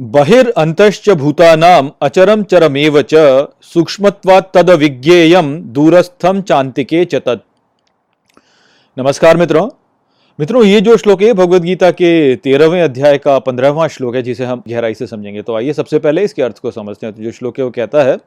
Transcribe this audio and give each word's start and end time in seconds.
बहिर्अन्तश्च 0.00 1.10
भूतानाम् 1.10 1.90
अचरम 2.02 2.42
चरमेव 2.42 3.02
च 3.02 3.14
सूक्ष्मत्वात् 3.62 4.54
तद 4.54 4.70
विज्ञेयम 4.70 5.62
दूरस्थम 5.62 6.40
चांतिके 6.42 7.04
च 7.04 7.14
तत्। 7.14 7.40
नमस्कार 8.98 9.36
मित्रों। 9.36 9.68
मित्रों, 10.40 10.64
ये 10.64 10.80
जो 10.80 10.96
श्लोक 10.96 11.22
है 11.22 11.32
भगवत 11.32 11.62
गीता 11.62 11.90
के 11.90 12.36
तेरहवें 12.36 12.82
अध्याय 12.82 13.18
का 13.18 13.38
पंद्रहवां 13.38 13.88
श्लोक 13.88 14.14
है, 14.16 14.22
जिसे 14.22 14.44
हम 14.44 14.62
गहराई 14.68 14.94
से 14.94 15.06
समझेंगे। 15.06 15.42
तो 15.42 15.56
आइए 15.56 15.72
सबसे 15.72 15.98
पहले 15.98 16.22
इसके 16.22 16.42
अर्थ 16.42 16.58
को 16.58 16.70
समझते 16.70 17.06
हैं। 17.06 17.16
तो 17.16 17.22
जो 17.22 17.30
श्लोक 17.30 17.58
है, 17.58 17.64
वो 17.64 17.70
कहता 17.70 18.02
है 18.02 18.18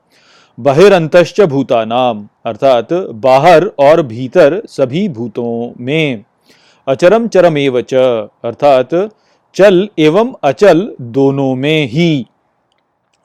बहिर्अन्तश्च 0.59 1.41
भूतानाम 1.41 2.27
अर्थात 2.45 2.93
बाहर 2.93 3.65
और 3.79 4.01
भीतर 4.01 4.61
सभी 4.65 5.09
भूतों 5.09 5.83
में 5.83 6.23
अचरम 6.87 7.27
चरमेव 7.27 7.81
च, 7.81 7.93
अर्थात 8.45 9.09
चल 9.55 9.87
एवं 9.99 10.33
अचल 10.43 10.87
दोनों 11.13 11.53
में 11.55 11.87
ही। 11.87 12.25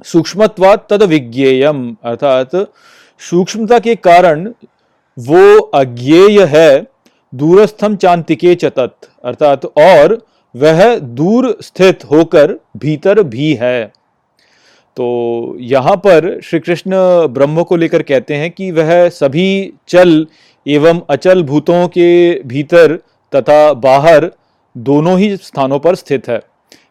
सूक्ष्मत्वात 0.05 0.87
तद 0.91 1.03
विज्ञेयम, 1.03 1.97
अर्थात 2.05 2.57
सूक्ष्मता 3.21 3.79
के 3.79 3.95
कारण 3.97 4.53
वो 5.17 5.59
अज्ञेय 5.75 6.43
है 6.47 6.87
दूरस्थम 7.33 7.97
चांतिके 7.97 8.55
चतत 8.55 9.09
अर्थात 9.25 9.65
और 9.79 10.19
वह 10.55 10.99
दूर 10.99 11.57
स्थित 11.63 12.05
होकर 12.05 12.53
भीतर 12.77 13.23
भी 13.25 13.53
है। 13.55 13.87
तो 14.97 15.57
यहाँ 15.63 15.97
पर 15.97 16.41
श्री 16.45 16.61
कृष्ण 16.61 16.97
ब्रह्म 17.29 17.63
को 17.63 17.77
लेकर 17.77 18.03
कहते 18.03 18.35
हैं 18.35 18.51
कि 18.51 18.71
वह 18.71 19.09
सभी 19.11 19.73
चल 19.89 20.27
एवं 20.67 21.01
अचल 21.11 21.43
भूतों 21.43 21.87
के 21.89 22.09
भीतर 22.45 22.97
तथा 23.33 23.73
बाहर 23.75 24.31
दोनों 24.79 25.19
ही 25.19 25.37
स्थानों 25.37 25.79
पर 25.79 25.95
स्थित 25.95 26.29
है। 26.29 26.41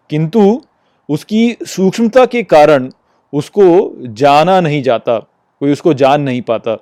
किंतु 0.09 0.61
उसकी 1.09 1.57
सूक्ष्मता 1.67 2.25
के 2.25 2.43
कारण 2.43 2.89
उसको 3.33 3.93
जाना 4.13 4.59
नहीं 4.61 4.81
जाता, 4.83 5.17
कोई 5.61 5.71
उसको 5.71 5.93
जान 5.93 6.21
नहीं 6.21 6.41
पाता। 6.41 6.77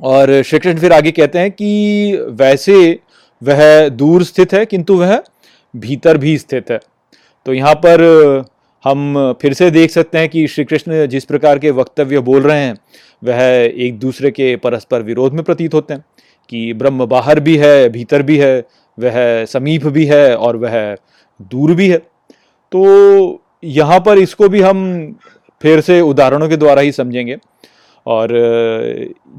और 0.00 0.42
श्री 0.42 0.58
कृष्ण 0.58 0.78
फिर 0.78 0.92
आगे 0.92 1.10
कहते 1.10 1.38
हैं 1.38 1.50
कि 1.50 2.16
वैसे 2.30 3.00
वह 3.42 3.88
दूर 3.88 4.24
स्थित 4.24 4.52
है, 4.52 4.64
किंतु 4.66 4.96
वह 4.96 5.22
भीतर 5.74 6.18
भी 6.18 6.36
स्थित 6.38 6.70
है। 6.70 6.80
तो 7.46 7.54
यहाँ 7.54 7.74
पर 7.74 8.44
हम 8.84 9.32
फिर 9.42 9.52
से 9.52 9.70
देख 9.70 9.90
सकते 9.90 10.18
हैं 10.18 10.28
कि 10.28 10.46
श्री 10.46 10.64
कृष्ण 10.64 11.06
जिस 11.06 11.24
प्रकार 11.24 11.58
के 11.58 11.70
वक्तव्य 11.70 12.18
बोल 12.20 12.42
रहे 12.42 12.60
हैं, 12.60 12.74
वह 13.24 13.42
एक 13.76 13.98
दूसरे 13.98 14.30
के 14.30 14.54
परस्पर 14.56 15.02
विरोध 15.02 15.32
में 15.32 15.42
प्रतीत 15.44 15.74
होते 15.74 15.94
हैं 15.94 16.04
कि 16.48 16.72
ब्रह्म 16.72 17.06
बाहर 17.06 17.40
भी 17.40 17.56
है, 17.56 17.88
भीतर 17.88 18.22
भी 18.22 18.36
है 18.38 18.64
वह 18.98 19.44
समीप 19.44 19.86
भी 19.88 20.04
है 20.06 20.36
और 20.36 20.56
वह 20.56 20.94
दूर 21.50 21.74
भी 21.74 21.88
है। 21.88 21.98
तो 22.72 23.42
यहाँ 23.64 23.98
पर 24.00 24.18
इसको 24.18 24.48
भी 24.48 24.60
हम 24.62 24.84
फिर 25.60 25.80
से 25.80 26.00
उदाहरणों 26.02 26.48
के 26.48 26.56
द्वारा 26.56 26.82
ही 26.82 26.92
समझेंगे। 26.92 27.36
और 28.06 28.28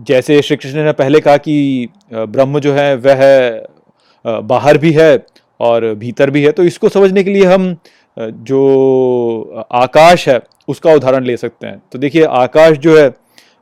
जैसे 0.07 0.41
श्री 0.41 0.57
कृष्ण 0.57 0.83
ने 0.83 0.91
पहले 0.93 1.19
कहा 1.19 1.37
कि 1.37 1.89
ब्रह्म 2.13 2.59
जो 2.59 2.73
है, 2.73 2.95
वह 2.95 4.39
बाहर 4.43 4.77
भी 4.77 4.91
है 4.93 5.25
और 5.59 5.93
भीतर 5.95 6.29
भी 6.29 6.43
है 6.43 6.51
तो 6.51 6.63
इसको 6.63 6.89
समझने 6.89 7.23
के 7.23 7.29
लिए 7.29 7.45
हम 7.45 7.75
जो 8.17 9.65
आकाश 9.73 10.27
है, 10.29 10.39
उसका 10.67 10.93
उदाहरण 10.93 11.25
ले 11.25 11.35
सकते 11.37 11.67
हैं। 11.67 11.81
तो 11.91 11.99
देखिए, 11.99 12.23
आकाश 12.23 12.77
जो 12.77 12.97
है, 12.97 13.13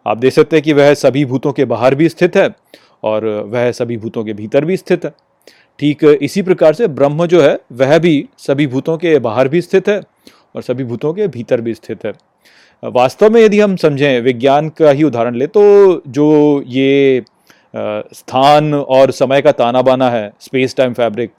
आप 0.05 0.17
देख 0.17 0.33
सकते 0.33 0.55
हैं 0.55 0.63
कि 0.63 0.73
वह 0.73 0.93
सभी 0.95 1.23
भूतों 1.25 1.51
के 1.51 1.65
बाहर 1.65 1.95
भी 1.95 2.09
स्थित 2.09 2.35
है 2.37 2.49
और 3.03 3.25
वह 3.47 3.71
सभी 3.73 3.97
भूतों 3.97 4.23
के 4.23 4.33
भीतर 4.33 4.65
भी 4.65 4.77
स्थित 4.77 5.05
है। 5.05 5.11
ठीक, 5.79 6.03
इसी 6.03 6.41
प्रकार 6.41 6.73
से 6.73 6.87
ब्रह्म 6.89 7.25
जो 7.25 7.41
है, 7.41 7.57
वह 7.71 7.97
भी 7.99 8.25
सभी 8.39 8.67
भूतों 8.67 8.97
के 8.97 9.17
बाहर 9.19 9.47
भी 9.47 9.61
स्थित 9.61 9.87
है 9.89 10.01
और 10.55 10.61
सभी 10.61 10.83
भूतों 10.83 11.13
के 11.13 11.27
भीतर 11.27 11.61
भी 11.61 11.73
स्थित 11.73 12.05
है। 12.05 12.13
वास्तव 12.83 13.29
में 13.29 13.41
यदि 13.41 13.59
हम 13.59 13.75
समझें, 13.75 14.21
विज्ञान 14.21 14.69
का 14.71 14.91
ही 14.91 15.03
उदाहरण 15.03 15.35
ले 15.35 15.47
तो 15.47 16.01
जो 16.09 16.63
ये 16.67 17.23
स्थान 17.73 18.73
और 18.73 19.11
समय 19.13 19.41
का 19.41 19.51
ताना 19.53 19.81
बाना 19.81 20.09
है 20.09 20.31
स्पेस 20.41 20.75
टाइम 20.75 20.93
फैब्रिक 20.93 21.31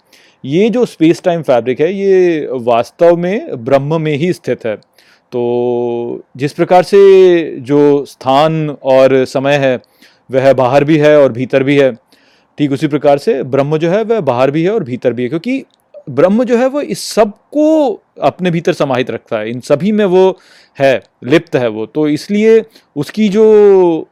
ये 0.45 0.69
जो 0.71 0.85
स्पेस 0.87 1.23
टाइम 1.23 1.43
फैब्रिक 1.43 1.81
है, 1.81 1.93
ये 1.93 2.49
वास्तव 2.53 3.17
में 3.17 3.65
ब्रह्म 3.65 4.01
में 4.01 4.15
ही 4.15 4.33
स्थित 4.33 4.65
है। 4.67 4.75
तो 4.77 6.23
जिस 6.37 6.53
प्रकार 6.53 6.83
से 6.83 7.61
जो 7.61 8.05
स्थान 8.05 8.69
और 8.71 9.25
समय 9.27 9.57
है, 9.57 9.77
वह 10.31 10.53
बाहर 10.53 10.85
भी 10.85 10.97
है 10.99 11.17
और 11.21 11.33
भीतर 11.33 11.63
भी 11.63 11.77
है 11.79 11.91
ठीक 12.59 12.73
उसी 12.73 12.87
प्रकार 12.87 13.19
से 13.19 13.43
ब्रह्म 13.43 13.77
जो 13.77 13.91
है 13.91 14.03
वह 14.03 14.21
बाहर 14.21 14.51
भी 14.51 14.63
है 14.65 14.71
और 14.71 14.85
भीतर 14.85 15.13
भी 15.13 15.23
है 15.23 15.29
क्योंकि 15.29 15.65
ब्रह्म 16.11 16.45
जो 16.45 16.57
है 16.59 16.67
वो 16.69 16.81
इस 16.81 17.03
सबको 17.05 18.03
अपने 18.23 18.51
भीतर 18.51 18.73
समाहित 18.73 19.11
रखता 19.11 19.39
है। 19.39 19.51
इन 19.51 19.61
सभी 19.61 19.93
में 19.93 20.05
वो 20.05 20.39
है 20.79 21.03
लिप्त 21.25 21.57
है 21.57 21.69
वो। 21.69 21.87
तो 21.87 22.07
इसलिए 22.09 22.63
उसकी 22.97 23.29
जो 23.29 23.45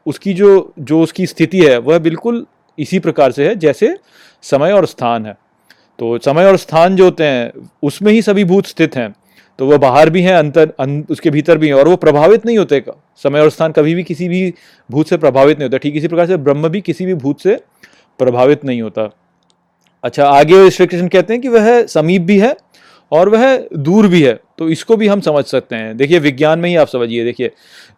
उसकी 0.06 0.34
जो 0.34 0.72
जो 0.78 1.00
उसकी 1.02 1.26
स्थिति 1.26 1.60
है 1.60 1.78
वह 1.78 1.98
बिल्कुल 1.98 2.46
इसी 2.78 2.98
प्रकार 2.98 3.32
से 3.32 3.48
है 3.48 3.54
जैसे 3.56 3.94
समय 4.44 4.72
और 4.72 4.86
स्थान 4.86 5.26
है। 5.26 5.36
तो 5.98 6.18
समय 6.18 6.46
और 6.46 6.56
स्थान 6.56 6.96
जो 6.96 7.04
होते 7.04 7.24
हैं 7.24 7.68
उसमें 7.82 8.12
ही 8.12 8.22
सभी 8.22 8.44
भूत 8.44 8.66
स्थित 8.66 8.96
हैं। 8.96 9.12
तो 9.58 9.66
वह 9.66 9.76
बाहर 9.76 10.10
भी 10.10 10.22
हैं 10.22 10.34
अंतर 10.34 10.72
अं, 10.80 11.02
उसके 11.10 11.30
भीतर 11.30 11.58
भी 11.58 11.66
हैं 11.66 11.74
और 11.74 11.88
वो 11.88 11.96
प्रभावित 11.96 12.46
नहीं 12.46 12.58
होते। 12.58 12.82
समय 13.24 13.40
और 13.40 13.50
स्थान 13.50 13.72
कभी 13.72 13.94
भी 13.94 14.02
किसी 14.02 14.28
भी 14.28 14.54
भूत 14.90 15.08
से 15.08 15.16
प्रभावित 15.16 15.58
नहीं 15.58 15.68
होता। 15.68 15.78
ठीक 15.78 15.96
इसी 15.96 16.08
प्रकार 16.08 16.26
से 16.26 16.36
ब्रह्म 16.36 16.68
भी 16.68 16.80
किसी 16.80 17.06
भी 17.06 17.14
भूत 17.14 17.40
से 17.40 17.58
प्रभावित 18.18 18.64
नहीं 18.64 18.82
होता। 18.82 19.08
अच्छा 20.04 20.26
आगे 20.26 20.68
श्री 20.70 20.86
कृष्ण 20.86 21.08
कहते 21.08 21.32
हैं 21.32 21.42
कि 21.42 21.48
वह 21.48 21.84
समीप 21.86 22.22
भी 22.22 22.38
है 22.38 22.56
और 23.12 23.28
वह 23.28 23.56
दूर 23.76 24.06
भी 24.08 24.22
है 24.22 24.38
तो 24.58 24.68
इसको 24.68 24.96
भी 24.96 25.06
हम 25.08 25.20
समझ 25.20 25.44
सकते 25.44 25.76
हैं। 25.76 25.96
देखिए, 25.96 26.18
विज्ञान 26.18 26.58
में 26.58 26.68
ही 26.68 26.74
आप 26.76 26.88
समझिए, 26.88 27.24
देखिए, 27.24 27.50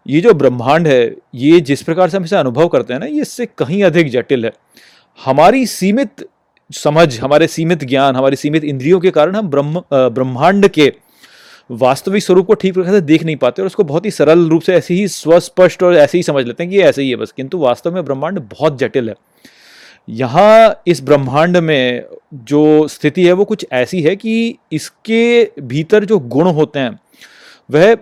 ये 0.06 0.20
जो 0.20 0.32
ब्रह्मांड 0.34 0.86
है, 0.86 1.14
ये 1.34 1.60
जिस 1.62 1.82
प्रकार 1.82 2.08
से 2.08 2.16
हम 2.16 2.24
इसे 2.24 2.36
अनुभव 2.36 2.68
करते 2.68 2.92
हैं 2.92 3.00
ना, 3.00 3.06
ये 3.06 3.20
इससे 3.20 3.46
कहीं 3.48 3.82
अधिक 3.84 4.10
जटिल 4.10 4.44
है। 4.44 4.52
हमारी 5.18 5.66
सीमित 5.66 6.28
समझ, 6.70 7.18
हमारे 7.20 7.46
सीमित 7.46 7.84
ज्ञान, 7.84 8.16
हमारी 8.16 8.36
सीमित 8.36 8.64
इंद्रियों 8.64 9.00
के 9.00 9.10
कारण 9.10 9.36
हम 9.36 9.48
ब्रह्म 9.48 9.82
ब्रह्मांड 9.92 10.68
के 10.68 10.92
वास्तविक 11.70 12.22
स्वरूप 12.22 12.46
को 12.46 12.54
ठीक 12.54 12.74
प्रकार 12.74 12.92
से 12.92 13.00
देख 13.02 13.22
नहीं 13.24 13.36
पाते 13.36 13.62
और 13.62 13.66
उसको 13.66 13.84
बहुत 13.84 14.04
ही 14.06 14.10
सरल 14.10 14.48
रूप 14.48 14.62
से 14.62 14.74
ऐसे 14.74 14.94
ही 14.94 15.06
स्वस्पष्ट 15.08 15.82
और 15.82 15.96
ऐसे 15.96 16.18
ही 16.18 16.22
समझ 16.22 16.44
लेते 16.46 16.62
हैं 16.62 16.72
कि 16.72 16.80
ऐसे 16.80 17.02
ही 17.02 17.10
है 17.10 17.16
बस, 17.16 17.32
किंतु 17.32 17.58
वास्तव 17.58 17.94
में 17.94 18.04
ब्रह्मांड 18.04 18.38
बहुत 18.50 18.78
जटिल 18.78 19.08
है। 19.08 19.14
यहाँ 20.08 20.82
इस 20.86 21.02
ब्रह्मांड 21.02 21.56
में 21.56 22.04
जो 22.34 22.88
स्थिति 22.88 23.26
है, 23.26 23.32
वो 23.32 23.44
कुछ 23.44 23.66
ऐसी 23.72 24.02
है 24.02 24.14
कि 24.16 24.58
इसके 24.72 25.50
भीतर 25.62 26.04
जो 26.04 26.18
गुण 26.18 26.46
होते 26.48 26.78
हैं, 26.78 26.98
वह 27.70 27.94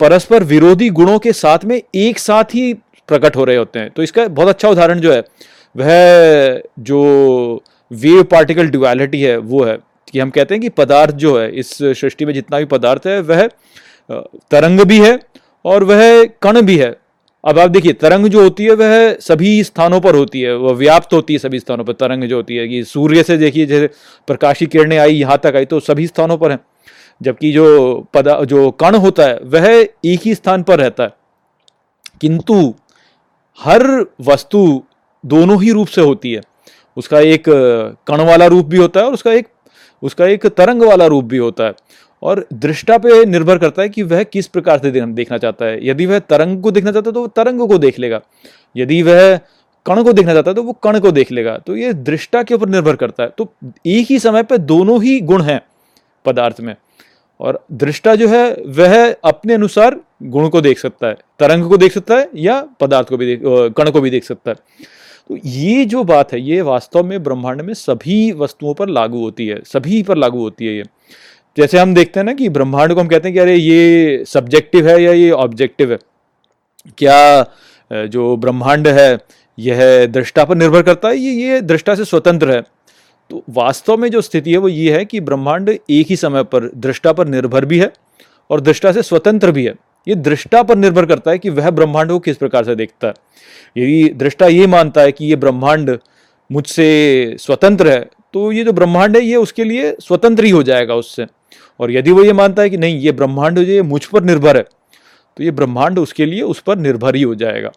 परस्पर 0.00 0.44
विरोधी 0.44 0.88
गुणों 0.90 1.18
के 1.18 1.32
साथ 1.32 1.64
में 1.64 1.80
एक 1.94 2.18
साथ 2.18 2.54
ही 2.54 2.72
प्रकट 3.08 3.36
हो 3.36 3.44
रहे 3.44 3.56
होते 3.56 3.78
हैं। 3.78 3.90
तो 3.90 4.02
इसका 4.02 4.26
बहुत 4.28 4.48
अच्छा 4.48 4.68
उदाहरण 4.68 5.00
जो 5.00 5.12
है, 5.12 5.22
वह 5.74 6.62
जो 6.80 7.62
वेव 7.90 8.22
पार्टिकल 8.24 8.68
ड्युअलिटी 8.68 9.20
है, 9.22 9.36
वो 9.36 9.64
है 9.64 9.76
कि 10.08 10.18
हम 10.18 10.30
कहते 10.30 10.54
हैं 10.54 10.60
कि 10.62 10.68
पदार्थ 10.68 11.14
जो 11.16 11.38
है, 11.38 11.50
इस 11.50 11.76
सृष्टि 11.78 12.24
में 12.24 12.32
जितना 12.34 12.58
भी 12.58 12.64
पदार्थ 12.66 13.06
है, 13.06 13.20
वह 13.20 13.48
तरंग 14.50 14.80
भी 14.80 15.00
है 15.00 15.18
और 15.64 15.84
वह 15.84 16.24
कण 16.42 16.60
भी 16.62 16.76
है। 16.78 16.94
अब 17.44 17.58
आप 17.58 17.70
देखिए, 17.70 17.92
तरंग 17.92 18.26
जो 18.26 18.42
होती 18.42 18.64
है, 18.64 18.70
वह 18.70 19.14
सभी 19.14 19.64
स्थानों 19.64 20.00
पर 20.00 20.14
होती 20.14 20.40
है। 20.40 20.56
वह 20.56 20.72
व्याप्त 20.72 21.12
होती 21.12 21.32
है 21.32 21.38
सभी 21.38 21.58
स्थानों 21.58 21.84
पर। 21.84 21.92
तरंग 21.92 22.24
जो 22.24 22.36
होती 22.36 22.56
है 22.56 22.68
कि 22.68 22.84
सूर्य 22.84 23.22
से 23.22 23.36
देखिए, 23.36 23.66
जैसे 23.66 23.86
प्रकाशी 24.26 24.66
किरणें 24.66 24.98
आई 24.98 25.14
यहाँ 25.14 25.38
तक 25.38 25.52
आई 25.56 25.64
तो 25.64 25.80
सभी 25.80 26.06
स्थानों 26.06 26.38
पर 26.38 26.50
है। 26.50 26.58
जबकि 27.22 27.52
जो 27.52 27.94
पदा, 28.14 28.40
जो 28.44 28.70
कण 28.70 28.94
होता 28.94 29.22
है, 29.22 29.38
वह 29.44 29.68
एक 30.04 30.20
ही 30.24 30.34
स्थान 30.34 30.62
पर 30.62 30.78
रहता 30.78 31.02
है। 31.02 31.10
किंतु 32.20 32.74
हर 33.58 34.06
वस्तु 34.20 34.82
दोनों 35.26 35.62
ही 35.62 35.70
रूप 35.70 35.86
से 35.86 36.00
होती 36.00 36.32
है। 36.32 36.40
उसका 36.96 37.20
एक 37.20 37.44
कण 38.08 38.20
वाला 38.20 38.46
रूप 38.46 38.66
भी 38.66 38.76
होता 38.76 39.00
है 39.00 39.06
और 39.06 39.12
उसका 39.12 39.32
एक 39.32 39.48
उसका 40.02 40.26
एक 40.26 40.46
तरंग 40.46 40.82
वाला 40.82 41.06
रूप 41.06 41.24
भी 41.24 41.36
होता 41.36 41.64
है। 41.64 41.72
और 42.24 42.46
दृष्टा 42.52 42.96
पे 42.98 43.24
निर्भर 43.24 43.58
करता 43.58 43.82
है 43.82 43.88
कि 43.88 44.02
वह 44.02 44.22
किस 44.22 44.46
प्रकार 44.46 44.78
से 44.78 44.90
देखना 44.90 45.38
चाहता 45.38 45.64
है। 45.64 45.86
यदि 45.88 46.06
वह 46.06 46.18
तरंग 46.20 46.62
को 46.62 46.70
देखना 46.70 46.92
चाहता 46.92 47.10
है 47.10 47.14
तो 47.14 47.22
वह 47.22 47.28
तरंग 47.36 47.68
को 47.68 47.78
देख 47.78 47.98
लेगा। 47.98 48.20
यदि 48.76 49.02
वह 49.02 49.36
कण 49.86 50.02
को 50.02 50.12
देखना 50.12 50.32
चाहता 50.32 50.50
है 50.50 50.54
तो 50.54 50.62
वो 50.62 50.72
कण 50.82 50.98
को 51.00 51.10
देख 51.10 51.32
लेगा। 51.32 51.56
तो 51.58 51.76
ये 51.76 51.92
दृष्टा 51.92 52.42
के 52.42 52.54
ऊपर 52.54 52.68
निर्भर 52.68 52.96
करता 52.96 53.22
है। 53.22 53.32
तो 53.38 53.52
एक 53.86 54.06
ही 54.10 54.18
समय 54.18 54.42
पर 54.42 54.58
दोनों 54.58 55.02
ही 55.02 55.20
गुण 55.22 55.42
हैं 55.42 55.60
पदार्थ 56.24 56.60
में। 56.60 56.74
और 57.40 57.64
दृष्टा 57.72 58.14
जो 58.14 58.28
है, 58.28 58.54
वह 58.54 59.12
अपने 59.24 59.54
अनुसार 59.54 59.96
गुण 60.22 60.48
को 60.48 60.60
देख 60.60 60.78
सकता 60.78 61.06
है। 61.06 61.16
तरंग 61.38 61.68
को 61.68 61.76
देख 61.76 61.92
सकता 61.92 62.16
है 62.16 62.28
या 62.36 62.60
पदार्थ 62.80 63.08
को 63.08 63.16
भी 63.16 63.26
देख 63.26 63.40
कण 63.76 63.90
को 63.90 64.00
भी 64.00 64.10
देख 64.10 64.24
सकता 64.24 64.50
है। 64.50 64.56
तो 65.28 65.36
ये 65.44 65.84
जो 65.84 66.04
बात 66.04 66.32
है, 66.32 66.40
ये 66.40 66.60
वास्तव 66.62 67.04
में 67.04 67.22
ब्रह्मांड 67.22 67.60
में 67.60 67.72
सभी 67.74 68.32
वस्तुओं 68.32 68.74
पर 68.74 68.88
लागू 68.88 69.20
होती 69.20 69.46
है। 69.46 69.60
सभी 69.64 70.02
पर 70.02 70.16
लागू 70.16 70.40
होती 70.40 70.66
है 70.66 70.76
ये। 70.76 70.84
जैसे 71.56 71.78
हम 71.78 71.94
देखते 71.94 72.20
हैं 72.20 72.24
ना 72.24 72.32
कि 72.34 72.48
ब्रह्मांड 72.48 72.92
को 72.94 73.00
हम 73.00 73.08
कहते 73.08 73.28
हैं 73.28 73.34
कि 73.34 73.40
अरे 73.40 73.54
ये 73.56 74.24
सब्जेक्टिव 74.28 74.88
है 74.88 75.02
या 75.02 75.12
ये 75.12 75.30
ऑब्जेक्टिव 75.32 75.92
है? 75.92 75.98
क्या 76.98 78.06
जो 78.06 78.36
ब्रह्मांड 78.36 78.88
है, 78.88 79.18
यह 79.58 80.06
दृष्टा 80.06 80.44
पर 80.44 80.56
निर्भर 80.56 80.82
करता 80.82 81.08
है? 81.08 81.16
ये 81.16 81.32
ये 81.42 81.60
दृष्टा 81.62 81.94
से 81.94 82.04
स्वतंत्र 82.04 82.50
है। 82.50 82.62
तो 83.30 83.42
वास्तव 83.50 83.96
में 83.96 84.08
जो 84.10 84.20
स्थिति 84.20 84.52
है 84.52 84.58
वो 84.58 84.68
ये 84.68 84.96
है 84.96 85.04
कि 85.04 85.20
ब्रह्मांड 85.20 85.68
एक 85.68 86.06
ही 86.06 86.16
समय 86.16 86.42
पर 86.44 86.70
दृष्टा 86.76 87.12
पर 87.12 87.28
निर्भर 87.28 87.64
भी 87.64 87.78
है 87.78 87.92
और 88.50 88.60
दृष्टा 88.60 88.92
से 88.92 89.02
स्वतंत्र 89.02 89.52
भी 89.52 89.64
है। 89.64 89.74
ये 90.06 90.14
दृष्टा 90.14 90.62
पर 90.62 90.76
निर्भर 90.76 91.06
करता 91.06 91.30
है 91.30 91.38
कि 91.38 91.50
वह 91.50 91.70
ब्रह्मांड 91.70 92.10
को 92.10 92.18
किस 92.18 92.36
प्रकार 92.36 92.64
से 92.64 92.74
देखता 92.76 93.08
है। 93.08 93.14
यदि 93.76 94.08
दृष्टा 94.14 94.46
ये 94.46 94.66
मानता 94.66 95.00
है 95.00 95.12
कि 95.12 95.26
ये 95.26 95.36
ब्रह्मांड 95.36 95.98
मुझसे 96.50 97.36
स्वतंत्र 97.40 97.90
है 97.90 98.00
तो 98.34 98.50
ये 98.52 98.64
जो 98.64 98.72
ब्रह्मांड 98.72 99.16
है, 99.16 99.22
ये 99.22 99.36
उसके 99.36 99.64
लिए 99.64 99.94
स्वतंत्र 100.00 100.44
ही 100.44 100.50
हो 100.50 100.62
जाएगा 100.62 100.94
उससे। 100.94 101.26
और 101.80 101.90
यदि 101.90 102.12
वो 102.12 102.24
ये 102.24 102.32
मानता 102.32 102.62
है 102.62 102.70
कि 102.70 102.76
नहीं, 102.76 102.98
ये 102.98 103.12
ब्रह्मांड 103.12 103.56
जो 103.56 103.62
ये 103.64 103.82
मुझ 103.84 104.04
पर 104.06 104.24
निर्भर 104.24 104.56
है 104.56 104.62
तो 105.36 105.42
ये 105.44 105.50
ब्रह्मांड 105.52 105.98
उसके 105.98 106.26
लिए 106.26 106.42
उस 106.44 106.60
पर 106.60 106.78
निर्भर 106.78 107.16
ही 107.16 107.22
हो 107.22 107.34
जाएगा। 107.34 107.68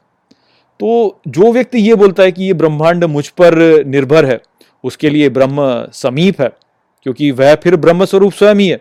तो 0.79 1.21
जो 1.27 1.51
व्यक्ति 1.53 1.79
ये 1.79 1.95
बोलता 1.95 2.23
है 2.23 2.31
कि 2.31 2.43
ये 2.43 2.53
ब्रह्मांड 2.55 3.03
मुझ 3.05 3.27
पर 3.31 3.55
निर्भर 3.85 4.25
है, 4.25 4.39
उसके 4.83 5.09
लिए 5.09 5.29
ब्रह्म 5.29 5.61
समीप 5.93 6.41
है, 6.41 6.51
क्योंकि 7.05 7.31
वह 7.31 7.55
फिर 7.55 7.75
ब्रह्म 7.77 8.05
स्वरूप 8.05 8.33
स्वयं 8.33 8.55
ही 8.55 8.67
है। 8.67 8.79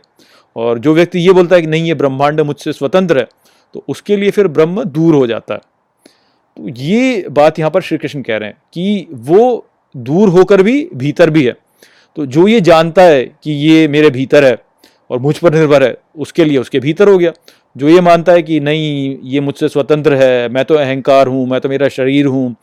और 0.56 0.78
जो 0.78 0.94
व्यक्ति 0.94 1.18
ये 1.18 1.32
बोलता 1.32 1.56
है 1.56 1.62
कि 1.62 1.68
नहीं, 1.68 1.84
ये 1.84 1.94
ब्रह्मांड 1.94 2.40
मुझसे 2.42 2.72
स्वतंत्र 2.72 3.18
है 3.18 3.26
तो 3.74 3.84
उसके 3.88 4.16
लिए 4.16 4.30
फिर 4.30 4.48
ब्रह्म 4.48 4.84
दूर 4.84 5.14
हो 5.14 5.26
जाता 5.26 5.54
है। 5.54 5.60
तो 6.56 6.68
ये 6.76 7.26
बात 7.30 7.58
यहाँ 7.58 7.70
पर 7.70 7.80
श्री 7.82 7.98
कृष्ण 7.98 8.22
कह 8.22 8.36
रहे 8.36 8.48
हैं 8.48 8.56
कि 8.74 9.06
वो 9.12 9.66
दूर 9.94 10.28
होकर 10.28 10.62
भी 10.62 10.88
भीतर 10.94 11.30
भी 11.30 11.44
है। 11.46 11.56
तो 12.16 12.26
जो 12.26 12.46
ये 12.48 12.60
जानता 12.62 13.02
है 13.02 13.24
कि 13.42 13.52
ये 13.52 13.88
मेरे 13.88 14.10
भीतर 14.10 14.44
है 14.44 14.56
और 15.10 15.18
मुझ 15.18 15.36
पर 15.38 15.54
निर्भर 15.54 15.82
है, 15.82 15.96
उसके 16.16 16.44
लिए 16.44 16.58
उसके 16.58 16.80
भीतर 16.80 17.08
हो 17.08 17.18
गया। 17.18 17.32
जो 17.76 17.88
ये 17.88 18.00
मानता 18.00 18.32
है 18.32 18.42
कि 18.42 18.58
नहीं, 18.60 19.16
ये 19.24 19.40
मुझसे 19.40 19.68
स्वतंत्र 19.68 20.14
है, 20.14 20.48
मैं 20.48 20.64
तो 20.64 20.74
अहंकार 20.74 21.26
हूँ, 21.26 21.46
मैं 21.48 21.60
तो 21.60 21.68
मेरा 21.68 21.88
शरीर 21.88 22.26
हूँ, 22.26 22.54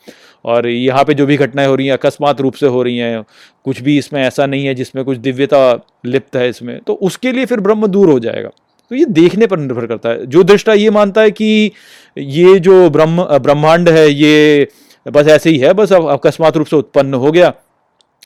और 0.46 0.68
यहाँ 0.68 1.04
पे 1.04 1.14
जो 1.14 1.26
भी 1.26 1.38
घटनाएँ 1.38 1.68
हो 1.68 1.76
रही 1.76 1.88
हैं, 1.88 1.94
अकस्मात 1.94 2.42
रूप 2.42 2.54
से 2.54 2.68
हो 2.68 2.82
रही 2.84 2.98
हैं, 2.98 3.24
कुछ 3.66 3.82
भी 3.82 3.98
इसमें 3.98 4.22
ऐसा 4.22 4.46
नहीं 4.46 4.66
है 4.66 4.74
जिसमें 4.76 5.04
कुछ 5.06 5.18
दिव्यता 5.20 5.74
लिप्त 6.06 6.36
है 6.36 6.50
इसमें 6.50 6.80
तो 6.80 6.94
उसके 6.94 7.32
लिए 7.32 7.46
फिर 7.46 7.60
ब्रह्म 7.60 7.88
दूर 7.88 8.10
हो 8.10 8.20
जाएगा। 8.20 8.50
तो 8.92 8.96
ये 8.96 9.06
देखने 9.08 9.48
पर 9.48 9.58
निर्भर 9.60 9.86
करता 9.88 10.10
है। 10.10 10.26
जो 10.26 10.44
दृष्टा 10.44 10.74
ये 10.74 10.90
मानता 10.90 11.22
है 11.22 11.32
कि 11.32 11.72
ये 12.18 12.58
जो 12.60 12.90
ब्रह्म, 12.90 13.24
ब्रह्मांड 13.24 13.90
है, 13.90 14.10
ये 14.10 14.68
बस 15.06 15.28
ऐसे 15.28 15.50
ही 15.50 15.58
है, 15.58 15.74
बस 15.74 15.94
अकस्मात 15.94 16.58
रूप 16.58 16.68
से 16.68 16.76
उत्पन्न 16.76 17.14
हो 17.14 17.32
गया 17.32 17.54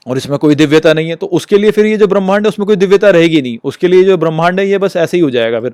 और 0.08 0.18
इसमें 0.18 0.38
कोई 0.40 0.56
दिव्यता 0.56 0.94
नहीं 0.94 1.10
है 1.10 1.16
तो 1.16 1.28
उसके 1.28 1.58
लिए 1.58 1.72
फिर 1.72 1.86
ये 1.86 1.98
जो 1.98 2.08
ब्रह्मांड 2.08 2.46
है, 2.46 2.50
उसमें 2.50 2.66
कोई 2.66 2.76
दिव्यता 2.76 3.10
रहेगी 3.10 3.42
नहीं। 3.42 3.58
उसके 3.64 3.88
लिए 3.88 4.04
जो 4.04 4.18
ब्रह्मांड 4.18 4.60
है, 4.60 4.68
ये 4.68 4.78
बस 4.78 4.96
ऐसे 4.98 5.18
ही 5.18 5.24
हो 5.24 5.30
जाएगा 5.30 5.60
फिर। 5.62 5.74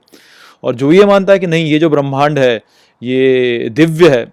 और 0.63 0.75
जो 0.75 0.91
ये 0.91 1.05
मानता 1.05 1.33
है 1.33 1.39
कि 1.39 1.47
नहीं, 1.47 1.65
ये 1.65 1.79
जो 1.79 1.89
ब्रह्मांड 1.89 2.39
है, 2.39 2.55
ये 3.01 3.69
दिव्य 3.71 4.09
है, 4.09 4.25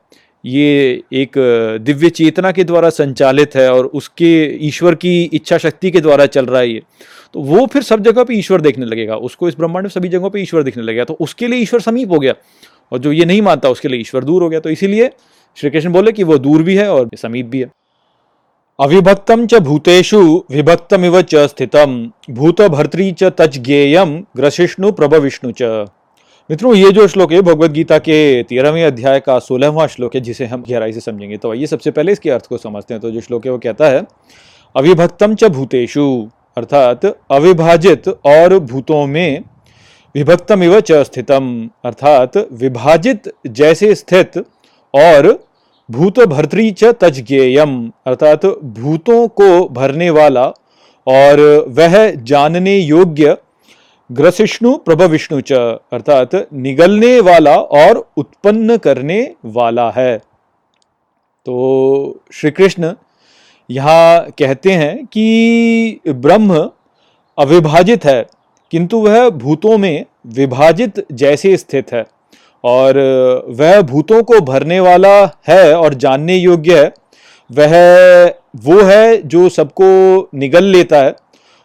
ये 0.45 1.03
एक 1.13 1.33
दिव्य 1.81 2.11
चेतना 2.11 2.53
के 2.53 2.65
द्वारा 2.65 2.91
संचालित 2.91 3.55
है 3.57 3.69
और 3.73 3.87
उसके 3.87 4.31
ईश्वर 4.67 4.95
की 4.95 5.23
इच्छा 5.25 5.59
शक्ति 5.59 5.91
के 5.91 6.01
द्वारा 6.01 6.27
चल 6.27 6.47
रहा 6.47 6.61
है 6.61 6.71
ये 6.71 6.83
तो 7.35 7.41
वो 7.41 7.67
फिर 7.67 7.83
सब 7.83 8.03
जगह 8.03 8.25
पे 8.25 8.35
ईश्वर 8.35 8.61
देखने 8.61 8.87
लगेगा। 8.87 9.17
उसको 9.17 9.49
इस 9.49 9.57
ब्रह्मांड 9.57 9.85
में 9.85 9.91
सभी 9.91 10.09
जगहों 10.09 10.31
पे 10.31 10.41
ईश्वर 10.41 10.63
दिखने 10.63 10.83
लगेगा। 10.83 11.05
तो 11.05 11.17
उसके 11.21 11.49
लिए 11.49 11.61
ईश्वर 11.61 11.81
समीप 11.81 12.13
हो 12.13 12.19
गया। 12.19 12.35
और 12.93 12.99
जो 12.99 13.13
ये 13.13 13.25
नहीं 13.25 13.43
मानता, 13.43 13.69
उसके 13.69 13.89
लिए 13.89 14.01
ईश्वर 14.01 14.25
दूर 14.25 14.43
हो 14.43 14.49
गया। 14.49 14.61
तो 14.61 14.71
इसीलिए 14.71 15.11
श्री 15.59 15.71
कृष्ण 15.71 15.93
बोले 15.93 16.13
कि 16.13 16.25
वो 16.25 16.39
दूर 16.39 16.63
भी 16.63 16.77
है 16.77 16.89
और 16.89 17.09
समीप 17.17 17.47
भी 17.47 17.61
है। 17.61 17.71
अविभक्तम 18.81 19.45
च 19.47 19.55
भूतेषु, 19.55 20.19
विभक्तमिव 20.51 21.21
च 21.23 21.35
स्थितम। 21.47 21.91
भूत 22.31 22.61
भर्तृ 22.63 23.11
च 23.13 23.25
तच 23.39 23.59
ज्ञेयम 23.59 24.15
ग्रशिष्णु 24.37 24.93
प्रभ 24.93 25.15
विष्णु 25.15 25.51
च। 25.53 25.63
मित्रों, 26.51 26.75
ये 26.75 26.91
जो 26.91 27.07
श्लोक 27.09 27.33
है 27.33 27.41
भगवत 27.43 27.71
गीता 27.71 27.99
के 27.99 28.43
तेरहवें 28.43 28.85
अध्याय 28.85 29.21
का 29.21 29.39
सोलहवां 29.39 29.87
श्लोक 29.87 30.15
है, 30.15 30.21
जिसे 30.21 30.47
हम 30.47 30.63
गहराई 30.71 30.93
से 30.93 31.01
समझेंगे। 31.01 31.37
तो 31.37 31.51
आइए 31.51 31.67
सबसे 31.67 31.91
पहले 31.91 32.13
इसके 32.13 32.31
अर्थ 32.31 32.47
को 32.47 32.57
समझते 32.57 32.95
हैं। 32.95 33.01
तो 33.01 33.11
जो 33.11 33.21
श्लोक 33.21 33.47
है, 33.47 33.53
वो 33.53 33.59
कहता 33.59 33.89
है, 33.89 34.03
अविभक्तम 34.75 35.35
च 35.35 35.51
भूतेषु 35.51 36.07
अर्थात 36.57 37.05
अविभाजित 37.31 38.09
और 38.09 38.59
भूतों 38.61 39.07
में 39.07 39.45
विभक्तम 40.15 40.63
इव 40.63 40.81
च 40.81 41.03
स्थितम। 41.03 41.69
अर्थात 41.85 42.37
विभाजित 42.37 43.33
जैसे 43.47 43.95
स्थित 43.95 44.39
और 44.95 45.33
भूत 45.91 46.19
भर्तृ 46.29 46.71
च 46.73 46.93
तजज्ञेयम 47.01 47.71
अर्थात 48.07 48.45
भूतों 48.75 49.27
को 49.31 49.49
भरने 49.71 50.11
वाला 50.13 50.45
और 51.07 51.41
वह 51.71 51.95
जानने 52.25 52.77
योग्य 52.77 53.37
ग्रसिष्णु 54.11 54.77
प्रभ 54.79 55.03
विष्णु 55.11 55.41
च, 55.41 55.53
अर्थात 55.93 56.35
निगलने 56.55 57.19
वाला 57.21 57.57
और 57.57 57.99
उत्पन्न 58.17 58.77
करने 58.79 59.21
वाला 59.49 59.91
है। 59.91 60.17
तो 61.47 61.57
श्री 62.33 62.51
कृष्ण 62.51 62.93
यहाँ 63.71 64.31
कहते 64.39 64.73
हैं 64.75 64.95
कि 65.07 66.01
ब्रह्म 66.09 66.69
अविभाजित 67.39 68.05
है, 68.05 68.27
किंतु 68.73 69.01
वह 69.01 69.29
भूतों 69.31 69.77
में 69.79 70.05
विभाजित 70.29 71.07
जैसे 71.15 71.57
स्थित 71.57 71.93
है। 71.93 72.05
और 72.65 72.99
वह 73.51 73.81
भूतों 73.83 74.23
को 74.23 74.41
भरने 74.43 74.81
वाला 74.81 75.15
है 75.49 75.75
और 75.75 75.95
जानने 75.95 76.37
योग्य 76.37 76.79
है। 76.79 76.93
वह 77.51 77.73
वो 78.65 78.81
है 78.83 79.17
जो 79.23 79.49
सबको 79.49 80.29
निगल 80.35 80.65
लेता 80.65 80.97
है 80.97 81.15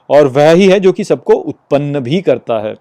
और 0.10 0.28
वह 0.28 0.52
ही 0.52 0.68
है 0.68 0.80
जो 0.80 0.92
कि 0.92 1.04
सबको 1.04 1.34
उत्पन्न 1.34 2.00
भी 2.00 2.22
करता 2.22 2.60
है। 2.60 2.74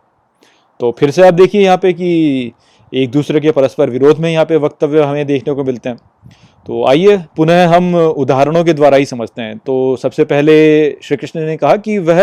तो 0.80 0.90
फिर 0.98 1.10
से 1.10 1.26
आप 1.26 1.34
देखिए 1.34 1.62
यहाँ 1.62 1.76
पे 1.76 1.92
कि 1.92 2.52
एक 2.92 3.10
दूसरे 3.10 3.40
के 3.40 3.50
परस्पर 3.50 3.90
विरोध 3.90 4.18
में 4.18 4.30
यहाँ 4.30 4.44
पे 4.44 4.56
वक्तव्य 4.56 5.02
हमें 5.02 5.26
देखने 5.26 5.54
को 5.54 5.64
मिलते 5.64 5.88
हैं। 5.88 5.98
तो 6.66 6.86
आइए 6.86 7.16
पुनः 7.36 7.66
हम 7.66 7.94
उदाहरणों 7.94 8.64
के 8.64 8.72
द्वारा 8.72 8.96
ही 8.96 9.04
समझते 9.04 9.42
हैं। 9.42 9.56
तो 9.58 9.96
सबसे 9.96 10.24
पहले 10.24 10.56
श्री 11.02 11.16
कृष्ण 11.16 11.40
ने 11.40 11.56
कहा 11.56 11.76
कि 11.76 11.98
वह 11.98 12.22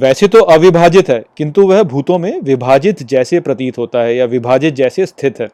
वैसे 0.00 0.28
तो 0.28 0.40
अविभाजित 0.40 1.08
है, 1.08 1.22
किंतु 1.36 1.66
वह 1.66 1.82
भूतों 1.84 2.18
में 2.18 2.40
विभाजित 2.40 3.02
जैसे 3.04 3.40
प्रतीत 3.40 3.78
होता 3.78 4.02
है 4.02 4.14
या 4.16 4.24
विभाजित 4.26 4.74
जैसे 4.74 5.06
स्थित 5.06 5.40
है। 5.40 5.48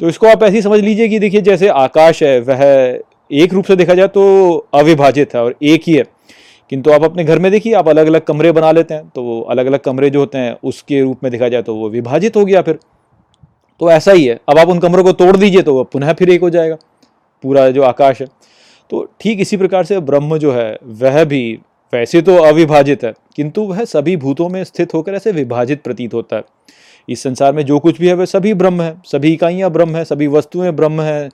तो 0.00 0.08
इसको 0.08 0.26
आप 0.26 0.42
ऐसे 0.42 0.62
समझ 0.62 0.80
लीजिए 0.80 1.08
कि 1.08 1.18
देखिए, 1.18 1.40
जैसे 1.40 1.68
आकाश 1.68 2.22
है, 2.22 2.38
वह 2.40 2.62
एक 3.30 3.54
रूप 3.54 3.64
से 3.64 3.76
देखा 3.76 3.94
जाए 3.94 4.08
तो 4.08 4.56
अविभाजित 4.74 5.34
है 5.34 5.42
और 5.42 5.54
एक 5.62 5.82
ही 5.86 5.94
है। 5.94 6.04
किंतु 6.70 6.90
आप 6.90 7.04
अपने 7.04 7.24
घर 7.24 7.38
में 7.38 7.50
देखिए, 7.52 7.72
आप 7.74 7.88
अलग 7.88 8.06
अलग 8.06 8.20
कमरे 8.20 8.52
बना 8.52 8.70
लेते 8.72 8.94
हैं 8.94 9.08
तो 9.08 9.22
वो 9.22 9.40
अलग 9.42 9.66
अलग 9.66 9.80
कमरे 9.80 10.10
जो 10.10 10.20
होते 10.20 10.38
हैं, 10.38 10.56
उसके 10.64 11.00
रूप 11.00 11.24
में 11.24 11.30
देखा 11.32 11.48
जाए 11.48 11.62
तो 11.62 11.74
वो 11.74 11.88
विभाजित 11.90 12.36
हो 12.36 12.44
गया 12.44 12.62
फिर। 12.62 12.78
तो 13.80 13.90
ऐसा 13.90 14.12
ही 14.12 14.24
है। 14.26 14.38
अब 14.48 14.58
आप 14.58 14.68
उन 14.68 14.78
कमरों 14.78 15.04
को 15.04 15.12
तोड़ 15.14 15.36
दीजिए 15.36 15.62
तो 15.62 15.74
वह 15.74 15.84
पुनः 15.92 16.12
फिर 16.12 16.30
एक 16.30 16.40
हो 16.40 16.50
जाएगा, 16.50 16.76
पूरा 17.44 17.68
जो 17.70 17.82
आकाश 17.82 18.20
है। 18.20 18.26
तो 18.90 19.06
ठीक 19.20 19.40
इसी 19.40 19.56
प्रकार 19.56 19.84
से 19.84 20.00
ब्रह्म 20.00 20.38
जो 20.38 20.52
है, 20.52 20.78
वह 20.84 21.24
भी 21.24 21.58
वैसे 21.92 22.20
तो 22.22 22.36
अविभाजित 22.36 23.02
है, 23.04 23.12
किंतु 23.36 23.62
वह 23.62 23.84
सभी 23.84 24.16
भूतों 24.16 24.48
में 24.48 24.62
स्थित 24.64 24.94
होकर 24.94 25.14
ऐसे 25.14 25.32
विभाजित 25.32 25.82
प्रतीत 25.82 26.14
होता 26.14 26.36
है। 26.36 26.42
इस 27.08 27.22
संसार 27.22 27.52
में 27.52 27.64
जो 27.66 27.78
कुछ 27.78 28.00
भी 28.00 28.08
है, 28.08 28.14
वह 28.14 28.24
सभी 28.24 28.54
ब्रह्म 28.54 28.82
है, 28.82 28.94
सभी 29.06 29.32
इकाइयाँ 29.32 29.70
ब्रह्म 29.70 29.96
है, 29.96 30.04
सभी 30.04 30.26
वस्तुएँ 30.26 30.70
ब्रह्म 30.70 31.02
है, 31.02 31.28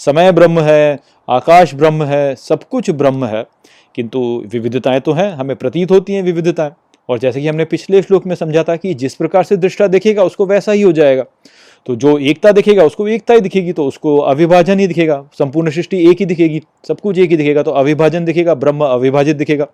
समय 0.00 0.32
ब्रह्म 0.32 0.60
है, 0.60 0.98
आकाश 1.28 1.74
ब्रह्म 1.74 2.04
है, 2.04 2.34
सब 2.34 2.62
कुछ 2.62 2.90
ब्रह्म 2.90 3.24
है। 3.24 3.44
किंतु 3.94 4.20
विविधताएँ 4.52 5.00
तो 5.00 5.12
हैं, 5.12 5.30
हमें 5.32 5.56
प्रतीत 5.56 5.90
होती 5.90 6.12
हैं 6.12 6.22
विविधताएँ। 6.22 6.70
और 7.08 7.18
जैसे 7.18 7.40
कि 7.40 7.48
हमने 7.48 7.64
पिछले 7.64 8.00
श्लोक 8.02 8.26
में 8.26 8.34
समझा 8.34 8.62
था 8.62 8.76
कि 8.76 8.94
जिस 8.94 9.14
प्रकार 9.14 9.44
से 9.44 9.56
दृष्टा 9.56 9.86
देखेगा, 9.86 10.22
उसको 10.22 10.46
वैसा 10.46 10.72
ही 10.72 10.82
हो 10.82 10.92
जाएगा। 10.92 11.24
तो 11.86 11.94
जो 11.96 12.16
एकता 12.18 12.52
दिखेगा, 12.52 12.84
उसको 12.84 13.08
एकता 13.08 13.34
ही 13.34 13.40
दिखेगी 13.40 13.72
तो 13.72 13.86
उसको 13.86 14.16
अविभाजन 14.18 14.78
ही 14.78 14.86
दिखेगा, 14.86 15.22
संपूर्ण 15.38 15.70
सृष्टि 15.70 15.98
एक 16.10 16.20
ही 16.20 16.26
दिखेगी, 16.26 16.62
सब 16.88 17.00
कुछ 17.00 17.18
एक 17.18 17.30
ही 17.30 17.36
दिखेगा 17.36 17.62
तो 17.62 17.70
अविभाजन 17.70 18.24
दिखेगा, 18.24 18.54
ब्रह्म 18.54 18.84
अविभाजित 18.84 19.36
दिखेगा। 19.36 19.66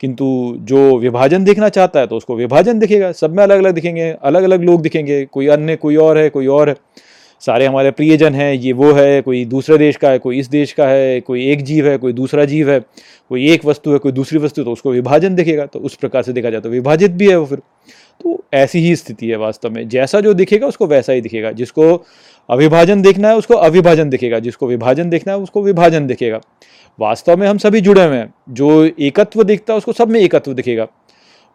किंतु 0.00 0.56
जो 0.60 0.96
विभाजन 0.98 1.44
देखना 1.44 1.68
चाहता 1.68 2.00
है 2.00 2.06
तो 2.06 2.16
उसको 2.16 2.36
विभाजन 2.36 2.78
दिखेगा। 2.78 3.12
सब 3.12 3.36
में 3.36 3.42
अलग 3.42 3.58
अलग 3.58 3.74
दिखेंगे 3.74 4.10
अलग 4.22 4.42
अलग 4.42 4.62
लोग 4.62 4.82
दिखेंगे, 4.82 5.24
कोई 5.24 5.46
अन्य, 5.46 5.76
कोई 5.76 5.96
और 5.96 6.18
है, 6.18 6.28
कोई 6.30 6.46
और। 6.46 6.68
है 6.68 6.76
सारे 7.42 7.66
हमारे 7.66 7.90
प्रियजन 7.90 8.34
हैं, 8.34 8.52
ये 8.54 8.72
वो 8.72 8.92
है, 8.92 9.22
कोई 9.22 9.44
दूसरे 9.44 9.78
देश 9.78 9.96
का 9.96 10.10
है, 10.10 10.18
कोई 10.18 10.38
इस 10.38 10.48
देश 10.48 10.72
का 10.72 10.86
है, 10.88 11.20
कोई 11.20 11.46
एक 11.46 11.62
जीव 11.62 11.88
है, 11.88 11.96
कोई 11.98 12.12
दूसरा 12.12 12.44
जीव 12.44 12.70
है, 12.70 12.80
कोई 13.28 13.48
एक 13.50 13.64
वस्तु 13.64 13.92
है, 13.92 13.98
कोई 13.98 14.12
दूसरी 14.12 14.38
वस्तु 14.38 14.64
तो 14.64 14.72
उसको 14.72 14.90
विभाजन 14.90 15.34
दिखेगा 15.34 15.66
तो 15.66 15.78
उस 15.78 15.94
प्रकार 15.94 16.22
से 16.22 16.32
देखा 16.32 16.50
जाए 16.50 16.60
तो 16.60 16.68
विभाजित 16.68 17.10
भी 17.10 17.28
है 17.28 17.36
वो 17.36 17.46
फिर। 17.46 17.58
तो 18.20 18.44
ऐसी 18.54 18.78
ही 18.78 18.96
स्थिति 18.96 19.28
है 19.28 19.36
वास्तव 19.36 19.70
में। 19.70 19.88
जैसा 19.88 20.20
जो 20.20 20.32
दिखेगा, 20.34 20.66
उसको 20.66 20.86
वैसा 20.86 21.12
ही 21.12 21.20
दिखेगा। 21.20 21.52
जिसको 21.52 22.06
अविभाजन 22.50 23.02
देखना 23.02 23.28
है, 23.28 23.36
उसको 23.36 23.54
अविभाजन 23.54 24.08
दिखेगा। 24.08 24.38
जिसको 24.38 24.66
विभाजन 24.66 25.10
देखना 25.10 25.32
है, 25.32 25.38
उसको 25.38 25.62
विभाजन 25.62 26.06
दिखेगा। 26.06 26.40
वास्तव 27.00 27.36
में 27.36 27.48
हम 27.48 27.58
सभी 27.58 27.80
जुड़े 27.80 28.04
हुए 28.04 28.16
हैं। 28.16 28.34
जो 28.48 28.84
एकत्व 28.84 29.42
दिखता 29.42 29.72
है, 29.72 29.76
उसको 29.78 29.92
सब 29.92 30.08
में 30.08 30.20
एकत्व 30.20 30.54
दिखेगा। 30.54 30.86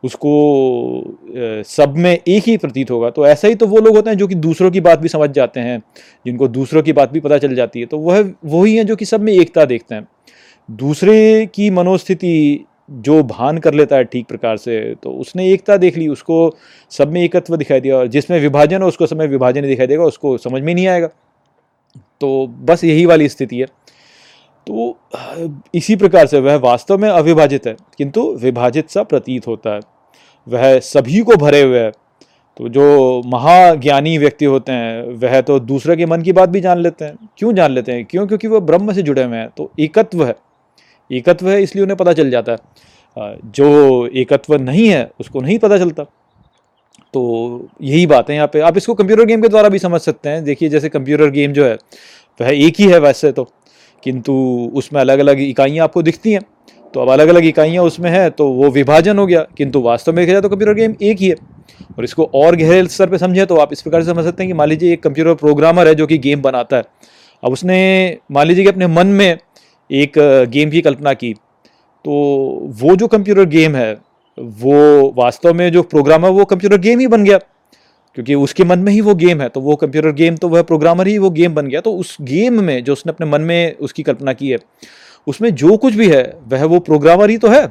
उसको 0.03 1.17
सब 1.65 1.93
में 1.98 2.19
एक 2.27 2.43
ही 2.43 2.57
प्रतीत 2.57 2.91
होगा। 2.91 3.10
तो 3.10 3.27
ऐसा 3.27 3.48
ही 3.48 3.55
तो 3.55 3.67
वो 3.67 3.77
लोग 3.77 3.95
होते 3.95 4.10
हैं 4.10 4.17
जो 4.17 4.27
कि 4.27 4.36
दूसरों 4.36 4.71
की 4.71 4.81
बात 4.81 5.00
भी 5.00 5.07
समझ 5.07 5.29
जाते 5.29 5.60
हैं, 5.60 5.83
जिनको 6.25 6.48
दूसरों 6.48 6.83
की 6.83 6.93
बात 6.93 7.12
भी 7.12 7.19
पता 7.19 7.38
चल 7.38 7.55
जाती 7.55 7.79
है। 7.79 7.86
तो 7.86 7.98
वह, 7.98 8.31
वही 8.45 8.75
हैं 8.75 8.86
जो 8.86 8.95
कि 8.95 9.05
सब 9.05 9.21
में 9.21 9.33
एकता 9.33 9.65
देखते 9.65 9.95
हैं। 9.95 10.07
दूसरे 10.71 11.45
की 11.45 11.69
मनोस्थिति 11.69 12.65
जो 12.90 13.22
भान 13.24 13.58
कर 13.58 13.74
लेता 13.74 13.96
है 13.96 14.04
ठीक 14.04 14.28
प्रकार 14.28 14.58
से 14.58 14.80
तो 15.04 15.12
उसने 15.12 15.48
एकता 15.50 15.78
देख 15.78 15.98
ली, 15.98 16.08
उसको 16.08 16.56
सब 16.92 17.12
में 17.12 17.22
एकत्व 17.22 17.56
दिखाई 17.58 17.82
दिया 17.82 17.98
और 17.98 18.08
जिसमें 18.08 18.40
विभाजन 18.40 18.82
हो 18.82 18.88
उसको 18.88 19.06
सब 19.06 19.22
विभाजन 19.22 19.62
दिखाई 19.62 19.88
देगा, 19.88 20.04
उसको 20.04 20.38
समझ 20.38 20.62
में 20.62 20.74
नहीं 20.76 20.88
आएगा। 20.88 21.08
तो 22.22 22.48
बस 22.62 22.84
यही 22.84 23.06
वाली 23.06 23.30
स्थिति 23.30 23.60
है। 23.60 23.66
तो 24.68 24.98
इसी 25.76 25.96
प्रकार 25.96 26.28
से 26.28 26.40
वह 26.40 26.56
वास्तव 26.58 26.98
में 26.98 27.10
अविभाजित 27.10 27.68
है, 27.68 27.76
किंतु 27.98 28.22
विभाजित 28.36 28.90
सा 28.90 29.04
प्रतीत 29.04 29.48
होता 29.48 29.74
है। 29.74 29.80
वह 30.48 30.80
सभी 30.80 31.20
को 31.20 31.36
भरे 31.36 31.62
हुए 31.62 31.80
है। 31.80 31.92
तो 32.60 32.70
जो 32.70 33.22
महाज्ञानी 33.26 34.18
व्यक्ति 34.18 34.46
होते 34.46 34.72
हैं, 34.72 35.04
वह 35.20 35.40
तो 35.42 35.60
दूसरे 35.60 35.96
के 35.96 36.06
मन 36.06 36.22
की 36.22 36.32
बात 36.32 36.50
भी 36.50 36.62
जान 36.62 36.80
लेते 36.80 37.06
हैं। 37.06 37.30
क्यों 37.38 37.54
जान 37.54 37.72
लेते 37.72 37.92
हैं? 37.92 38.06
क्यों? 38.06 38.28
क्योंकि 38.28 38.48
वह 38.48 38.60
ब्रह्म 38.60 38.94
से 38.94 39.02
जुड़े 39.02 39.24
हुए 39.24 39.38
हैं 39.38 39.50
तो 39.58 39.72
एकत्व 39.80 40.26
है। 40.26 40.36
एकत्व 41.12 41.50
है, 41.50 41.62
इसलिए 41.63 41.84
उन्हें 41.84 41.98
पता 41.98 42.13
चल 42.13 42.30
जाता 42.30 42.51
है। 42.51 43.38
जो 43.46 44.08
एकत्व 44.08 44.56
नहीं 44.56 44.88
है, 44.88 45.10
उसको 45.20 45.41
नहीं 45.41 45.58
पता 45.60 45.77
चलता। 45.77 46.03
तो 47.13 47.68
यही 47.82 48.06
बात 48.08 48.30
है 48.30 48.36
यहाँ 48.36 48.48
पे। 48.48 48.60
आप 48.60 48.77
इसको 48.77 48.94
कंप्यूटर 48.94 49.25
गेम 49.25 49.41
के 49.41 49.48
द्वारा 49.48 49.70
भी 49.70 49.80
समझ 49.80 50.01
सकते 50.01 50.30
हैं। 50.30 50.44
देखिए, 50.44 50.70
जैसे 50.70 50.89
कंप्यूटर 50.89 51.30
गेम 51.30 51.53
जो 51.53 51.65
है, 51.65 51.74
वह 52.39 52.50
एक 52.58 52.80
ही 52.80 52.88
है 52.88 53.00
वैसे 53.00 53.32
तो। 53.32 53.48
किंतु 54.03 54.34
उसमें 54.75 55.00
अलग 55.01 55.20
अलग 55.20 55.39
इकाइयाँ 55.39 55.84
आपको 55.84 56.01
दिखती 56.01 56.32
हैं। 56.32 56.41
तो 56.94 57.00
अब 57.00 57.10
अलग 57.10 57.27
अलग 57.27 57.46
इकाइयाँ 57.46 57.84
उसमें 57.84 58.10
हैं 58.12 58.30
तो 58.32 58.48
वो 58.50 58.70
विभाजन 58.70 59.18
हो 59.18 59.25
गया। 59.25 59.41
किंतु 59.58 59.82
वास्तव 59.82 60.13
में 60.13 60.25
देखा 60.25 60.32
जाए 60.34 60.41
तो 60.41 60.50
कंप्यूटर 60.50 60.74
गेम 60.74 60.96
एक 61.01 61.18
ही 61.18 61.27
है। 61.27 61.36
और 61.98 62.03
इसको 62.03 62.30
और 62.36 62.56
गहरे 62.56 62.88
स्तर 62.88 63.10
पर 63.10 63.18
समझें 63.18 63.46
तो 63.48 63.56
आप 63.56 63.74
इस 63.74 63.82
प्रकार 63.82 64.03
से 64.03 64.12
समझ 64.12 64.24
सकते 64.25 64.44
हैं 64.44 64.50
कि 64.50 64.53
मान 64.53 64.70
लीजिए 64.70 64.94
एक 64.94 65.03
कंप्यूटर 65.03 65.34
प्रोग्रामर 65.34 65.88
है 65.88 65.96
जो 65.96 66.08
कि 66.08 66.18
गेम 66.18 66.41
बनाता 66.41 66.77
है। 66.77 66.84
अब 67.44 67.51
उसने, 67.51 68.18
मान 68.32 68.48
लीजिए 68.48 68.63
कि 68.63 68.70
अपने 68.70 68.88
मन 68.88 69.08
में 69.08 69.38
एक 69.91 70.17
गेम 70.50 70.69
की 70.69 70.81
कल्पना 70.81 71.13
की 71.13 71.33
तो 71.33 72.12
वो 72.81 72.95
जो 72.95 73.07
कंप्यूटर 73.07 73.45
गेम 73.45 73.75
है, 73.75 73.93
वो 74.38 75.13
वास्तव 75.17 75.53
में 75.53 75.71
जो 75.71 75.81
प्रोग्राम 75.83 76.25
है, 76.25 76.31
वो 76.31 76.45
कंप्यूटर 76.45 76.77
गेम 76.77 77.00
ही 77.00 77.07
बन 77.07 77.24
गया। 77.24 77.38
क्योंकि 78.17 78.36
उसके 78.36 78.63
मन 78.63 78.79
में 78.79 78.91
ही 78.91 79.01
वो 79.01 79.13
गेम 79.15 79.41
है 79.41 79.48
तो 79.50 79.62
वो 79.62 79.75
कंप्यूटर 79.75 80.12
गेम 80.12 80.36
तो 80.36 80.48
वह 80.50 80.62
प्रोग्रामर 80.62 81.07
ही 81.07 81.17
वो 81.17 81.29
गेम 81.31 81.53
बन 81.55 81.67
गया। 81.67 81.81
तो 81.81 81.93
उस 81.93 82.15
गेम 82.21 82.62
में 82.63 82.83
जो 82.83 82.93
उसने 82.93 83.12
अपने 83.12 83.27
मन 83.27 83.41
में 83.41 83.75
उसकी 83.77 84.03
कल्पना 84.03 84.33
की 84.33 84.50
है, 84.50 84.57
उसमें 85.27 85.53
जो 85.55 85.77
कुछ 85.77 85.93
भी 85.93 86.10
है, 86.10 86.24
वह 86.48 86.65
वो 86.65 86.79
प्रोग्रामर 86.81 87.29
ही 87.29 87.38
तो 87.38 87.48
है। 87.48 87.63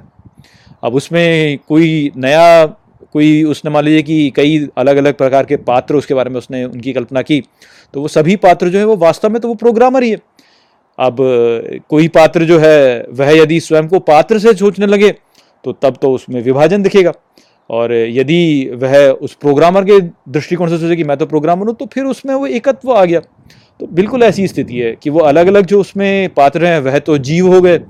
अब 0.84 0.94
उसमें 0.94 1.58
कोई 1.68 2.10
नया, 2.16 2.66
कोई 2.66 3.42
उसने 3.44 3.70
मान 3.70 3.84
लीजिए 3.84 4.02
कि 4.02 4.30
कई 4.36 4.66
अलग 4.78 4.96
अलग 4.96 5.14
प्रकार 5.14 5.46
के 5.46 5.56
पात्र 5.58 5.94
उसके 5.94 6.14
बारे 6.14 6.30
में 6.30 6.38
उसने 6.38 6.64
उनकी 6.64 6.92
कल्पना 6.92 7.22
की 7.22 7.40
तो 7.94 8.00
वो 8.00 8.08
सभी 8.08 8.36
पात्र 8.36 8.68
जो 8.68 8.78
है 8.78 8.84
वो 8.84 8.96
वास्तव 8.96 9.30
में 9.30 9.40
तो 9.42 9.48
वो 9.48 9.54
प्रोग्रामर 9.56 10.02
ही 10.02 10.10
है। 10.10 10.18
अब 11.00 11.16
कोई 11.88 12.09
पात्र 12.11 12.45
जो 12.45 12.59
है, 12.59 13.07
वह 13.11 13.30
यदि 13.33 13.61
स्वयं 13.61 13.88
को 13.88 13.99
पात्र 14.00 14.38
से 14.38 14.54
सोचने 14.54 14.87
लगे 14.87 15.11
तो 15.64 15.73
तब 15.75 15.97
तो 16.02 16.12
उसमें 16.12 16.40
विभाजन 16.42 16.83
दिखेगा। 16.83 17.12
और 17.71 17.92
यदि 17.92 18.71
वह 18.75 18.97
उस 19.09 19.35
प्रोग्रामर 19.35 19.85
के 19.85 20.00
दृष्टिकोण 20.30 20.69
से 20.69 20.78
सोचे 20.78 20.97
कि 20.97 21.04
मैं 21.04 21.16
तो 21.16 21.26
प्रोग्रामर 21.26 21.66
हूँ 21.66 21.75
तो 21.75 21.87
फिर 21.87 22.04
उसमें 22.07 22.35
वो 22.35 22.47
एकत्व 22.49 22.92
आ 22.92 23.04
गया। 23.04 23.21
तो 23.80 23.87
बिल्कुल 23.88 24.23
ऐसी 24.23 24.47
स्थिति 24.49 24.78
है 24.78 24.95
कि 25.02 25.11
वो 25.11 25.21
अलग 25.21 25.47
अलग 25.47 25.66
जो 25.66 25.80
उसमें 25.80 26.35
पात्र 26.35 26.64
हैं, 26.64 26.80
वह 26.80 26.99
तो 26.99 27.16
जीव 27.21 27.47
हो 27.54 27.61
गए, 27.61 27.80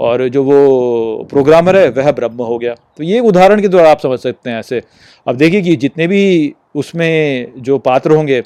और 0.00 0.26
जो 0.28 0.42
वो 0.44 1.26
प्रोग्रामर 1.30 1.76
है, 1.76 1.88
वह 1.90 2.10
ब्रह्म 2.12 2.42
हो 2.42 2.58
गया। 2.58 2.74
तो 2.96 3.04
ये 3.04 3.20
उदाहरण 3.20 3.60
के 3.60 3.68
द्वारा 3.68 3.90
आप 3.90 4.00
समझ 4.00 4.18
सकते 4.18 4.50
हैं 4.50 4.58
ऐसे। 4.58 4.82
अब 5.26 5.36
देखिए 5.36 5.62
कि 5.62 5.76
जितने 5.76 6.06
भी 6.06 6.54
उसमें 6.74 7.52
जो 7.58 7.78
पात्र 7.80 8.10
होंगे, 8.10 8.42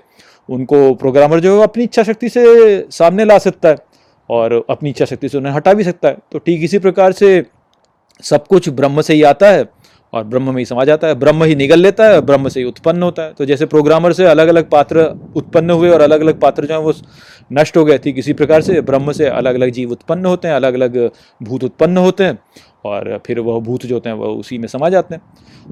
उनको 0.49 0.93
प्रोग्रामर 0.95 1.41
जो 1.41 1.57
है 1.59 1.65
अपनी 1.65 1.85
इच्छा 1.85 2.03
शक्ति 2.03 2.29
से 2.29 2.45
सामने 2.91 3.25
ला 3.25 3.39
सकता 3.39 3.69
है। 3.69 3.77
और 4.29 4.53
अपनी 4.71 4.91
इच्छा 4.91 5.05
शक्ति 5.05 5.29
से 5.29 5.39
उन्हें 5.39 5.53
हटा 5.53 5.73
भी 5.75 5.85
सकता 5.85 6.09
है। 6.09 6.17
तो 6.33 6.39
ठीक 6.39 6.63
इसी 6.65 6.79
प्रकार 6.79 7.13
से 7.13 7.45
सब 8.23 8.47
कुछ 8.47 8.69
ब्रह्म 8.71 9.03
से 9.03 9.15
ही 9.15 9.23
आता 9.25 9.51
है 9.51 9.65
और 10.13 10.25
ब्रह्म 10.25 10.55
में 10.55 10.59
ही 10.59 10.65
समा 10.65 10.85
जाता 10.85 11.07
है। 11.07 11.15
ब्रह्म 11.15 11.45
ही 11.45 11.55
निगल 11.57 11.79
लेता 11.79 12.05
है, 12.05 12.21
ब्रह्म 12.21 12.49
से 12.49 12.61
ही 12.61 12.67
उत्पन्न 12.67 13.03
होता 13.03 13.23
है। 13.23 13.33
तो 13.33 13.45
जैसे 13.45 13.67
प्रोग्रामर 13.67 14.13
से 14.13 14.25
अलग 14.25 14.49
अलग 14.49 14.69
पात्र 14.71 15.05
उत्पन्न 15.37 15.71
हुए 15.71 15.91
और 15.91 16.01
अलग 16.01 16.21
अलग 16.21 16.39
पात्र 16.41 16.67
जो 16.67 16.75
है 16.75 16.81
वो 16.81 16.93
नष्ट 17.51 17.77
हो 17.77 17.85
गए 17.85 17.99
थे 17.99 18.13
किसी 18.13 18.33
प्रकार 18.33 18.63
से 18.63 18.81
ब्रह्म 18.83 19.13
से 19.13 19.27
अलग 19.27 19.55
अलग 19.55 19.71
जीव 19.71 19.91
उत्पन्न 19.93 20.27
होते 20.27 20.49
हैं 20.49 20.55
अलग 20.55 20.75
अलग 20.75 20.99
भूत 21.41 21.65
उत्पन्न 21.65 21.97
होते 21.99 22.25
हैं। 22.25 22.39
और 22.85 23.23
फिर 23.27 23.41
वह 23.41 23.61
भूत 23.61 23.87
जो 23.87 23.95
होते 23.95 24.09
हैं, 24.09 24.17
वह 24.17 24.29
उसी 24.29 24.59
में 24.59 24.69
समा 24.69 24.89
जाते 24.89 25.15
हैं। 25.15 25.23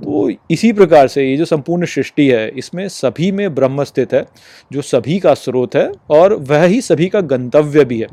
तो 0.01 0.31
इसी 0.51 0.73
प्रकार 0.73 1.09
से 1.09 1.31
ये 1.31 1.37
जो 1.37 1.45
संपूर्ण 1.45 1.87
सृष्टि 1.87 2.29
है, 2.29 2.49
इसमें 2.49 2.89
सभी 2.89 3.33
में 3.33 3.55
ब्रह्म 3.55 3.85
स्थित 3.85 4.13
है, 4.15 4.25
जो 4.73 4.83
सभी 4.83 5.19
का 5.19 5.35
स्रोत 5.35 5.77
है 5.77 5.91
और 6.11 6.35
वह 6.35 6.65
ही 6.65 6.81
सभी 6.81 7.09
का 7.09 7.21
गंतव्य 7.21 7.85
भी 7.85 8.01
है। 8.01 8.07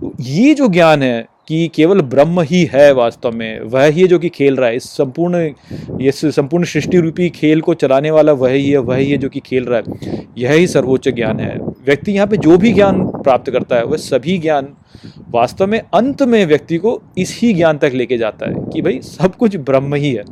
तो 0.00 0.12
ये 0.20 0.54
जो 0.54 0.68
ज्ञान 0.68 1.02
है 1.02 1.26
कि 1.48 1.70
केवल 1.74 2.00
ब्रह्म 2.00 2.40
ही 2.40 2.64
है 2.64 2.92
वास्तव 2.92 3.32
में, 3.32 3.60
वह 3.60 3.84
ही 3.84 4.00
है 4.00 4.06
जो 4.06 4.18
कि 4.18 4.28
खेल 4.28 4.56
रहा 4.56 4.68
है। 4.68 4.76
इस 4.76 4.84
संपूर्ण 4.84 5.50
इस 6.00 6.26
संपूर्ण 6.26 6.64
सृष्टि 6.64 6.98
रूपी 6.98 7.30
खेल 7.30 7.60
को 7.60 7.74
चलाने 7.74 8.10
वाला 8.10 8.32
वह 8.32 8.50
ही 8.50 8.70
है, 8.70 8.78
वह 8.78 8.96
ही 8.96 9.10
है 9.10 9.16
जो 9.16 9.28
कि 9.28 9.40
खेल 9.40 9.64
रहा 9.64 9.80
है। 9.80 10.26
यह 10.38 10.52
ही 10.52 10.66
सर्वोच्च 10.66 11.08
ज्ञान 11.08 11.40
है। 11.40 11.58
व्यक्ति 11.58 12.12
यहाँ 12.12 12.26
पे 12.26 12.36
जो 12.36 12.58
भी 12.58 12.72
ज्ञान 12.72 13.06
प्राप्त 13.06 13.50
करता 13.50 13.76
है, 13.76 13.84
वह 13.84 13.96
सभी 13.96 14.38
ज्ञान 14.38 14.68
वास्तव 15.30 15.66
में 15.66 15.80
अंत 15.94 16.22
में 16.22 16.46
व्यक्ति 16.46 16.76
को 16.76 17.02
इस 17.18 17.40
ज्ञान 17.44 17.78
तक 17.78 17.90
लेके 17.94 18.18
जाता 18.18 18.48
है 18.48 18.54
कि 18.72 18.82
भाई 18.82 19.00
सब 19.00 19.34
कुछ 19.34 19.56
ब्रह्म 19.56 19.94
ही 19.94 20.12
है। 20.12 20.24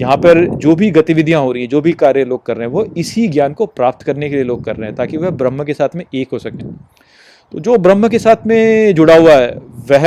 यहाँ 0.00 0.16
पर 0.16 0.46
जो 0.46 0.74
भी 0.74 0.90
गतिविधियाँ 0.90 1.42
हो 1.42 1.52
रही 1.52 1.62
हैं, 1.62 1.70
जो 1.70 1.80
भी 1.80 1.92
कार्य 1.92 2.24
लोग 2.24 2.46
कर 2.46 2.56
रहे 2.56 2.66
हैं, 2.66 2.74
वो 2.74 2.84
इसी 2.96 3.28
ज्ञान 3.28 3.52
को 3.52 3.66
प्राप्त 3.66 4.02
करने 4.02 4.28
के 4.28 4.34
लिए 4.34 4.44
लोग 4.44 4.64
कर 4.64 4.76
रहे 4.76 4.86
हैं, 4.86 4.96
ताकि 4.96 5.16
वह 5.16 5.30
ब्रह्म 5.30 5.64
के 5.64 5.74
साथ 5.74 5.88
में 5.96 6.04
एक 6.14 6.28
हो 6.32 6.38
सके। 6.38 6.64
तो 7.52 7.60
जो 7.60 7.76
ब्रह्म 7.78 8.08
के 8.08 8.18
साथ 8.18 8.46
में 8.46 8.94
जुड़ा 8.94 9.16
हुआ 9.16 9.34
है, 9.34 9.50
वह 9.90 10.04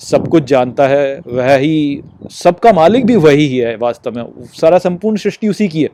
सब 0.00 0.28
कुछ 0.28 0.44
जानता 0.44 0.86
है, 0.88 1.20
वह 1.26 1.54
ही 1.54 2.00
सबका 2.30 2.72
मालिक 2.72 3.06
भी 3.06 3.16
वही 3.16 3.46
ही 3.46 3.58
है 3.58 3.76
वास्तव 3.76 4.12
में। 4.12 4.24
सारा 4.52 4.78
संपूर्ण 4.78 5.16
सृष्टि 5.16 5.48
उसी 5.48 5.68
की 5.68 5.82
है। 5.82 5.88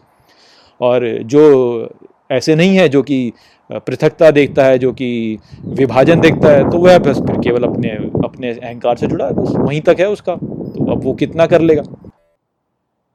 और 0.81 1.07
जो 1.25 1.43
ऐसे 2.31 2.55
नहीं 2.55 2.77
है 2.77 2.89
जो 2.89 3.03
कि 3.03 3.33
पृथकता 3.71 4.31
देखता 4.31 4.65
है, 4.65 4.79
जो 4.79 4.93
कि 4.93 5.39
विभाजन 5.65 6.21
देखता 6.21 6.49
है 6.49 6.71
तो 6.71 6.79
वह 6.79 6.99
बस 6.99 7.19
फिर 7.19 7.37
केवल 7.37 7.63
अपने 7.63 7.89
अपने 8.25 8.51
अहंकार 8.51 8.97
से 8.97 9.07
जुड़ा 9.07 9.27
है, 9.27 9.33
बस 9.33 9.53
वहीं 9.57 9.81
तक 9.81 9.97
है 10.01 10.09
उसका। 10.09 10.35
तो 10.35 10.93
अब 10.93 11.05
वो 11.05 11.13
कितना 11.15 11.47
कर 11.47 11.61
लेगा? 11.61 11.83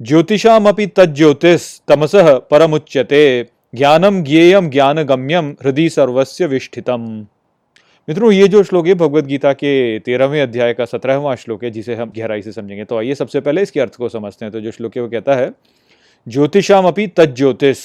ज्योतिषाम 0.01 0.67
अपनी 0.69 0.85
तज्ज्योतिष 0.85 1.79
तमस 1.87 2.11
परमुच्यते 2.51 3.45
ज्ञानम 3.75 4.21
ज्ञेयम 4.23 4.69
ज्ञान 4.69 5.03
गम्यम 5.03 5.49
हृदय 5.63 5.89
सर्वस्व 5.89 6.45
विष्ठितम। 6.45 7.25
मित्रों, 8.07 8.31
ये 8.31 8.47
जो 8.47 8.61
श्लोक 8.63 8.87
है 8.87 8.93
भगवत 8.93 9.25
गीता 9.25 9.51
के 9.53 9.99
तेरहवें 9.99 10.41
अध्याय 10.41 10.73
का 10.73 10.85
सत्रहवां 10.85 11.35
श्लोक 11.35 11.63
है, 11.63 11.69
जिसे 11.71 11.95
हम 11.95 12.11
गहराई 12.17 12.41
से 12.41 12.51
समझेंगे। 12.51 12.83
तो 12.83 12.97
आइए 12.97 13.15
सबसे 13.15 13.39
पहले 13.39 13.61
इसके 13.61 13.79
अर्थ 13.79 13.95
को 13.95 14.09
समझते 14.09 14.45
हैं। 14.45 14.51
तो 14.51 14.59
जो 14.61 14.71
श्लोक 14.71 14.95
है, 14.95 15.01
वो 15.01 15.09
कहता 15.09 15.35
है 15.35 15.49
ज्योतिषाम 16.27 16.85
अपनी 16.85 17.05
तज्ज्योतिष 17.07 17.79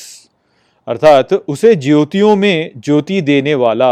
अर्थात 0.89 1.33
उसे 1.33 1.75
ज्योतियों 1.77 2.35
में 2.37 2.71
ज्योति 2.77 3.21
देने 3.21 3.55
वाला 3.55 3.91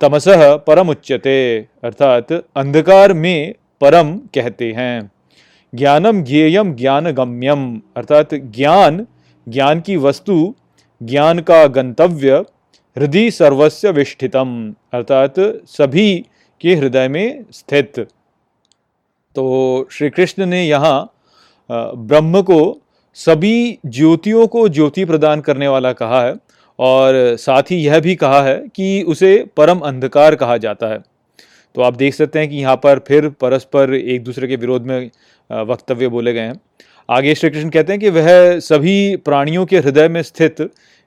तमसह 0.00 0.54
परम 0.56 0.88
उच्चते 0.88 1.36
अर्थात 1.84 2.32
अंधकार 2.32 3.12
में 3.12 3.54
परम 3.80 4.16
कहते 4.34 4.72
हैं। 4.72 5.10
ज्ञानम 5.74 6.22
ज्ञेयम 6.24 6.74
ज्ञान 6.74 7.10
गम्यम 7.12 7.80
अर्थात 7.96 8.34
ज्ञान 8.34 9.06
ज्ञान 9.46 9.80
की 9.80 9.96
वस्तु, 9.98 10.54
ज्ञान 11.00 11.38
का 11.40 11.66
गंतव्य 11.66 12.44
हृदय 12.96 13.30
सर्वस्व 13.30 13.88
विष्ठितम, 13.90 14.74
अर्थात 14.92 15.34
सभी 15.68 16.24
के 16.60 16.74
हृदय 16.74 17.08
में 17.08 17.44
स्थित। 17.52 18.00
तो 19.36 19.88
श्री 19.92 20.10
कृष्ण 20.10 20.46
ने 20.46 20.64
यहाँ 20.64 21.12
ब्रह्म 21.70 22.42
को 22.42 22.60
सभी 23.16 23.78
ज्योतियों 23.86 24.46
को 24.46 24.68
ज्योति 24.68 25.04
प्रदान 25.04 25.40
करने 25.40 25.68
वाला 25.68 25.92
कहा 25.92 26.22
है, 26.22 26.34
और 26.78 27.36
साथ 27.36 27.70
ही 27.70 27.76
यह 27.76 28.00
भी 28.00 28.14
कहा 28.16 28.42
है 28.42 28.56
कि 28.68 29.02
उसे 29.02 29.36
परम 29.56 29.78
अंधकार 29.80 30.34
कहा 30.34 30.56
जाता 30.56 30.88
है। 30.88 31.02
तो 31.74 31.82
आप 31.82 31.96
देख 31.96 32.14
सकते 32.14 32.38
हैं 32.38 32.48
कि 32.48 32.56
यहाँ 32.56 32.76
पर 32.76 32.98
फिर 32.98 33.28
परस्पर 33.30 33.94
एक 33.94 34.24
दूसरे 34.24 34.48
के 34.48 34.56
विरोध 34.56 34.86
में 34.86 35.10
वक्तव्य 35.50 36.08
बोले 36.08 36.32
गए 36.32 36.40
हैं। 36.40 36.60
आगे 37.08 37.34
श्री 37.34 37.50
कृष्ण 37.50 37.70
कहते 37.70 37.92
हैं 37.92 38.00
कि 38.00 38.10
वह 38.10 38.58
सभी 38.60 39.16
प्राणियों 39.16 39.66
के 39.66 39.78
हृदय 39.78 40.08
में 40.08 40.22
स्थित 40.22 40.60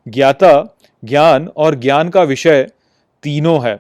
ज्ञाता 0.06 0.75
ज्ञान 1.04 1.48
और 1.48 1.76
ज्ञान 1.76 2.10
का 2.10 2.24
विषय 2.24 2.64
तीनों 3.24 3.60
है। 3.66 3.76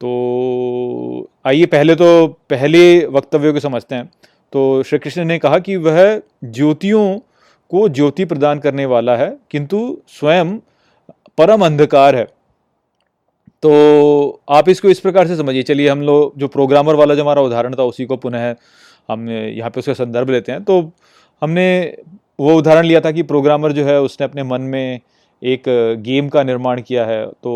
तो 0.00 1.28
आइए 1.46 1.66
पहले 1.66 1.94
तो 1.94 2.26
पहले 2.50 3.06
वक्तव्य 3.06 3.52
को 3.52 3.60
समझते 3.60 3.94
हैं। 3.94 4.10
तो 4.52 4.82
श्री 4.82 4.98
कृष्ण 4.98 5.24
ने 5.24 5.38
कहा 5.38 5.58
कि 5.58 5.76
वह 5.76 6.22
ज्योतियों 6.44 7.18
को 7.70 7.88
ज्योति 7.88 8.24
प्रदान 8.24 8.58
करने 8.58 8.86
वाला 8.86 9.16
है, 9.16 9.36
किंतु 9.50 9.98
स्वयं 10.08 10.58
परम 11.38 11.64
अंधकार 11.64 12.16
है। 12.16 12.24
तो 13.62 14.40
आप 14.48 14.68
इसको 14.68 14.88
इस 14.88 15.00
प्रकार 15.00 15.26
से 15.26 15.36
समझिए। 15.36 15.62
चलिए, 15.62 15.88
हम 15.88 16.02
लोग 16.02 16.38
जो 16.38 16.48
प्रोग्रामर 16.48 16.94
वाला 16.94 17.14
जो 17.14 17.22
हमारा 17.22 17.42
उदाहरण 17.42 17.74
था, 17.74 17.82
उसी 17.82 18.04
को 18.04 18.16
पुनः 18.16 18.54
हम 19.10 19.28
यहाँ 19.30 19.70
पे 19.70 19.80
उसका 19.80 19.92
संदर्भ 19.92 20.30
लेते 20.30 20.52
हैं। 20.52 20.62
तो 20.64 20.80
हमने 21.42 21.96
वो 22.40 22.54
उदाहरण 22.54 22.84
लिया 22.84 23.00
था 23.00 23.10
कि 23.10 23.22
प्रोग्रामर 23.22 23.72
जो 23.72 23.84
है, 23.84 24.00
उसने 24.00 24.24
अपने 24.24 24.42
मन 24.42 24.60
में 24.60 25.00
एक 25.42 25.62
गेम 26.02 26.28
का 26.28 26.42
निर्माण 26.42 26.80
किया 26.82 27.04
है 27.06 27.24
तो 27.26 27.50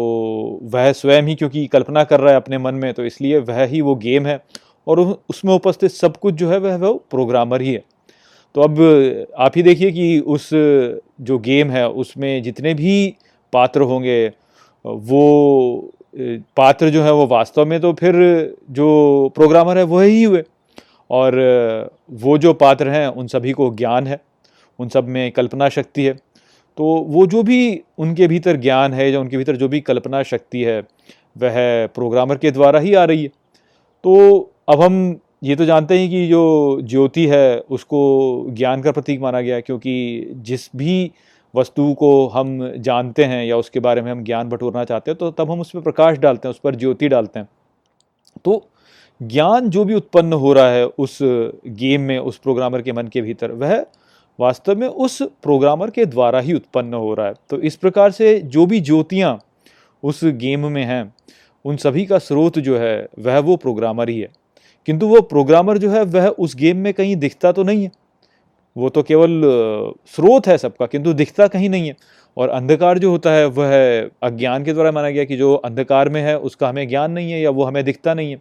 वह 0.63 0.91
स्वयं 0.93 1.23
ही 1.23 1.35
क्योंकि 1.35 1.67
कल्पना 1.67 2.05
कर 2.05 2.21
रहा 2.21 2.31
है 2.31 2.37
अपने 2.37 2.59
मन 2.59 2.75
में 2.75 2.93
तो 2.95 3.05
इसलिए 3.05 3.39
वह 3.39 3.63
ही 3.65 3.81
वो 3.81 3.95
गेम 3.95 4.27
है 4.27 4.39
और 4.87 5.01
उसमें 5.01 5.55
उपस्थित 5.55 5.91
सब 5.91 6.17
कुछ 6.17 6.35
जो 6.35 6.51
है 6.51 6.59
वह 6.59 6.77
वो 6.77 6.93
प्रोग्रामर 7.11 7.61
ही 7.61 7.73
है। 7.73 7.83
तो 8.55 8.61
अब 8.61 8.79
आप 9.39 9.53
ही 9.57 9.63
देखिए 9.63 9.91
कि 9.91 10.19
उस, 10.19 10.49
जो 10.53 11.39
गेम 11.39 11.71
है, 11.71 11.89
उसमें 11.89 12.43
जितने 12.43 12.75
भी 12.75 13.15
पात्र 13.53 13.81
होंगे, 13.81 14.27
वो 14.85 15.93
पात्र 16.57 16.91
जो 16.91 17.03
है 17.03 17.13
वो 17.13 17.27
वास्तव 17.27 17.67
में 17.67 17.81
तो 17.81 17.93
फिर 17.93 18.15
जो 18.71 19.33
प्रोग्रामर 19.35 19.79
है 19.79 19.85
वह 19.85 20.05
ही 20.05 20.23
हुए 20.23 20.43
और 21.11 21.39
वो 22.13 22.39
जो 22.39 22.53
पात्र 22.55 22.89
हैं, 22.89 23.07
उन 23.09 23.27
सभी 23.27 23.53
को 23.53 23.71
ज्ञान 23.75 24.07
है, 24.07 24.21
उन 24.79 24.89
सब 24.89 25.09
में 25.09 25.31
कल्पना 25.33 25.69
शक्ति 25.69 26.05
है। 26.05 26.19
तो 26.81 26.87
वो 27.09 27.27
जो 27.27 27.43
भी 27.43 27.83
उनके 27.99 28.27
भीतर 28.29 28.57
ज्ञान 28.57 28.93
है 28.93 29.11
या 29.13 29.21
उनके 29.21 29.37
भीतर 29.37 29.57
जो 29.57 29.69
भी 29.69 29.81
कल्पना 29.81 30.23
शक्ति 30.23 30.63
है, 30.65 30.81
वह 31.39 31.87
प्रोग्रामर 31.87 32.37
के 32.37 32.51
द्वारा 32.51 32.81
ही 32.81 32.95
आ 32.95 33.05
रही 33.05 33.23
है। 33.23 33.29
तो 34.05 34.53
अब 34.69 34.81
हम 34.83 35.21
ये 35.45 35.57
तो 35.57 35.65
जानते 35.65 35.99
हैं 35.99 36.09
कि 36.11 36.27
जो 36.27 36.81
ज्योति 36.85 37.27
है, 37.27 37.59
उसको 37.61 38.47
ज्ञान 38.51 38.83
का 38.83 38.93
प्रतीक 38.93 39.21
माना 39.21 39.41
गया 39.41 39.61
क्योंकि 39.61 40.27
जिस 40.37 40.69
भी 40.77 41.11
वस्तु 41.55 41.93
को 41.95 42.27
हम 42.29 42.73
जानते 42.79 43.25
हैं 43.25 43.45
या 43.45 43.57
उसके 43.57 43.81
बारे 43.81 44.03
में 44.03 44.11
हम 44.13 44.25
ज्ञान 44.25 44.49
बटोरना 44.49 44.85
चाहते 44.85 45.11
हैं 45.11 45.19
तो 45.19 45.31
तब 45.31 45.51
हम 45.51 45.61
उस 45.61 45.71
पर 45.71 45.81
प्रकाश 45.81 46.19
डालते 46.19 46.49
हैं, 46.49 46.51
उस 46.51 46.61
पर 46.65 46.75
ज्योति 46.77 47.09
डालते 47.09 47.39
हैं। 47.39 47.49
तो 48.45 48.63
ज्ञान 49.21 49.71
जो 49.71 49.85
भी 49.85 49.95
उत्पन्न 49.95 50.33
हो 50.33 50.53
रहा 50.53 50.71
है 50.71 50.87
उस 50.87 51.19
गेम 51.23 52.01
में, 52.01 52.19
उस 52.19 52.39
प्रोग्रामर 52.39 52.83
के 52.83 52.93
मन 52.93 53.09
के 53.09 53.21
भीतर, 53.23 53.53
वह 53.53 53.85
वास्तव 54.41 54.77
में 54.77 54.89
उस 54.89 55.23
प्रोग्रामर 55.23 55.91
के 55.91 56.05
द्वारा 56.05 56.41
ही 56.41 56.53
उत्पन्न 56.53 56.95
हो 56.95 57.15
रहा 57.15 57.27
है। 57.27 57.35
तो 57.51 57.61
इस 57.61 57.77
प्रकार 57.77 58.11
से 58.11 58.39
जो 58.39 58.67
भी 58.67 58.81
ज्योतियाँ 58.81 59.41
उस 60.03 60.25
गेम 60.25 60.67
में 60.67 60.85
हैं, 60.85 61.15
उन 61.65 61.77
सभी 61.77 62.07
का 62.07 62.19
स्रोत 62.19 62.59
जो 62.59 62.79
है, 62.79 63.09
वह 63.19 63.39
वो 63.39 63.57
प्रोग्रामर 63.57 64.09
ही 64.09 64.21
है। 64.21 64.29
किंतु 64.87 65.09
वो 65.09 65.21
प्रोग्रामर 65.21 65.79
जो 65.79 65.91
है, 65.91 66.03
वह 66.03 66.29
उस 66.29 66.57
गेम 66.57 66.77
में 66.77 66.95
कहीं 66.95 67.17
दिखता 67.17 67.53
तो 67.53 67.63
नहीं 67.63 67.83
है। 67.83 67.91
वो 68.77 68.89
तो 68.89 69.03
केवल 69.03 69.43
स्रोत 70.07 70.47
है 70.47 70.59
सबका, 70.59 70.87
किंतु 70.87 71.13
दिखता 71.13 71.47
कहीं 71.47 71.71
नहीं 71.71 71.89
है। 71.89 71.97
और 72.37 72.49
अंधकार 72.49 72.99
जो 72.99 73.11
होता 73.11 73.33
है, 73.33 73.47
वह 73.47 74.03
अज्ञान 74.23 74.65
के 74.65 74.73
द्वारा 74.73 74.93
माना 74.93 75.11
गया 75.11 75.25
कि 75.25 75.37
जो 75.37 75.55
अंधकार 75.55 76.09
में 76.09 76.23
है, 76.23 76.39
उसका 76.39 76.69
हमें 76.69 76.89
ज्ञान 76.89 77.13
नहीं 77.13 77.33
है 77.33 77.41
या 77.41 77.51
वो 77.51 77.65
हमें 77.65 77.85
दिखता 77.85 78.15
नहीं 78.15 78.31
है। 78.31 78.39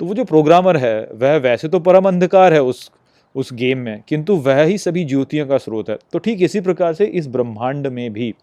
तो 0.00 0.06
वो 0.06 0.14
जो 0.14 0.24
प्रोग्रामर 0.24 0.76
है, 0.76 1.08
वह 1.12 1.36
वैसे 1.36 1.68
तो 1.68 1.80
परम 1.80 2.08
अंधकार 2.08 2.52
है 2.52 2.62
उस 2.62 2.90
उस 3.34 3.52
गेम 3.52 3.78
में। 3.78 4.02
किंतु 4.08 4.36
वह 4.36 4.62
ही 4.62 4.78
सभी 4.78 5.04
ज्योतियों 5.04 5.46
का 5.46 5.58
स्रोत 5.58 5.90
है। 5.90 5.96
तो 6.12 6.18
ठीक 6.18 6.42
इसी 6.42 6.60
प्रकार 6.60 6.94
से 6.94 7.04
इस 7.04 7.26
ब्रह्मांड 7.26 7.86
में 7.86 8.12
भी 8.12 8.34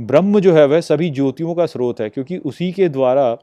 ब्रह्म 0.00 0.40
जो 0.40 0.54
है 0.54 0.64
वह 0.66 0.80
सभी 0.80 1.10
ज्योतियों 1.10 1.54
का 1.54 1.66
स्रोत 1.66 2.00
है, 2.00 2.08
क्योंकि 2.08 2.36
उसी 2.36 2.72
के 2.72 2.88
द्वारा 2.88 3.36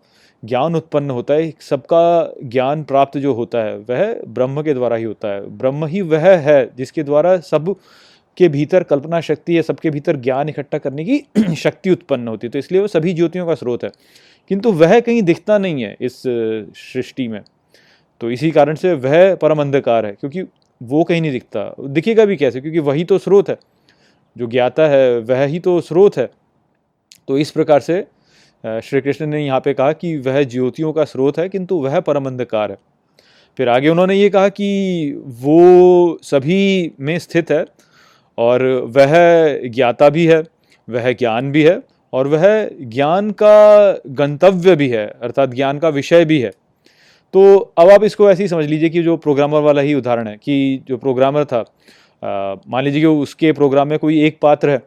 ज्ञान 0.46 0.76
उत्पन्न 0.76 1.10
होता 1.10 1.34
है। 1.34 1.54
सबका 1.60 2.34
ज्ञान 2.44 2.84
प्राप्त 2.84 3.18
जो 3.18 3.34
होता 3.34 3.58
है, 3.60 3.78
वह 3.78 4.14
ब्रह्म 4.28 4.62
के 4.62 4.74
द्वारा 4.74 4.96
ही 4.96 5.04
होता 5.04 5.28
है। 5.28 5.58
ब्रह्म 5.58 5.86
ही 5.86 6.02
वह 6.02 6.28
है 6.38 6.70
जिसके 6.78 7.04
द्वारा 7.04 7.38
सब 7.38 7.76
के 8.38 8.50
भीतर 8.50 8.84
कल्पना 8.84 9.22
शक्ति 9.22 9.58
या 9.58 9.62
सबके 9.62 9.90
भीतर 9.90 10.16
ज्ञान 10.16 10.50
इकट्ठा 10.50 10.78
करने 10.78 11.06
की 11.06 11.56
शक्ति 11.56 11.90
उत्पन्न 11.90 12.28
होती 12.28 12.48
है। 12.48 12.52
तो 12.52 12.60
इसलिए 12.60 12.82
वो 12.82 12.88
सभी 12.88 13.14
ज्योतियों 13.14 13.46
का 13.48 13.56
स्रोत 13.56 13.84
है। 13.84 13.90
किंतु 14.50 14.72
वह 14.72 15.00
कहीं 15.00 15.22
दिखता 15.22 15.58
नहीं 15.58 15.84
है 15.84 15.96
इस 16.02 16.24
सृष्टि 16.94 17.28
में। 17.28 17.42
तो 18.22 18.32
इसी 18.32 18.52
कारण 18.52 18.76
से 18.76 18.94
वह 18.94 19.36
परम 19.36 19.62
अंधकार 19.62 20.06
है, 20.06 20.12
क्योंकि 20.12 20.42
वो 20.82 21.04
कहीं 21.04 21.22
नहीं 21.22 21.32
दिखता। 21.32 21.74
दिखेगा 21.82 22.26
भी 22.26 22.36
कैसे? 22.36 22.62
क्योंकि 22.62 22.80
वही 22.80 23.04
तो 23.04 23.18
स्रोत 23.18 23.50
है। 23.50 23.58
जो 24.36 24.48
ज्ञाता 24.48 24.88
है, 24.88 25.20
वह 25.20 25.44
ही 25.44 25.60
तो 25.60 25.80
स्रोत 25.82 26.18
है। 26.18 26.30
तो 27.28 27.38
इस 27.38 27.52
प्रकार 27.52 27.80
से 27.80 28.02
श्री 28.64 29.02
कृष्ण 29.02 29.26
ने 29.26 29.46
यहाँ 29.46 29.60
पे 29.60 29.74
कहा 29.74 29.92
कि 29.94 30.18
वह 30.18 30.42
ज्योतियों 30.44 30.94
का 30.94 31.04
स्रोत 31.04 31.40
है, 31.40 31.50
किंतु 31.50 31.76
वह 31.76 32.00
परम 32.00 32.26
अंधकार 32.26 32.72
है। 32.72 32.78
फिर 33.58 33.70
आगे 33.70 33.90
उन्होंने 33.90 34.16
ये 34.16 34.30
कहा 34.30 34.50
कि 34.50 35.24
वो 35.28 36.20
सभी 36.24 36.92
में 37.00 37.18
स्थित 37.20 37.52
है 37.52 37.66
और 38.38 38.64
वह 38.98 39.14
ज्ञाता 39.68 40.10
भी 40.10 40.26
है, 40.28 40.44
वह 40.88 41.12
ज्ञान 41.12 41.52
भी 41.52 41.64
है 41.64 41.82
और 42.14 42.28
वह 42.28 42.70
ज्ञान 42.82 43.32
का 43.32 43.92
गंतव्य 44.08 44.76
भी 44.76 44.90
है, 44.90 45.06
अर्थात 45.22 45.50
ज्ञान 45.50 45.80
का 45.80 45.90
विषय 45.90 46.26
भी 46.26 46.40
है। 46.42 46.52
तो 47.34 47.58
अब 47.78 47.90
आप 47.90 48.04
इसको 48.04 48.30
ऐसे 48.30 48.44
ही 48.44 48.50
समझ 48.50 48.66
लीजिए 48.66 48.90
कि 48.90 49.02
जो 49.04 49.16
प्रोग्रामर 49.18 49.62
वाला 49.62 49.82
ही 49.82 49.94
उदाहरण 49.94 50.28
है, 50.28 50.36
कि 50.38 50.84
जो 50.88 50.98
प्रोग्रामर 50.98 51.46
था 51.46 51.64
मान 52.24 52.84
लीजिए 52.84 53.02
कि 53.02 53.08
उसके 53.08 53.52
प्रोग्राम 53.52 53.88
में 53.88 53.98
कोई 54.00 54.22
एक 54.24 54.38
पात्र 54.42 54.70
है, 54.70 54.82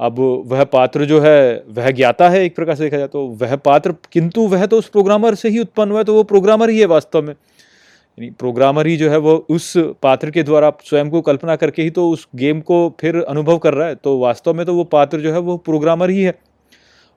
अब 0.00 0.18
वह 0.46 0.62
पात्र 0.66 1.04
जो 1.04 1.20
है, 1.20 1.64
वह 1.68 1.90
ज्ञाता 1.90 2.28
है 2.28 2.44
एक 2.44 2.56
प्रकार 2.56 2.74
से 2.74 2.84
देखा 2.84 2.96
जाए 2.96 3.08
तो 3.08 3.26
वह 3.40 3.54
पात्र 3.58 3.94
किंतु 4.12 4.46
वह 4.48 4.66
तो 4.66 4.78
उस 4.78 4.88
प्रोग्रामर 4.88 5.34
से 5.34 5.48
ही 5.48 5.58
उत्पन्न 5.58 5.90
हुआ 5.90 5.98
है 5.98 6.04
तो 6.04 6.14
वो 6.14 6.22
प्रोग्रामर 6.24 6.70
ही 6.70 6.80
है 6.80 6.86
वास्तव 6.86 7.22
में। 7.22 7.32
यानी 7.32 8.30
प्रोग्रामर 8.30 8.86
ही 8.86 8.96
जो 8.96 9.10
है, 9.10 9.16
वो 9.18 9.34
उस 9.50 9.72
पात्र 10.02 10.30
के 10.30 10.42
द्वारा 10.42 10.70
स्वयं 10.84 11.10
को 11.10 11.20
कल्पना 11.22 11.56
करके 11.56 11.82
ही 11.82 11.90
तो 11.90 12.08
उस 12.10 12.26
गेम 12.36 12.60
को 12.60 12.78
फिर 13.00 13.16
अनुभव 13.18 13.58
कर 13.58 13.74
रहा 13.74 13.88
है 13.88 13.94
तो 13.94 14.18
वास्तव 14.18 14.54
में 14.54 14.64
तो 14.66 14.74
वो 14.74 14.84
पात्र 14.86 15.20
जो 15.20 15.32
है, 15.32 15.38
वो 15.40 15.56
प्रोग्रामर 15.58 16.10
ही 16.10 16.22
है। 16.22 16.34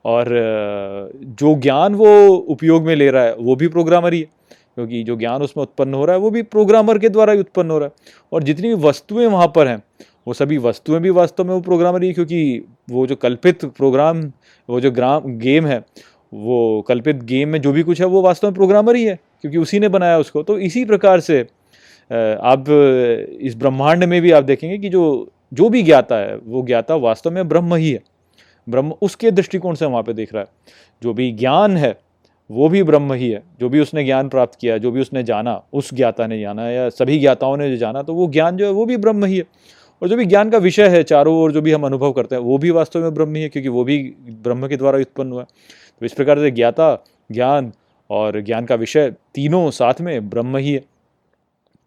और 0.06 0.28
जो 1.40 1.56
ज्ञान 1.62 1.96
वो 1.96 2.28
उपयोग 2.28 2.86
में 2.86 2.96
ले 2.96 3.10
रहा 3.12 3.24
है, 3.24 3.36
वो 3.36 3.56
भी 3.56 3.68
प्रोग्रामर 3.68 4.14
ही 4.14 4.20
है। 4.20 4.28
क्योंकि 4.80 5.04
जो 5.04 5.16
ज्ञान 5.16 5.42
उसमें 5.42 5.62
उत्पन्न 5.62 5.94
हो 5.94 6.06
रहा 6.06 6.16
है, 6.16 6.22
वो 6.22 6.30
भी 6.32 6.42
प्रोग्रामर 6.42 6.98
के 6.98 7.10
द्वारा 7.10 7.34
ही 7.34 7.40
उत्पन्न 7.40 7.72
हो 7.72 7.78
रहा 7.80 7.88
है। 7.88 7.92
और 8.34 8.44
जितनी 8.44 8.68
भी 8.68 8.76
वस्तुएँ 8.84 9.26
वहाँ 9.26 9.48
पर 9.48 9.68
हैं, 9.68 9.82
वो 10.28 10.34
सभी 10.34 10.58
वस्तुएँ 10.58 11.00
भी 11.00 11.10
वास्तव 11.10 11.44
में 11.44 11.54
वो 11.54 11.60
प्रोग्रामर 11.62 12.04
ही 12.04 12.12
क्योंकि 12.14 12.62
वो 12.90 13.06
जो 13.08 13.16
कल्पित 13.16 13.66
प्रोग्राम 13.66 14.22
वो 14.70 14.80
जो 14.82 14.92
ग्राम 14.92 15.38
गेम 15.40 15.66
है, 15.68 15.80
वो 16.34 16.86
कल्पित 16.88 17.24
गेम 17.24 17.50
में 17.50 17.60
जो 17.62 17.72
भी 17.72 17.84
कुछ 17.84 18.02
है, 18.02 18.08
वो 18.08 18.22
वास्तव 18.22 18.48
में 18.48 18.56
प्रोग्रामर 18.56 18.96
ही 18.96 19.04
है, 19.06 19.20
क्योंकि 19.42 19.58
उसी 19.58 19.80
ने 19.80 19.90
बनाया 19.90 20.18
उसको। 20.20 20.44
तो 20.44 20.58
इसी 20.60 20.86
प्रकार 20.86 21.20
से 21.20 21.42
आप 22.12 22.66
इस 23.42 23.56
ब्रह्मांड 23.56 24.04
में 24.04 24.22
भी 24.22 24.32
आप 24.32 24.44
देखेंगे 24.44 24.78
कि 24.78 24.90
जो 24.90 25.32
जो 25.54 25.70
भी 25.70 25.82
ज्ञाता 25.84 26.18
है, 26.18 26.36
वो 26.38 26.62
ज्ञाता 26.64 26.96
वास्तव 26.98 27.32
में 27.32 27.48
ब्रह्म 27.50 27.76
ही 27.76 27.92
है। 27.92 28.02
ब्रह्म 28.68 28.94
उसके 29.02 29.32
दृष्टिकोण 29.32 29.76
से 29.76 29.86
वहाँ 29.86 30.04
पे 30.04 30.14
देख 30.14 30.34
रहा 30.34 30.44
है। 30.44 30.50
जो 31.02 31.14
भी 31.14 31.32
ज्ञान 31.32 31.78
है 31.78 31.98
वो 32.50 32.70
भी 32.70 32.82
ब्रह्म 32.84 33.14
ही 33.14 33.30
है। 33.30 33.42
जो 33.60 33.70
भी 33.70 33.80
उसने 33.80 34.04
ज्ञान 34.04 34.30
प्राप्त 34.30 34.58
किया, 34.62 34.78
जो 34.78 34.92
भी 34.92 35.02
उसने 35.02 35.24
जाना, 35.24 35.62
उस 35.74 35.94
ज्ञाता 35.94 36.28
ने 36.28 36.40
जाना 36.40 36.70
या 36.70 36.88
सभी 36.90 37.20
ज्ञाताओं 37.20 37.58
ने 37.58 37.70
जो 37.70 37.76
जाना 37.78 38.02
तो 38.04 38.14
वो 38.14 38.28
ज्ञान 38.28 38.58
जो 38.58 38.66
है 38.66 38.72
वो 38.72 38.86
भी 38.86 38.98
ब्रह्म 38.98 39.26
ही 39.26 39.38
है। 39.38 39.44
और 40.02 40.08
जो 40.08 40.16
भी 40.16 40.26
ज्ञान 40.26 40.50
का 40.50 40.58
विषय 40.58 40.88
है 40.88 41.04
चारों 41.04 41.36
ओर 41.38 41.52
जो 41.52 41.62
भी 41.62 41.72
हम 41.72 41.86
अनुभव 41.86 42.12
करते 42.12 42.36
हैं, 42.36 42.42
वो 42.42 42.58
भी 42.58 42.70
वास्तव 42.72 43.02
में 43.02 43.14
ब्रह्म 43.14 43.36
ही 43.36 43.42
है, 43.42 43.50
क्योंकि 43.50 43.70
वो 43.70 43.84
भी 43.84 43.98
ब्रह्म 44.44 44.68
के 44.68 44.78
द्वारा 44.78 45.00
उत्पन्न 45.00 45.32
हुआ 45.32 45.42
है। 45.42 45.48
तो 46.02 46.06
इस 46.06 46.14
प्रकार 46.14 46.40
से 46.40 46.52
ज्ञाता, 46.52 46.94
ज्ञान 47.30 47.72
और 48.10 48.40
ज्ञान 48.42 48.66
का 48.66 48.76
विषय 48.76 49.10
तीनों 49.36 49.70
साथ 49.72 50.02
में 50.02 50.30
ब्रह्म 50.30 50.58
ही 50.58 50.74
है। 50.74 50.82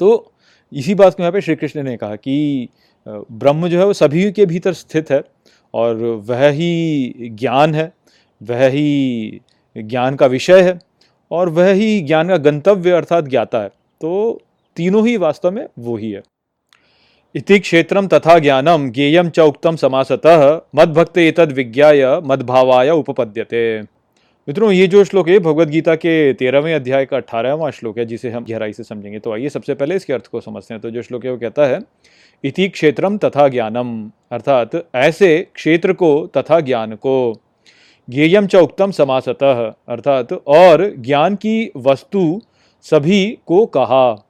तो 0.01 0.33
इसी 0.73 0.95
बात 0.95 1.15
को 1.15 1.23
यहाँ 1.23 1.33
पे 1.33 1.41
श्री 1.41 1.55
कृष्ण 1.55 1.83
ने 1.83 1.97
कहा 1.97 2.17
कि 2.17 2.69
ब्रह्म 3.07 3.69
जो 3.69 3.79
है 3.79 3.87
वो 3.87 3.93
सभी 3.93 4.31
के 4.33 4.47
भीतर 4.47 4.73
स्थित 4.73 5.11
है 5.11 5.23
और 5.75 5.97
वह 6.27 6.49
ही 6.49 7.31
ज्ञान 7.33 7.75
है, 7.75 7.93
वह 8.41 8.67
ही 8.67 9.41
ज्ञान 9.77 10.15
का 10.15 10.27
विषय 10.27 10.61
है 10.61 10.79
और 11.31 11.49
वह 11.49 11.73
ही 11.73 12.01
ज्ञान 12.01 12.29
का 12.29 12.37
गंतव्य 12.37 12.91
अर्थात 12.91 13.25
ज्ञाता 13.25 13.59
है। 13.59 13.69
तो 14.01 14.41
तीनों 14.77 15.07
ही 15.07 15.17
वास्तव 15.17 15.51
में 15.51 15.67
वो 15.79 15.97
ही 15.97 16.11
है। 16.11 16.23
इति 17.35 17.59
क्षेत्रम 17.59 18.07
तथा 18.07 18.39
ज्ञानम 18.39 18.91
ज्ञेयम 18.91 19.29
च 19.29 19.41
उक्तम 19.41 19.77
समासतः 19.77 20.61
मदभक्त 20.75 21.19
एतद 21.19 21.53
विज्ञाय 21.53 22.21
मदभावाय 22.25 22.91
उपपद्यते। 22.91 23.81
मित्रों, 24.49 24.73
ये 24.73 24.87
जो 24.87 25.05
श्लोक 25.05 25.29
है 25.29 25.39
भगवत 25.39 25.69
गीता 25.69 25.95
के 25.95 26.33
तेरहवें 26.33 26.75
अध्याय 26.75 27.05
का 27.05 27.17
अठारहवां 27.17 27.71
श्लोक 27.71 27.99
है, 27.99 28.05
जिसे 28.05 28.31
हम 28.31 28.45
गहराई 28.45 28.73
से 28.73 28.83
समझेंगे। 28.83 29.19
तो 29.19 29.33
आइए 29.33 29.49
सबसे 29.49 29.75
पहले 29.75 29.97
इसके 29.97 30.13
अर्थ 30.13 30.27
को 30.27 30.41
समझते 30.41 30.75
हैं। 30.75 30.81
तो 30.81 30.91
जो 30.91 31.03
श्लोक 31.03 31.25
है, 31.25 31.31
वो 31.31 31.39
कहता 31.39 31.67
है, 31.67 31.81
इति 32.45 32.69
क्षेत्रम 32.69 33.19
तथा 33.19 33.49
ज्ञानम, 33.49 34.11
अर्थात 34.33 34.71
ऐसे 34.95 35.47
क्षेत्र 35.55 35.93
को 35.93 36.27
तथा 36.37 36.61
ज्ञान 36.61 36.95
को। 36.95 37.41
ज्ञेयम 38.11 38.47
च 38.47 38.57
उक्तम 38.57 38.91
समासतः। 38.91 39.73
अर्थात, 39.89 40.33
और 40.33 40.95
ज्ञान 40.99 41.35
की 41.35 41.73
वस्तु 41.77 42.41
सभी 42.83 43.39
को 43.47 43.67
कहा। 43.67 44.27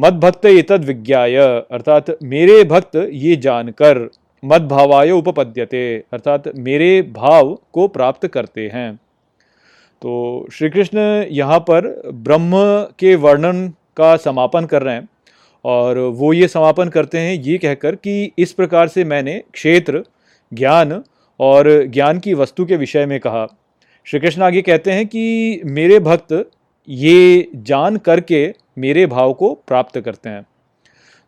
मद 0.00 0.14
भक्त 0.20 0.46
एतद 0.46 0.84
विज्ञाय। 0.84 1.36
अर्थात, 1.70 2.04
मेरे 2.22 2.64
भक्त 2.64 2.96
ये 3.12 3.36
जानकर। 3.36 4.10
मद 4.44 4.68
भावाय 4.68 5.10
उपपद्यते। 5.10 6.04
अर्थात, 6.12 6.42
मेरे 6.56 7.02
भाव 7.02 7.58
को 7.72 7.88
प्राप्त 7.88 8.26
करते 8.26 8.70
हैं। 8.74 8.96
तो 10.02 10.46
श्री 10.52 10.70
कृष्ण 10.70 10.98
यहाँ 11.30 11.58
पर 11.58 12.10
ब्रह्म 12.14 12.52
के 12.98 13.14
वर्णन 13.14 13.68
का 13.96 14.16
समापन 14.16 14.64
कर 14.64 14.82
रहे 14.82 14.94
हैं। 14.94 15.08
और 15.64 15.98
वो 15.98 16.32
ये 16.32 16.48
समापन 16.48 16.88
करते 16.88 17.18
हैं 17.18 17.42
ये 17.42 17.58
कहकर 17.58 17.94
कि 17.94 18.32
इस 18.38 18.52
प्रकार 18.52 18.88
से 18.88 19.04
मैंने 19.04 19.42
क्षेत्र, 19.52 20.04
ज्ञान 20.54 21.04
और 21.40 21.68
ज्ञान 21.84 22.18
की 22.18 22.34
वस्तु 22.34 22.64
के 22.66 22.76
विषय 22.76 23.06
में 23.06 23.18
कहा। 23.20 23.46
श्री 24.06 24.20
कृष्ण 24.20 24.42
आगे 24.42 24.62
कहते 24.62 24.92
हैं 24.92 25.06
कि 25.06 25.60
मेरे 25.64 25.98
भक्त 26.00 26.32
ये 26.88 27.48
जान 27.56 27.96
करके 27.96 28.48
मेरे 28.78 29.06
भाव 29.06 29.32
को 29.32 29.52
प्राप्त 29.66 29.98
करते 30.00 30.28
हैं। 30.28 30.42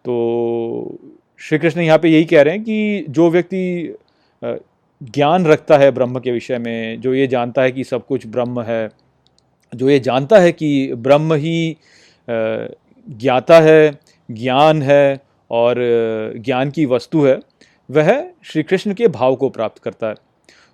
तो 0.04 0.98
श्री 1.40 1.58
कृष्ण 1.58 1.80
यहाँ 1.80 1.98
पे 1.98 2.08
यही 2.08 2.24
कह 2.24 2.42
रहे 2.42 2.54
हैं 2.54 2.62
कि 2.64 3.04
जो 3.08 3.30
व्यक्ति 3.30 3.94
ज्ञान 4.42 5.46
रखता 5.46 5.76
है 5.78 5.90
ब्रह्म 5.90 6.20
के 6.20 6.32
विषय 6.32 6.58
में, 6.58 7.00
जो 7.00 7.14
ये 7.14 7.26
जानता 7.26 7.62
है 7.62 7.72
कि 7.72 7.84
सब 7.84 8.06
कुछ 8.06 8.26
ब्रह्म 8.26 8.62
है, 8.62 8.88
जो 9.72 9.90
ये 9.90 9.98
जानता 10.00 10.38
है 10.38 10.52
कि 10.52 10.94
ब्रह्म 10.94 11.34
ही 11.34 11.76
ज्ञाता 12.28 13.60
है, 13.60 13.98
ज्ञान 14.28 14.82
है 14.82 15.20
और 15.50 15.76
ज्ञान 16.38 16.70
की 16.70 16.86
वस्तु 16.86 17.24
है 17.24 17.38
वह 17.90 18.26
श्री 18.44 18.62
कृष्ण 18.62 18.94
के 18.94 19.08
भाव 19.08 19.36
को 19.36 19.48
प्राप्त 19.48 19.78
करता 19.78 20.06
है। 20.06 20.14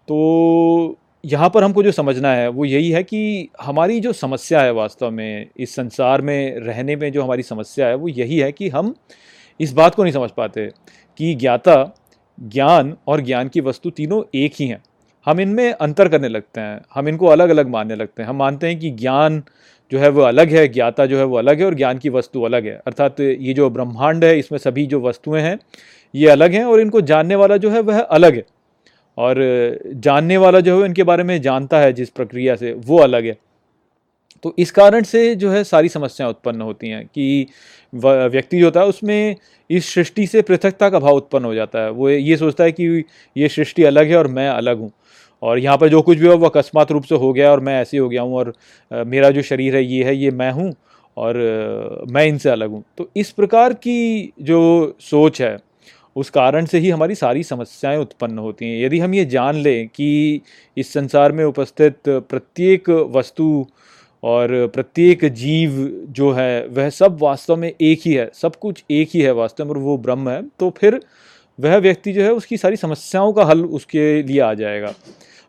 तो 0.09 0.99
यहाँ 1.25 1.51
पर 1.51 1.65
हमको 1.65 1.83
जो 1.83 1.93
समझना 1.93 2.35
है, 2.35 2.49
वो 2.49 2.65
यही 2.65 2.91
है 2.91 3.03
कि 3.03 3.49
हमारी 3.61 4.01
जो 4.01 4.13
समस्या 4.13 4.61
है 4.61 4.73
वास्तव 4.73 5.11
में, 5.11 5.47
इस 5.57 5.75
संसार 5.75 6.23
में 6.23 6.57
रहने 6.57 6.97
में 6.97 7.13
जो 7.13 7.23
हमारी 7.23 7.43
समस्या 7.43 7.87
है, 7.87 7.95
वो 7.95 8.09
यही 8.09 8.39
है 8.39 8.53
कि 8.53 8.69
हम 8.69 8.95
इस 9.61 9.73
बात 9.73 9.95
को 9.95 10.03
नहीं 10.03 10.13
समझ 10.13 10.31
पाते 10.31 10.71
कि 11.19 11.35
ज्ञाता, 11.35 11.95
ज्ञान 12.41 12.97
और 13.07 13.21
ज्ञान 13.21 13.49
की 13.49 13.61
वस्तु 13.61 13.91
तीनों 13.91 14.23
एक 14.35 14.53
ही 14.61 14.67
हैं। 14.67 14.83
हम 15.27 15.41
इनमें 15.41 15.73
अंतर 15.73 16.09
करने 16.09 16.29
लगते 16.29 16.61
हैं, 16.61 16.81
हम 16.95 17.09
इनको 17.09 17.27
अलग 17.27 17.49
अलग 17.49 17.69
मानने 17.69 17.95
लगते 17.95 18.23
हैं। 18.23 18.29
हम 18.29 18.37
मानते 18.37 18.67
हैं 18.67 18.79
कि 18.79 18.91
ज्ञान 18.91 19.43
जो 19.93 19.99
है 19.99 20.09
वो 20.09 20.23
अलग 20.23 20.49
है, 20.49 20.69
ज्ञाता 20.69 21.07
जो 21.07 21.19
है 21.19 21.25
वो 21.25 21.37
अलग 21.37 21.61
है 21.61 21.67
और 21.67 21.75
ज्ञान 21.75 21.99
की 21.99 22.09
वस्तु 22.09 22.43
अलग 22.43 22.67
है। 22.67 22.81
अर्थात 22.87 23.21
ये 23.21 23.55
जो 23.55 23.71
ब्रह्मांड 23.71 24.25
है, 24.25 24.39
इसमें 24.39 24.59
सभी 24.59 24.87
जो 24.87 25.01
वस्तुएँ 25.01 25.43
हैं 25.43 25.59
ये 26.15 26.29
अलग 26.29 26.53
हैं 26.53 26.65
और 26.65 26.81
इनको 26.81 27.01
जानने 27.03 27.37
वाला 27.37 27.57
जो 27.57 27.71
है 27.71 27.81
वह 27.83 28.01
अलग 28.01 28.35
है। 28.35 28.45
और 29.19 29.37
जानने 29.97 30.37
वाला 30.37 30.61
जो 30.61 30.79
है 30.79 30.87
इनके 30.87 31.03
बारे 31.03 31.23
में 31.23 31.41
जानता 31.43 31.81
है 31.81 31.93
जिस 31.93 32.11
प्रक्रिया 32.11 32.57
से, 32.57 32.73
वो 32.73 32.99
अलग 32.99 33.25
है। 33.25 33.37
तो 34.45 34.55
इस 34.59 34.71
कारण 34.71 35.03
से 35.03 35.35
जो 35.35 35.51
है 35.51 35.63
सारी 35.65 35.89
समस्याएँ 35.89 36.31
उत्पन्न 36.31 36.61
होती 36.61 36.89
हैं 36.89 37.05
कि 37.07 37.47
व्यक्ति 37.93 38.59
जो 38.59 38.65
होता 38.65 38.81
है 38.81 38.87
उसमें 38.87 39.37
इस 39.71 39.93
सृष्टि 39.95 40.27
से 40.27 40.43
पृथकता 40.43 40.89
का 40.91 40.99
भाव 40.99 41.17
उत्पन्न 41.17 41.45
हो 41.45 41.55
जाता 41.55 41.83
है। 41.83 41.91
वो 41.91 42.09
ये 42.11 42.37
सोचता 42.37 42.65
है 42.65 42.73
कि 42.73 43.05
ये 43.37 43.49
सृष्टि 43.49 43.85
अलग 43.85 44.09
है 44.09 44.17
और 44.17 44.27
मैं 44.29 44.49
अलग 44.49 44.79
हूँ। 44.79 44.91
और 45.43 45.59
यहाँ 45.59 45.77
पर 45.79 45.89
जो 45.89 46.01
कुछ 46.03 46.19
भी 46.19 46.27
हो, 46.27 46.37
वो 46.37 46.47
अकस्मात 46.47 46.93
रूप 46.93 47.05
से 47.05 47.15
हो 47.15 47.33
गया 47.33 47.51
और 47.53 47.61
मैं 47.61 47.81
ऐसे 47.81 47.99
हो 47.99 48.09
गया 48.09 48.23
हूँ 48.23 48.37
और 48.37 48.53
मेरा 48.91 49.31
जो 49.31 49.43
शरीर 49.43 49.77
है, 49.77 49.85
ये 49.85 50.05
है, 50.05 50.17
ये 50.17 50.31
मैं 50.31 50.51
हूँ 50.53 50.73
और 51.17 51.37
मैं 52.11 52.25
इनसे 52.27 52.51
अलग 52.51 52.71
हूँ। 52.71 52.83
तो 52.99 53.09
इस 53.17 53.31
प्रकार 53.31 53.73
की 53.75 54.33
जो 54.43 54.97
सोच 55.01 55.41
है 55.43 55.57
उस 56.17 56.31
कारण 56.31 56.67
से 56.67 56.79
ही 56.79 56.91
हमारी 56.91 57.15
सारी 57.15 57.43
समस्याएँ 57.43 57.99
उत्पन्न 57.99 58.39
होती 58.39 58.67
हैं। 58.67 58.85
यदि 58.85 58.99
हम 58.99 59.15
ये 59.15 59.25
जान 59.25 59.55
लें 59.55 59.89
कि 59.89 60.41
इस 60.77 60.93
संसार 60.93 61.33
में 61.33 61.45
उपस्थित 61.45 61.97
प्रत्येक 62.09 62.91
वस्तु 62.91 63.67
और 64.23 64.49
प्रत्येक 64.75 65.25
जीव 65.25 65.73
जो 66.11 66.31
है, 66.33 66.67
वह 66.67 66.89
सब 66.91 67.19
वास्तव 67.21 67.57
में 67.57 67.73
एक 67.81 68.01
ही 68.05 68.13
है, 68.13 68.31
सब 68.35 68.57
कुछ 68.57 68.85
एक 68.91 69.09
ही 69.15 69.21
है 69.21 69.33
वास्तव 69.33 69.65
में 69.65 69.71
और 69.71 69.79
वो 69.79 69.97
ब्रह्म 69.99 70.31
है 70.31 70.43
तो 70.61 70.71
फिर 70.71 71.01
वह 71.61 71.77
व्यक्ति 71.77 72.13
जो 72.13 72.23
है 72.23 72.33
उसकी 72.33 72.57
सारी 72.57 72.77
समस्याओं 72.77 73.33
का 73.33 73.45
हल 73.45 73.65
उसके 73.65 74.23
लिए 74.23 74.41
आ 74.41 74.55
जाएगा। 74.55 74.95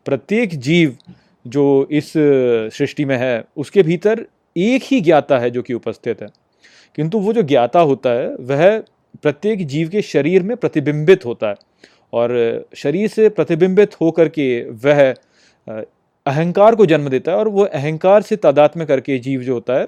प्रत्येक 0.06 0.60
जीव 0.60 0.98
जो 1.48 1.88
इस 1.92 2.14
सृष्टि 2.78 3.06
में 3.06 3.18
है, 3.18 3.44
उसके 3.58 3.84
भीतर 3.84 4.26
एक 4.58 4.84
ही 4.84 5.02
ज्ञाता 5.02 5.38
है 5.40 5.50
जो 5.50 5.62
कि 5.62 5.74
उपस्थित 5.74 6.22
है। 6.22 6.28
किंतु 6.96 7.20
वो 7.20 7.34
जो 7.34 7.42
ज्ञाता 7.42 7.80
होता 7.80 8.10
है, 8.10 8.28
वह 8.36 8.84
प्रत्येक 9.24 9.66
जीव 9.68 9.90
के 9.90 10.02
शरीर 10.02 10.44
में 10.44 10.56
प्रतिबिंबित 10.58 11.26
होता 11.26 11.50
है 11.50 11.56
और 12.14 12.34
शरीर 12.76 13.08
से 13.08 13.30
प्रतिबिंबित 13.30 13.96
होकर 14.02 14.30
के 14.30 14.48
वह 14.84 15.14
अहंकार 16.26 16.76
को 16.76 16.86
जन्म 16.86 17.10
देता 17.10 17.32
है 17.32 17.38
और 17.38 17.48
वह 17.48 17.66
अहंकार 17.68 18.22
से 18.22 18.36
तादाद 18.36 18.72
में 18.78 18.86
करके 18.88 19.18
जीव 19.20 19.42
जो 19.42 19.54
होता 19.54 19.74
है, 19.74 19.88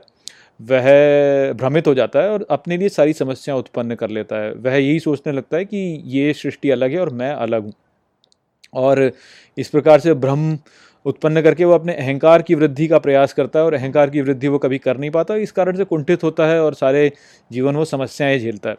वह 0.59 1.53
भ्रमित 1.53 1.87
हो 1.87 1.93
जाता 1.93 2.19
है 2.19 2.29
और 2.29 2.45
अपने 2.49 2.77
लिए 2.77 2.89
सारी 2.89 3.13
समस्याएँ 3.13 3.59
उत्पन्न 3.59 3.95
कर 3.95 4.09
लेता 4.09 4.35
है। 4.35 4.51
वह 4.53 4.75
यही 4.75 4.99
सोचने 4.99 5.33
लगता 5.33 5.57
है 5.57 5.65
कि 5.65 5.77
ये 6.07 6.33
सृष्टि 6.33 6.69
अलग 6.69 6.91
है 6.91 6.99
और 6.99 7.09
मैं 7.13 7.31
अलग 7.31 7.63
हूँ। 7.63 7.73
और 8.73 9.11
इस 9.57 9.69
प्रकार 9.69 9.99
से 9.99 10.13
भ्रम 10.15 10.57
उत्पन्न 11.05 11.41
करके 11.41 11.65
वो 11.65 11.73
अपने 11.73 11.93
अहंकार 11.93 12.41
की 12.41 12.55
वृद्धि 12.55 12.87
का 12.87 12.99
प्रयास 12.99 13.33
करता 13.33 13.59
है 13.59 13.65
और 13.65 13.73
अहंकार 13.73 14.09
की 14.09 14.21
वृद्धि 14.21 14.47
वो 14.47 14.57
कभी 14.57 14.77
कर 14.77 14.97
नहीं 14.97 15.11
पाता 15.11 15.35
इस 15.35 15.51
कारण 15.51 15.77
से 15.77 15.83
कुंठित 15.83 16.23
होता 16.23 16.47
है 16.47 16.61
और 16.63 16.73
सारे 16.73 17.11
जीवन 17.51 17.75
वो 17.75 17.85
समस्याएँ 17.85 18.39
झेलता 18.39 18.69
है। 18.69 18.75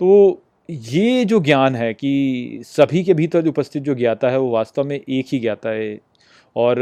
तो 0.00 0.42
ये 0.68 1.24
जो 1.24 1.40
ज्ञान 1.40 1.74
है 1.74 1.92
कि 1.94 2.62
सभी 2.66 3.02
के 3.04 3.14
भीतर 3.14 3.46
उपस्थित 3.48 3.82
जो 3.82 3.94
ज्ञाता 3.94 4.28
है, 4.30 4.38
वो 4.38 4.50
वास्तव 4.50 4.84
में 4.84 4.96
एक 4.98 5.26
ही 5.32 5.38
ज्ञाता 5.38 5.70
है 5.70 5.98
और 6.56 6.78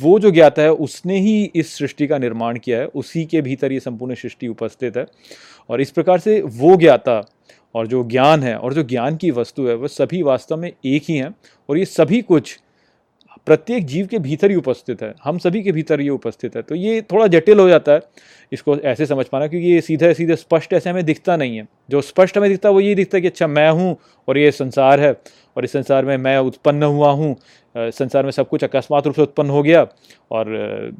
वो 0.00 0.18
जो 0.18 0.30
ज्ञाता 0.30 0.62
है, 0.62 0.72
उसने 0.72 1.18
ही 1.18 1.50
इस 1.54 1.76
सृष्टि 1.78 2.06
का 2.06 2.18
निर्माण 2.18 2.58
किया 2.58 2.78
है, 2.78 2.86
उसी 2.86 3.24
के 3.24 3.42
भीतर 3.42 3.72
ये 3.72 3.80
संपूर्ण 3.80 4.14
सृष्टि 4.14 4.48
उपस्थित 4.48 4.96
है 4.96 5.06
और 5.70 5.80
इस 5.80 5.90
प्रकार 5.90 6.18
से 6.18 6.40
वो 6.42 6.76
ज्ञाता 6.76 7.20
और 7.74 7.86
जो 7.86 8.02
ज्ञान 8.04 8.42
है 8.42 8.56
और 8.56 8.74
जो 8.74 8.82
ज्ञान 8.82 9.16
की 9.16 9.30
वस्तु 9.30 9.66
है 9.66 9.74
वह 9.74 9.88
सभी 9.88 10.22
वास्तव 10.22 10.56
में 10.56 10.70
एक 10.84 11.02
ही 11.08 11.16
हैं 11.16 11.34
और 11.68 11.78
ये 11.78 11.84
सभी 11.84 12.20
कुछ 12.22 12.58
प्रत्येक 13.46 13.86
जीव 13.86 14.06
के 14.06 14.18
भीतर 14.18 14.50
ही 14.50 14.56
उपस्थित 14.56 15.02
है, 15.02 15.12
हम 15.24 15.38
सभी 15.38 15.62
के 15.62 15.72
भीतर 15.72 16.00
ये 16.00 16.08
उपस्थित 16.10 16.56
है। 16.56 16.62
तो 16.62 16.74
ये 16.74 17.00
थोड़ा 17.02 17.26
जटिल 17.26 17.60
हो 17.60 17.68
जाता 17.68 17.92
है, 17.92 18.00
इसको 18.52 18.76
ऐसे 18.76 19.06
समझ 19.06 19.26
पाना, 19.26 19.46
क्योंकि 19.46 19.66
ये 19.66 19.80
सीधे 19.80 20.12
सीधे 20.14 20.36
स्पष्ट 20.36 20.72
ऐसे 20.72 20.90
हमें 20.90 21.04
दिखता 21.04 21.36
नहीं 21.36 21.56
है। 21.56 21.66
जो 21.90 22.00
स्पष्ट 22.02 22.38
हमें 22.38 22.48
दिखता 22.50 22.68
है, 22.68 22.74
वो 22.74 22.80
ये 22.80 22.94
दिखता 22.94 23.16
है 23.16 23.20
कि 23.20 23.28
अच्छा 23.28 23.46
मैं 23.46 23.70
हूँ 23.70 23.96
और 24.28 24.38
ये 24.38 24.50
संसार 24.52 25.00
है, 25.00 25.12
और 25.56 25.64
इस 25.64 25.72
संसार 25.72 26.04
में 26.04 26.16
मैं 26.18 26.36
उत्पन्न 26.38 26.82
हुआ 26.82 27.10
हूँ 27.12 27.34
संसार 27.74 28.24
में 28.24 28.30
सब 28.30 28.48
कुछ 28.48 28.64
अकस्मात 28.64 29.06
रूप 29.06 29.14
से 29.14 29.22
उत्पन्न 29.22 29.50
हो 29.50 29.62
गया 29.62 29.86
और 30.30 30.46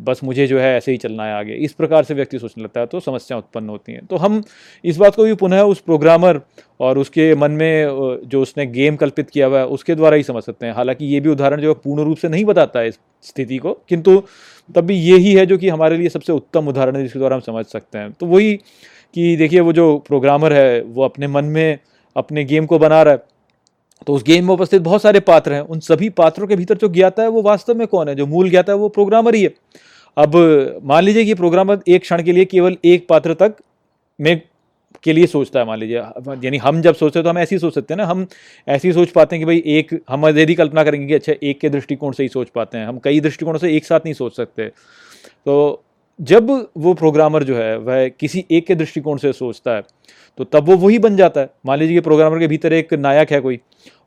बस 0.01 0.21
मुझे 0.25 0.47
जो 0.47 0.59
है 0.59 0.77
ऐसे 0.77 0.93
ही 0.93 0.99
चलना 0.99 1.25
है 1.25 1.35
आगे। 1.35 1.55
इस 1.55 1.73
प्रकार 1.73 2.05
से 2.05 2.15
व्यक्ति 2.15 2.39
सोचने 2.39 2.65
लगता 2.65 2.81
है 2.81 2.87
तो 2.87 3.01
समस्याएँ 3.01 3.39
उत्पन्न 3.39 3.69
होती 3.69 3.93
हैं। 3.93 4.05
तो 4.07 4.17
हम 4.17 4.43
इस 4.85 4.97
बात 4.97 5.15
को 5.15 5.25
भी 5.25 5.35
पुनः 5.35 5.61
उस 5.63 5.81
प्रोग्रामर 5.81 6.41
और 6.81 6.99
उसके 6.99 7.35
मन 7.35 7.51
में 7.53 8.21
जो 8.27 8.43
उसने 8.43 8.67
गेम 8.67 8.97
कल्पित 8.97 9.31
किया 9.31 9.47
हुआ 9.47 9.59
है, 9.59 9.67
उसके 9.67 9.95
द्वारा 9.95 10.17
ही 10.17 10.23
समझ 10.23 10.43
सकते 10.43 10.67
हैं। 10.67 10.73
हालाँकि 10.75 11.05
ये 11.05 11.21
भी 11.21 11.29
उदाहरण 11.29 11.61
जो 11.61 11.69
है 11.69 11.75
पूर्ण 11.85 12.05
रूप 12.05 12.17
से 12.17 12.29
नहीं 12.29 12.45
बताता 12.45 12.81
है 12.81 12.89
इस 12.89 12.99
स्थिति 13.25 13.59
को, 13.59 13.73
किंतु 13.89 14.23
तब 14.75 14.85
भी 14.85 14.95
यही 14.97 15.33
है 15.35 15.47
जो 15.47 15.59
कि 15.59 15.69
हमारे 15.69 15.97
लिए 15.97 16.09
सबसे 16.09 16.33
उत्तम 16.33 16.69
उदाहरण 16.69 16.97
है, 16.97 17.03
जिसके 17.03 17.19
द्वारा 17.19 17.37
हम 17.37 17.43
समझ 17.43 17.65
सकते 17.67 17.99
हैं। 17.99 18.13
तो 18.13 18.27
वही 18.27 18.55
कि 19.15 19.37
देखिए, 19.37 19.61
वो 19.61 19.73
जो 19.73 19.97
प्रोग्रामर 19.99 20.53
है, 20.53 20.81
वो 20.83 21.05
अपने 21.05 21.27
मन 21.27 21.45
में 21.45 21.79
अपने 22.17 22.45
गेम 22.45 22.67
को 22.67 22.79
बना 22.79 23.03
रहा 23.03 23.15
है 23.15 23.23
तो 24.07 24.15
उस 24.15 24.23
गेम 24.25 24.47
में 24.47 24.53
उपस्थित 24.55 24.83
बहुत 24.83 25.03
सारे 25.03 25.21
पात्र 25.21 25.53
हैं। 25.53 25.61
उन 25.61 25.81
सभी 25.81 26.09
पात्रों 26.11 26.47
के 26.47 26.57
भीतर 26.57 26.77
जो 26.77 26.89
ज्ञाता 26.89 27.23
है, 27.23 27.29
वो 27.29 27.43
वास्तव 27.43 27.75
में 27.75 27.87
कौन 27.87 28.09
है? 28.09 28.15
जो 28.15 28.27
मूल 28.27 28.51
ज्ञाता 28.51 28.73
है, 28.73 28.79
वो 28.79 28.89
प्रोग्रामर 28.89 29.35
ही 29.35 29.43
है। 29.43 29.55
अब, 30.17 30.81
मान 30.85 31.05
लीजिए 31.05 31.25
कि 31.25 31.35
प्रोग्रामर 31.35 31.81
एक 31.89 32.03
क्षण 32.03 32.23
के 32.23 32.33
लिए 32.33 32.45
केवल 32.45 32.77
एक 32.85 33.07
पात्र 33.09 33.35
तक 33.35 33.57
में 34.19 34.41
के 35.03 35.13
लिए 35.13 35.27
सोचता 35.27 35.61
है, 35.61 35.67
मान 35.67 35.79
लीजिए। 35.79 35.99
यानी 36.45 36.57
हम 36.57 36.81
जब 36.83 36.95
सोचते 36.95 37.19
हैं 37.19 37.25
तो 37.25 37.31
हम 37.31 37.39
ऐसी 37.39 37.59
सोच 37.59 37.75
सकते 37.75 37.95
हैं 37.95 37.99
ना। 37.99 38.05
हम 38.07 38.27
ऐसी 38.69 38.93
सोच 38.93 39.11
पाते 39.11 39.37
हैं 39.37 39.41
कि 39.41 39.47
भाई 39.47 39.63
एक, 39.69 39.99
हम 40.11 40.27
यदि 40.29 40.55
कल्पना 40.55 40.85
करेंगे 40.85 41.07
कि 41.07 41.15
अच्छा 41.15 41.33
एक 41.43 41.61
के 41.61 41.69
दृष्टिकोण 41.69 42.13
से 42.13 42.23
ही 42.23 42.29
सोच 42.29 42.49
पाते 42.55 42.79
हैं। 42.79 42.87
हम 42.87 42.99
कई 42.99 43.21
दृष्टिकोणों 43.21 43.59
से 43.59 43.75
एक 43.77 43.85
साथ 43.85 44.01
नहीं 44.01 44.15
सोच 44.15 44.37
सकते। 44.37 44.67
तो 44.67 45.83
जब 46.19 46.51
वो 46.77 46.95
प्रोग्रामर 46.95 47.45
जो 47.45 47.57
है, 47.57 47.77
वह 47.79 48.09
किसी 48.11 48.45
एक 48.51 48.67
के 48.67 48.75
दृष्टिकोण 48.75 49.17
से 49.17 49.33
सोचता 49.33 49.75
है 49.77 49.83
तो 50.39 50.45
तब 50.45 50.69
वो 50.69 50.77
वही 50.77 50.99
बन 50.99 51.17
जाता 51.17 51.41
है। 51.41 51.51
मान 51.67 51.79
लीजिए 51.79 51.97
कि 51.97 52.01
प्रोग्रामर 52.01 52.39
के 52.39 52.47
भीतर 52.47 52.73
एक 52.73 52.95
नायक 52.95 53.33
है 53.33 53.41
कोई। 53.41 53.59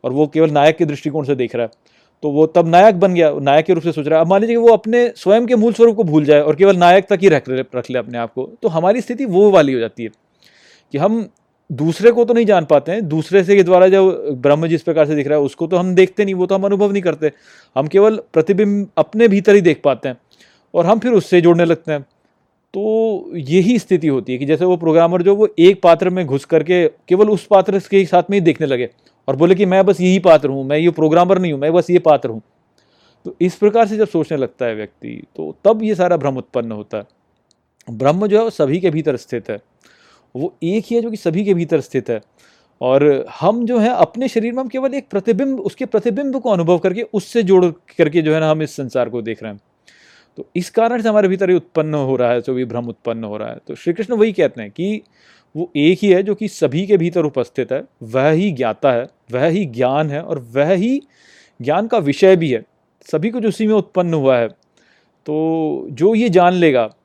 और 0.03 0.11
वो 0.11 0.27
केवल 0.27 0.51
नायक 0.51 0.77
के 0.77 0.85
दृष्टिकोण 0.85 1.25
से 1.25 1.35
देख 1.35 1.55
रहा 1.55 1.65
है। 1.65 1.95
तो 2.23 2.29
वो 2.31 2.45
तब 2.47 2.67
नायक 2.67 2.95
बन 2.95 3.13
गया, 3.13 3.31
नायक 3.31 3.65
के 3.65 3.73
रूप 3.73 3.83
से 3.83 3.91
सोच 3.91 4.07
रहा 4.07 4.19
है। 4.19 4.25
अब 4.25 4.29
मान 4.29 4.41
लीजिए 4.41 4.55
वो 4.57 4.69
अपने 4.69 5.07
स्वयं 5.15 5.45
के 5.47 5.55
मूल 5.55 5.73
स्वरूप 5.73 5.95
को 5.95 6.03
भूल 6.03 6.25
जाए 6.25 6.41
और 6.41 6.55
केवल 6.55 6.77
नायक 6.77 7.07
तक 7.09 7.19
ही 7.21 7.29
रख 7.29 7.49
रख 7.49 7.89
ले 7.91 7.97
अपने 7.99 8.17
आप 8.17 8.33
को 8.33 8.49
तो 8.61 8.67
हमारी 8.69 9.01
स्थिति 9.01 9.25
वो 9.27 9.49
वाली 9.51 9.73
हो 9.73 9.79
जाती 9.79 10.03
है 10.03 10.09
कि 10.93 10.97
हम 10.97 11.27
दूसरे 11.69 12.11
को 12.11 12.23
तो 12.25 12.33
नहीं 12.33 12.45
जान 12.45 12.65
पाते 12.65 12.91
हैं। 12.91 13.07
दूसरे 13.07 13.43
से 13.43 13.55
के 13.55 13.63
द्वारा 13.63 13.87
जब 13.87 14.35
ब्रह्म 14.41 14.67
जिस 14.67 14.83
प्रकार 14.83 15.05
से 15.05 15.15
दिख 15.15 15.27
रहा 15.27 15.37
है, 15.39 15.45
उसको 15.45 15.67
तो 15.67 15.77
हम 15.77 15.93
देखते 15.95 16.25
नहीं, 16.25 16.35
वो 16.35 16.45
तो 16.45 16.55
हम 16.55 16.63
अनुभव 16.63 16.91
नहीं 16.91 17.01
करते। 17.01 17.31
हम 17.75 17.87
केवल 17.87 18.19
प्रतिबिंब 18.33 18.87
अपने 18.97 19.27
भीतर 19.27 19.55
ही 19.55 19.61
देख 19.61 19.81
पाते 19.83 20.09
हैं 20.09 20.17
और 20.73 20.85
हम 20.85 20.99
फिर 20.99 21.13
उससे 21.13 21.41
जोड़ने 21.41 21.65
लगते 21.65 21.91
हैं। 21.91 22.01
तो 22.01 23.31
यही 23.35 23.77
स्थिति 23.79 24.07
होती 24.07 24.31
है 24.31 24.37
कि 24.37 24.45
जैसे 24.45 24.65
वो 24.65 24.77
प्रोग्रामर 24.77 25.21
जो 25.21 25.35
वो 25.35 25.47
एक 25.59 25.81
पात्र 25.81 26.09
में 26.09 26.25
घुस 26.25 26.45
करके 26.45 26.87
केवल 26.87 27.29
उस 27.29 27.45
पात्र 27.45 27.79
के 27.81 28.05
साथ 28.05 28.29
में 28.29 28.37
ही 28.37 28.41
देखने 28.41 28.67
लगे 28.67 28.89
और 29.27 29.35
बोले 29.35 29.55
कि 29.55 29.65
मैं 29.65 29.85
बस 29.85 30.01
यही 30.01 30.19
पात्र 30.19 30.49
हूँ, 30.49 30.63
मैं 30.63 30.77
ये 30.77 30.89
प्रोग्रामर 30.91 31.39
नहीं 31.39 31.51
हूँ, 31.53 31.59
मैं 31.61 31.73
बस 31.73 31.89
ये 31.89 31.99
पात्र 31.99 32.29
हूँ। 32.29 32.41
तो 33.25 33.35
इस 33.41 33.55
प्रकार 33.55 33.87
से 33.87 33.97
जब 33.97 34.07
सोचने 34.07 34.37
लगता 34.37 34.65
है 34.65 34.75
व्यक्ति 34.75 35.21
तो 35.35 35.55
तब 35.65 35.83
ये 35.83 35.95
सारा 35.95 36.17
भ्रम 36.17 36.37
उत्पन्न 36.37 36.71
होता 36.71 36.97
है। 36.97 37.07
ब्रह्म 37.87 38.27
जो 38.27 38.37
है 38.37 38.43
वो 38.43 38.49
सभी 38.49 38.79
के 38.79 38.89
भीतर 38.89 39.17
स्थित 39.17 39.49
है। 39.49 39.59
वो 40.35 40.53
एक 40.63 40.85
ही 40.87 40.95
है 40.95 41.01
जो 41.01 41.09
कि 41.11 41.17
सभी 41.17 41.43
के 41.45 41.53
भीतर 41.53 41.81
स्थित 41.81 42.09
है। 42.09 42.21
और 42.81 43.25
हम 43.39 43.65
जो 43.65 43.77
है, 43.79 43.89
अपने 43.89 44.27
शरीर 44.27 44.53
में 44.53 44.59
हम 44.59 44.67
केवल 44.67 44.93
एक 44.93 45.07
प्रतिबिंब, 45.09 45.59
उसके 45.59 45.85
प्रतिबिंब 45.85 46.39
को 46.39 46.51
अनुभव 46.51 46.77
करके, 46.77 47.01
उससे 47.01 47.43
जोड़ 47.43 47.65
करके 47.97 48.21
जो 48.21 48.33
है 48.33 48.39
ना, 48.39 48.49
हम 48.51 48.61
इस 48.61 48.75
संसार 48.75 49.09
को 49.09 49.21
देख 49.21 49.43
रहे 49.43 49.51
हैं। 49.51 49.61
तो 50.37 50.45
इस 50.55 50.69
कारण 50.69 51.01
से 51.01 51.09
हमारे 51.09 51.27
भीतर 51.27 51.49
ये 51.49 51.55
उत्पन्न 51.55 51.93
हो 51.93 52.15
रहा 52.15 52.31
है, 52.31 52.41
जो 52.41 52.53
भी 52.53 52.65
भ्रम 52.65 52.87
उत्पन्न 52.87 53.23
हो 53.23 53.37
रहा 53.37 53.49
है। 53.49 53.57
तो 53.67 53.75
श्री 53.75 53.93
कृष्ण 53.93 54.13
वही 54.13 54.31
कहते 54.31 54.61
हैं 54.61 54.71
कि 54.71 55.01
वो 55.57 55.71
एक 55.75 55.99
ही 56.01 56.09
है 56.09 56.23
जो 56.23 56.35
कि 56.35 56.47
सभी 56.47 56.87
के 56.87 56.97
भीतर 56.97 57.23
उपस्थित 57.23 57.71
है, 57.71 57.83
वह 58.03 58.29
ही 58.29 58.51
ज्ञाता 58.51 58.91
है, 58.91 59.07
वह 59.31 59.45
ही 59.45 59.65
ज्ञान 59.65 60.09
है 60.09 60.21
और 60.21 60.39
वह 60.39 60.73
ही 60.73 61.01
ज्ञान 61.61 61.87
का 61.87 61.97
विषय 61.97 62.35
भी 62.35 62.51
है। 62.51 62.63
सभी 63.11 63.29
कुछ 63.29 63.45
उसी 63.45 63.67
में 63.67 63.73
उत्पन्न 63.73 64.13
हुआ 64.13 64.37
है। 64.37 64.47
तो 65.25 65.87
जो 65.91 66.15
ये 66.15 66.29
जान 66.29 66.53
लेगा, 66.53 66.95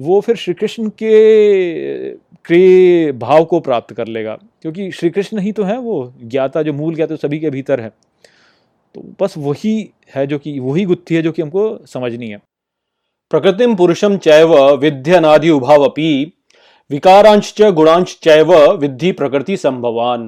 वो 0.00 0.20
फिर 0.20 0.36
श्री 0.36 0.54
कृष्ण 0.54 0.88
के 0.88 2.10
क्रिय 2.14 3.12
भाव 3.12 3.44
को 3.44 3.60
प्राप्त 3.60 3.94
कर 3.94 4.06
लेगा, 4.06 4.38
क्योंकि 4.62 4.92
श्री 4.92 5.10
कृष्ण 5.10 5.38
ही 5.38 5.52
तो 5.52 5.62
है 5.62 5.78
वो, 5.78 6.14
ज्ञाता 6.24 6.62
जो 6.62 6.72
मूल 6.72 6.94
ज्ञाता 6.94 7.16
सभी 7.16 7.38
के 7.38 7.50
भीतर 7.50 7.80
है। 7.80 7.88
तो 8.94 9.14
बस 9.20 9.34
वही 9.38 9.90
है 10.14 10.26
जो 10.26 10.38
कि, 10.38 10.58
वही 10.58 10.84
गुत्थी 10.84 11.14
है 11.14 11.22
जो 11.22 11.32
कि 11.32 11.42
हमको 11.42 11.86
समझनी 11.86 12.28
है। 12.28 12.36
प्रकृतिम 13.30 13.76
पुरुषम 13.76 14.16
चैव 14.16 14.74
विद्यनादि 14.76 15.50
उभावपि 15.50 16.32
विकारांश 16.90 17.54
गुणांश 17.60 18.16
चैव 18.22 18.52
विद्धि 18.72 19.10
प्रकृति 19.12 19.56
संभवान। 19.56 20.20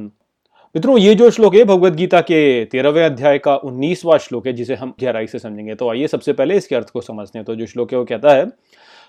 मित्रों, 0.74 0.98
ये 0.98 1.14
जो 1.14 1.30
श्लोक 1.30 1.54
है 1.54 1.64
भगवत 1.64 1.92
गीता 1.92 2.20
के 2.20 2.64
तेरहवें 2.64 3.04
अध्याय 3.04 3.38
का 3.38 3.56
उन्नीसवा 3.56 4.18
श्लोक 4.18 4.46
है, 4.46 4.52
जिसे 4.52 4.74
हम 4.74 4.94
गहराई 5.02 5.26
से 5.26 5.38
समझेंगे। 5.38 5.74
तो 5.74 5.90
आइए 5.90 6.06
सबसे 6.06 6.32
पहले 6.32 6.56
इसके 6.56 6.76
अर्थ 6.76 6.90
को 6.90 7.00
समझते 7.00 7.38
हैं। 7.38 7.44
तो 7.46 7.54
जो 7.54 7.66
श्लोक 7.66 7.92
है 7.92 7.98
वो 7.98 8.04
कहता 8.04 8.34
है 8.34 8.46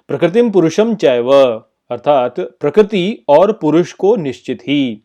प्रकृतिम 0.07 0.51
पुरुषम 0.51 0.95
चैव, 0.95 1.31
अर्थात 1.31 2.39
प्रकृति 2.39 3.25
और 3.29 3.51
पुरुष 3.51 3.93
को 3.93 4.15
निश्चित 4.15 4.61
ही 4.61 5.01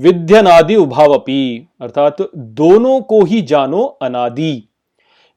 विद्यनादि 0.00 0.76
उभावपी, 0.76 1.68
अर्थात 1.80 2.16
दोनों 2.36 3.00
को 3.00 3.24
ही 3.24 3.42
जानो 3.42 3.84
अनादि। 4.02 4.68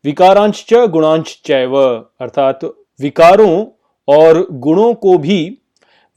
विकारांश 0.05 0.65
गुणांश 0.73 1.41
चैव 1.45 1.77
अर्थात 1.77 2.65
विकारों 2.99 3.65
और 4.07 4.47
गुणों 4.51 4.93
को 4.93 5.17
भी 5.17 5.57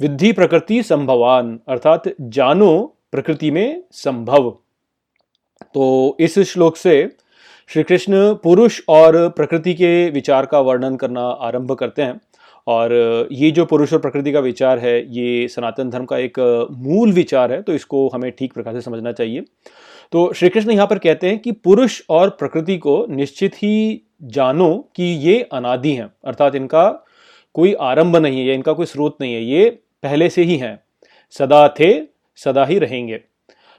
विद्धि 0.00 0.32
प्रकृति 0.32 0.82
संभवान, 0.82 1.58
अर्थात 1.68 2.02
जानो 2.20 2.96
प्रकृति 3.12 3.50
में 3.50 3.82
संभव। 3.92 4.50
तो 5.74 6.16
इस 6.20 6.38
श्लोक 6.38 6.76
से 6.76 7.08
श्री 7.70 7.82
कृष्ण 7.82 8.32
पुरुष 8.34 8.80
और 8.88 9.28
प्रकृति 9.28 9.74
के 9.74 10.08
विचार 10.10 10.46
का 10.46 10.60
वर्णन 10.60 10.96
करना 10.96 11.20
आरंभ 11.20 11.72
करते 11.72 12.02
हैं। 12.02 12.20
और 12.66 12.92
ये 13.32 13.50
जो 13.50 13.64
पुरुष 13.64 13.92
और 13.92 13.98
प्रकृति 13.98 14.32
का 14.32 14.40
विचार 14.40 14.78
है, 14.78 14.98
ये 15.14 15.48
सनातन 15.48 15.90
धर्म 15.90 16.04
का 16.04 16.18
एक 16.18 16.38
मूल 16.78 17.12
विचार 17.12 17.52
है 17.52 17.60
तो 17.62 17.72
इसको 17.72 18.08
हमें 18.08 18.30
ठीक 18.38 18.52
प्रकार 18.52 18.74
से 18.74 18.80
समझना 18.80 19.12
चाहिए। 19.12 19.44
तो 20.12 20.32
श्री 20.32 20.48
कृष्ण 20.48 20.70
यहाँ 20.70 20.86
पर 20.86 20.98
कहते 20.98 21.26
हैं 21.26 21.38
कि 21.38 21.52
पुरुष 21.52 22.00
और 22.10 22.30
प्रकृति 22.30 22.76
को 22.78 23.04
निश्चित 23.10 23.54
ही 23.54 24.02
जानो 24.24 24.72
कि 24.96 25.02
ये 25.02 25.40
अनादि 25.52 25.92
हैं, 25.92 26.10
अर्थात 26.24 26.54
इनका 26.54 26.88
कोई 27.54 27.72
आरंभ 27.74 28.16
नहीं 28.16 28.40
है, 28.40 28.46
या 28.46 28.54
इनका 28.54 28.72
कोई 28.72 28.86
स्रोत 28.86 29.16
नहीं 29.20 29.34
है। 29.34 29.42
ये 29.42 29.78
पहले 30.02 30.30
से 30.30 30.42
ही 30.42 30.56
हैं। 30.56 30.80
सदा 31.30 31.68
थे, 31.68 32.02
सदा 32.36 32.64
ही 32.64 32.78
रहेंगे। 32.78 33.20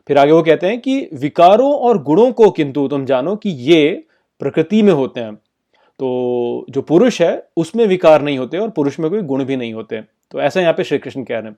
फिर 0.07 0.17
आगे 0.17 0.31
वो 0.31 0.43
कहते 0.43 0.67
हैं 0.67 0.79
कि 0.79 1.09
विकारों 1.13 1.73
और 1.73 2.03
गुणों 2.03 2.31
को 2.31 2.51
किंतु 2.51 2.87
तुम 2.87 3.05
जानो 3.05 3.35
कि 3.35 3.49
ये 3.49 4.03
प्रकृति 4.39 4.81
में 4.81 4.93
होते 4.93 5.19
हैं। 5.19 5.35
तो 5.99 6.65
जो 6.69 6.81
पुरुष 6.81 7.21
है, 7.21 7.47
उसमें 7.57 7.87
विकार 7.87 8.21
नहीं 8.21 8.37
होते 8.37 8.57
और 8.57 8.69
पुरुष 8.69 8.99
में 8.99 9.09
कोई 9.11 9.21
गुण 9.21 9.43
भी 9.43 9.55
नहीं 9.55 9.73
होते। 9.73 10.01
तो 10.31 10.41
ऐसा 10.41 10.61
यहाँ 10.61 10.73
पे 10.73 10.83
श्री 10.83 10.97
कृष्ण 10.97 11.23
कह 11.23 11.39
रहे 11.39 11.47
हैं। 11.47 11.55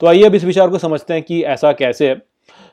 तो 0.00 0.06
आइए 0.06 0.24
अब 0.24 0.34
इस 0.34 0.44
विचार 0.44 0.68
को 0.68 0.78
समझते 0.78 1.14
हैं 1.14 1.22
कि 1.22 1.42
ऐसा 1.42 1.72
कैसे 1.72 2.08
है। 2.08 2.14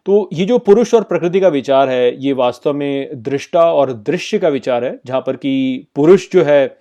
तो 0.05 0.29
ये 0.33 0.45
जो 0.45 0.57
पुरुष 0.57 0.93
और 0.93 1.03
प्रकृति 1.03 1.39
का 1.39 1.47
विचार 1.47 1.89
है, 1.89 2.25
ये 2.25 2.33
वास्तव 2.33 2.73
में 2.73 3.23
दृष्टा 3.23 3.71
और 3.71 3.93
दृश्य 3.93 4.39
का 4.39 4.49
विचार 4.49 4.85
है, 4.85 4.99
जहाँ 5.05 5.21
पर 5.21 5.35
कि 5.35 5.87
पुरुष 5.95 6.31
जो 6.31 6.43
है 6.43 6.77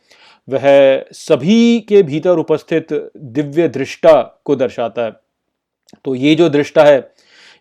वह 0.49 1.05
सभी 1.13 1.81
के 1.81 2.03
भीतर 2.03 2.39
उपस्थित 2.39 2.93
दिव्य 3.17 3.69
दृष्टा 3.69 4.21
को 4.45 4.57
दर्शाता 4.57 5.05
है। 5.05 5.13
तो 6.05 6.15
ये 6.15 6.35
जो 6.35 6.49
दृष्टा 6.49 6.85
है, 6.85 7.13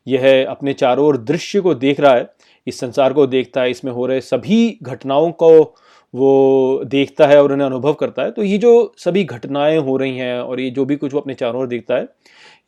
यह 0.08 0.46
अपने 0.50 0.74
चारों 0.74 1.06
ओर 1.08 1.18
दृश्य 1.18 1.62
को 1.62 1.74
देख 1.74 2.00
रहा 2.00 2.14
है, 2.14 2.30
इस 2.68 2.80
संसार 2.80 3.14
को 3.14 3.28
देखता 3.28 3.62
है, 3.62 3.72
इसमें 3.72 3.92
हो 3.92 4.06
रहे 4.06 4.22
सभी 4.22 4.80
घटनाओं 4.84 5.32
को 5.32 5.76
वो 6.14 6.84
देखता 6.86 7.28
है 7.28 7.42
और 7.44 7.52
उन्हें 7.52 7.66
अनुभव 7.68 7.94
करता 7.94 8.24
है। 8.24 8.32
तो 8.32 8.44
ये 8.44 8.58
जो 8.58 8.94
सभी 8.98 9.24
घटनाएँ 9.24 9.78
हो 9.78 9.98
रही 9.98 10.18
हैं 10.18 10.40
और 10.40 10.60
ये 10.60 10.70
जो 10.70 10.86
भी 10.86 10.96
कुछ 10.96 11.14
वो 11.14 11.20
अपने 11.20 11.34
चारों 11.34 11.62
ओर 11.62 11.68
देखता 11.68 11.96
है, 11.96 12.08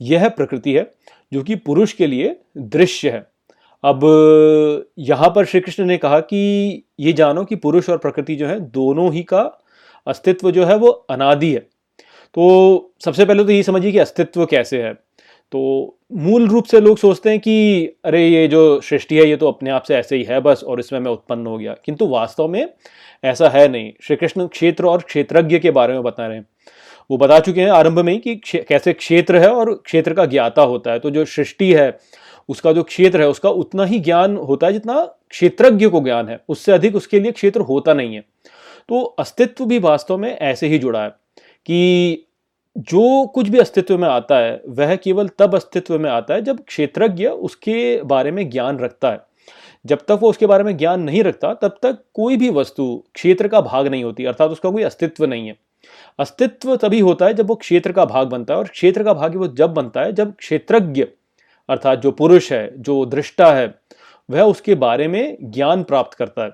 यह 0.02 0.28
प्रकृति 0.30 0.74
है, 0.74 0.92
जो 1.32 1.44
कि 1.44 1.56
पुरुष 1.56 1.94
के 1.94 2.08
लिए 2.08 2.36
दृश्य 2.58 3.10
है। 3.10 3.28
अब 3.84 4.02
यहाँ 5.00 5.30
पर 5.30 5.46
श्री 5.46 5.60
कृष्ण 5.60 5.86
ने 5.86 5.98
कहा 5.98 6.20
कि 6.20 6.84
ये 7.00 7.14
जानो 7.14 7.44
कि 7.46 7.56
पुरुष 7.56 7.90
और 7.90 7.98
प्रकृति 7.98 8.36
जो 8.36 8.48
है 8.48 8.60
दोनों 8.60 9.12
ही 9.14 9.24
का 9.24 9.44
अस्तित्व 10.08 10.52
जो 10.52 10.66
है 10.66 10.78
वो 10.78 10.88
अनादि 10.88 11.54
है। 11.54 11.60
तो 12.34 12.94
सबसे 13.06 13.26
पहले 13.26 13.44
तो 13.44 13.52
ये 13.52 13.64
समझिए 13.64 13.92
कि 13.92 14.00
अस्तित्व 14.00 14.46
कैसे 14.46 14.82
है। 14.82 14.94
तो 15.52 15.94
मूल 16.14 16.48
रूप 16.48 16.64
से 16.64 16.82
लोग 16.82 16.98
सोचते 16.98 17.30
हैं 17.30 17.40
कि 17.40 17.86
अरे 18.06 18.28
ये 18.28 18.48
जो 18.48 18.82
सृष्टि 18.82 19.18
है, 19.18 19.30
ये 19.30 19.36
तो 19.36 19.48
अपने 19.48 19.70
आप 19.70 19.84
से 19.84 19.96
ऐसे 19.96 20.16
ही 20.16 20.24
है 20.24 20.40
बस, 20.40 20.64
और 20.68 20.80
इसमें 20.80 21.00
मैं 21.00 21.12
उत्पन्न 21.12 21.48
हो 21.48 21.58
गया। 21.58 21.76
किंतु 21.86 22.08
वास्तव 22.08 22.48
में 22.48 22.70
ऐसा 23.24 23.50
है 23.50 23.68
नहीं। 23.68 23.94
श्री 24.02 24.16
कृष्ण 24.16 24.48
क्षेत्र 24.48 24.86
और 24.86 25.02
क्षेत्रज्ञ 25.02 25.60
के 25.60 25.72
बारे 25.72 25.94
में 25.94 26.04
बता 26.04 26.28
रहे 26.28 26.38
हैं। 26.38 26.46
वो 27.12 27.18
बता 27.18 27.40
चुके 27.40 27.62
हैं 27.62 27.70
आरंभ 27.70 28.00
में 28.00 28.14
ही 28.14 28.20
कि 28.20 28.36
कैसे 28.70 28.94
क्षेत्र 28.94 29.38
है 29.38 29.50
और 29.50 29.82
क्षेत्र 29.86 30.14
का 30.14 30.26
ज्ञाता 30.26 30.62
होता 30.62 30.92
है। 30.92 31.00
तो 31.00 31.10
जो 31.10 31.26
सृष्टि 31.26 31.74
है, 31.74 31.98
उसका 32.50 32.74
जो 32.74 32.84
क्षेत्र 32.84 33.22
है, 33.22 33.28
उसका 33.28 33.50
उतना 33.50 33.86
ही 33.86 34.00
ज्ञान 34.00 34.38
होता 34.38 34.68
है 34.68 34.74
जितना 34.74 35.04
क्षेत्रज्ञ 35.30 35.88
को 35.88 36.02
ज्ञान 36.02 36.30
है। 36.30 36.40
उससे 36.50 36.72
अधिक 36.72 36.96
उसके 36.96 37.20
लिए 37.20 37.32
क्षेत्र 37.32 37.62
होता 37.62 37.94
नहीं 37.94 38.16
है। 38.16 38.24
तो 38.90 39.02
अस्तित्व 39.02 39.66
भी 39.66 39.80
वास्तव 39.80 40.18
में 40.18 40.38
ऐसे 40.38 40.68
ही 40.68 40.80
जुड़ा 40.80 41.04
है 41.04 41.10
कि 41.66 42.24
जो 42.78 43.28
कुछ 43.28 43.50
भी 43.50 43.60
अस्तित्व 43.60 43.98
में 43.98 44.08
आता 44.08 44.38
है, 44.38 44.62
वह 44.68 44.96
केवल 44.96 45.28
तब 45.28 45.56
अस्तित्व 45.56 46.00
में 46.00 46.10
आता 46.10 46.34
है 46.34 46.42
जब 46.42 46.66
क्षेत्रज्ञ 46.66 47.28
उसके 47.28 48.02
बारे 48.04 48.32
में 48.32 48.50
ज्ञान 48.50 48.80
रखता 48.80 49.12
है। 49.12 49.20
जब 49.86 49.98
तक 49.98 50.20
वो 50.22 50.30
उसके 50.30 50.46
बारे 50.46 50.64
में 50.64 50.78
ज्ञान 50.78 51.02
नहीं 51.02 51.24
रखता, 51.24 51.54
तब 51.54 51.78
तक 51.84 52.04
कोई 52.14 52.38
भी 52.38 52.50
वस्तु 52.50 53.04
क्षेत्र 53.14 53.48
का 53.48 53.62
भाग 53.62 53.88
नहीं 53.88 54.04
होती, 54.04 54.26
अर्थात 54.26 54.52
उसका 54.52 54.70
कोई 54.70 54.84
अस्तित्व 54.84 55.26
नहीं 55.26 55.48
है। 55.48 55.56
अस्तित्व 56.20 56.76
तभी 56.76 57.00
होता 57.00 57.26
है 57.26 57.34
जब 57.34 57.48
वो 57.48 57.56
क्षेत्र 57.56 57.92
का 57.92 58.06
भाग 58.06 58.28
बनता 58.28 58.54
है 58.54 58.60
और 58.60 58.68
क्षेत्र 58.68 59.04
का 59.04 59.14
भाग 59.14 59.36
वो 59.36 59.48
जब 59.48 59.74
बनता 59.74 60.02
है 60.02 60.14
जब 60.14 60.36
क्षेत्रज्ञ, 60.36 61.08
अर्थात 61.70 62.00
जो 62.00 62.12
पुरुष 62.12 62.52
है, 62.52 62.82
जो 62.82 63.06
दृष्टा 63.06 63.54
है, 63.54 63.76
वह 64.30 64.42
उसके 64.42 64.76
बारे 64.76 65.08
में 65.08 65.38
ज्ञान 65.42 65.84
प्राप्त 65.84 66.14
करता 66.14 66.44
है। 66.44 66.50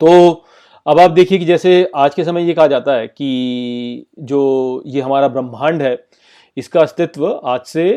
तो 0.00 0.44
अब 0.86 0.98
आप 1.00 1.10
देखिए 1.10 1.38
कि 1.38 1.44
जैसे 1.44 1.90
आज 1.94 2.14
के 2.14 2.24
समय 2.24 2.42
ये 2.44 2.54
कहा 2.54 2.66
जाता 2.66 2.94
है 2.94 3.06
कि 3.06 4.06
जो 4.18 4.82
ये 4.86 5.00
हमारा 5.00 5.28
ब्रह्मांड 5.28 5.82
है, 5.82 5.96
इसका 6.56 6.80
अस्तित्व 6.80 7.26
आज 7.44 7.60
से 7.60 7.92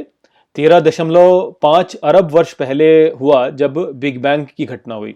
तेरह 0.55 0.79
दशमलव 0.79 1.57
पाँच 1.61 1.95
अरब 1.95 2.31
वर्ष 2.31 2.53
पहले 2.53 2.87
हुआ 3.09 3.49
जब 3.49 3.77
बिग 3.95 4.21
बैंग 4.21 4.45
की 4.57 4.65
घटना 4.65 4.95
हुई। 4.95 5.11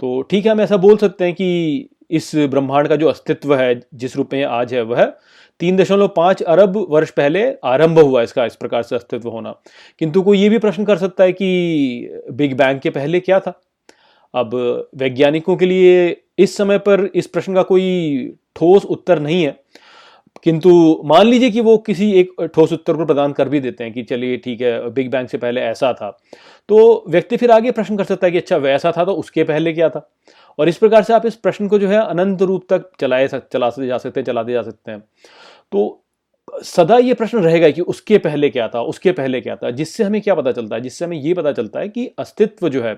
तो 0.00 0.20
ठीक 0.22 0.46
है, 0.46 0.52
हम 0.52 0.60
ऐसा 0.60 0.76
बोल 0.76 0.96
सकते 0.96 1.24
हैं 1.24 1.34
कि 1.34 1.88
इस 2.10 2.30
ब्रह्मांड 2.36 2.88
का 2.88 2.96
जो 2.96 3.08
अस्तित्व 3.08 3.54
है, 3.54 3.80
जिस 3.94 4.16
रूप 4.16 4.32
में 4.32 4.44
आज 4.44 4.74
है, 4.74 4.82
वह 4.82 5.04
तीन 5.60 5.76
दशमलव 5.76 6.08
पाँच 6.08 6.42
अरब 6.42 6.76
वर्ष 6.90 7.10
पहले 7.10 7.44
आरंभ 7.64 7.98
हुआ 7.98 8.22
इसका, 8.22 8.44
इस 8.44 8.56
प्रकार 8.56 8.82
से 8.82 8.96
अस्तित्व 8.96 9.28
होना। 9.28 9.54
किंतु 9.98 10.22
कोई 10.22 10.38
ये 10.38 10.48
भी 10.48 10.58
प्रश्न 10.58 10.84
कर 10.84 10.98
सकता 10.98 11.24
है 11.24 11.32
कि 11.32 12.22
बिग 12.30 12.56
बैंग 12.56 12.80
के 12.80 12.90
पहले 12.90 13.20
क्या 13.20 13.40
था? 13.40 13.60
अब 14.34 14.54
वैज्ञानिकों 14.96 15.56
के 15.56 15.66
लिए 15.66 16.22
इस 16.38 16.56
समय 16.56 16.78
पर 16.78 17.10
इस 17.14 17.26
प्रश्न 17.26 17.54
का 17.54 17.62
कोई 17.62 18.28
ठोस 18.56 18.84
उत्तर 18.84 19.18
नहीं 19.18 19.42
है। 19.44 19.60
किंतु 20.42 21.02
मान 21.04 21.26
लीजिए 21.26 21.50
कि 21.50 21.60
वो 21.60 21.76
किसी 21.78 22.12
एक 22.12 22.50
ठोस 22.54 22.72
उत्तर 22.72 22.96
को 22.96 23.04
प्रदान 23.06 23.32
कर 23.32 23.48
भी 23.48 23.60
देते 23.60 23.84
हैं 23.84 23.92
कि 23.92 24.02
चलिए 24.02 24.36
ठीक 24.36 24.60
है, 24.60 24.90
बिग 24.90 25.10
बैंग 25.10 25.28
से 25.28 25.38
पहले 25.38 25.60
ऐसा 25.60 25.92
था। 25.92 26.10
तो 26.68 27.04
व्यक्ति 27.08 27.36
फिर 27.36 27.50
आगे 27.50 27.70
प्रश्न 27.70 27.96
कर 27.96 28.04
सकता 28.04 28.26
है 28.26 28.30
कि 28.32 28.38
अच्छा 28.38 28.56
वैसा 28.56 28.92
था 28.96 29.04
तो 29.04 29.12
उसके 29.12 29.44
पहले 29.44 29.72
क्या 29.72 29.88
था? 29.88 30.10
और 30.58 30.68
इस 30.68 30.76
प्रकार 30.76 31.02
से 31.02 31.12
आप 31.12 31.26
इस 31.26 31.34
प्रश्न 31.34 31.68
को 31.68 31.78
जो 31.78 31.88
है 31.88 32.00
अनंत 32.06 32.42
रूप 32.42 32.66
तक 32.70 32.90
चलाए 33.00 33.28
सक, 33.28 33.42
चला 33.52 33.70
जा 33.78 33.98
सकते 33.98 34.20
हैं 34.20 34.24
चलाते 34.24 34.52
जा 34.52 34.62
सकते 34.62 34.92
हैं। 34.92 35.00
तो 35.72 36.04
सदा 36.62 36.98
ये 36.98 37.14
प्रश्न 37.14 37.38
रहेगा 37.38 37.70
कि 37.70 37.80
उसके 37.80 38.18
पहले 38.18 38.50
क्या 38.50 38.68
था, 38.68 38.82
उसके 38.82 39.12
पहले 39.12 39.40
क्या 39.40 39.56
था, 39.56 39.70
जिससे 39.70 40.04
हमें 40.04 40.20
क्या 40.20 40.34
पता 40.34 40.52
चलता 40.52 40.76
है? 40.76 40.82
जिससे 40.82 41.04
हमें 41.04 41.16
ये 41.16 41.34
पता 41.34 41.52
चलता 41.52 41.80
है 41.80 41.88
कि 41.88 42.06
अस्तित्व 42.18 42.68
जो 42.68 42.82
है 42.82 42.94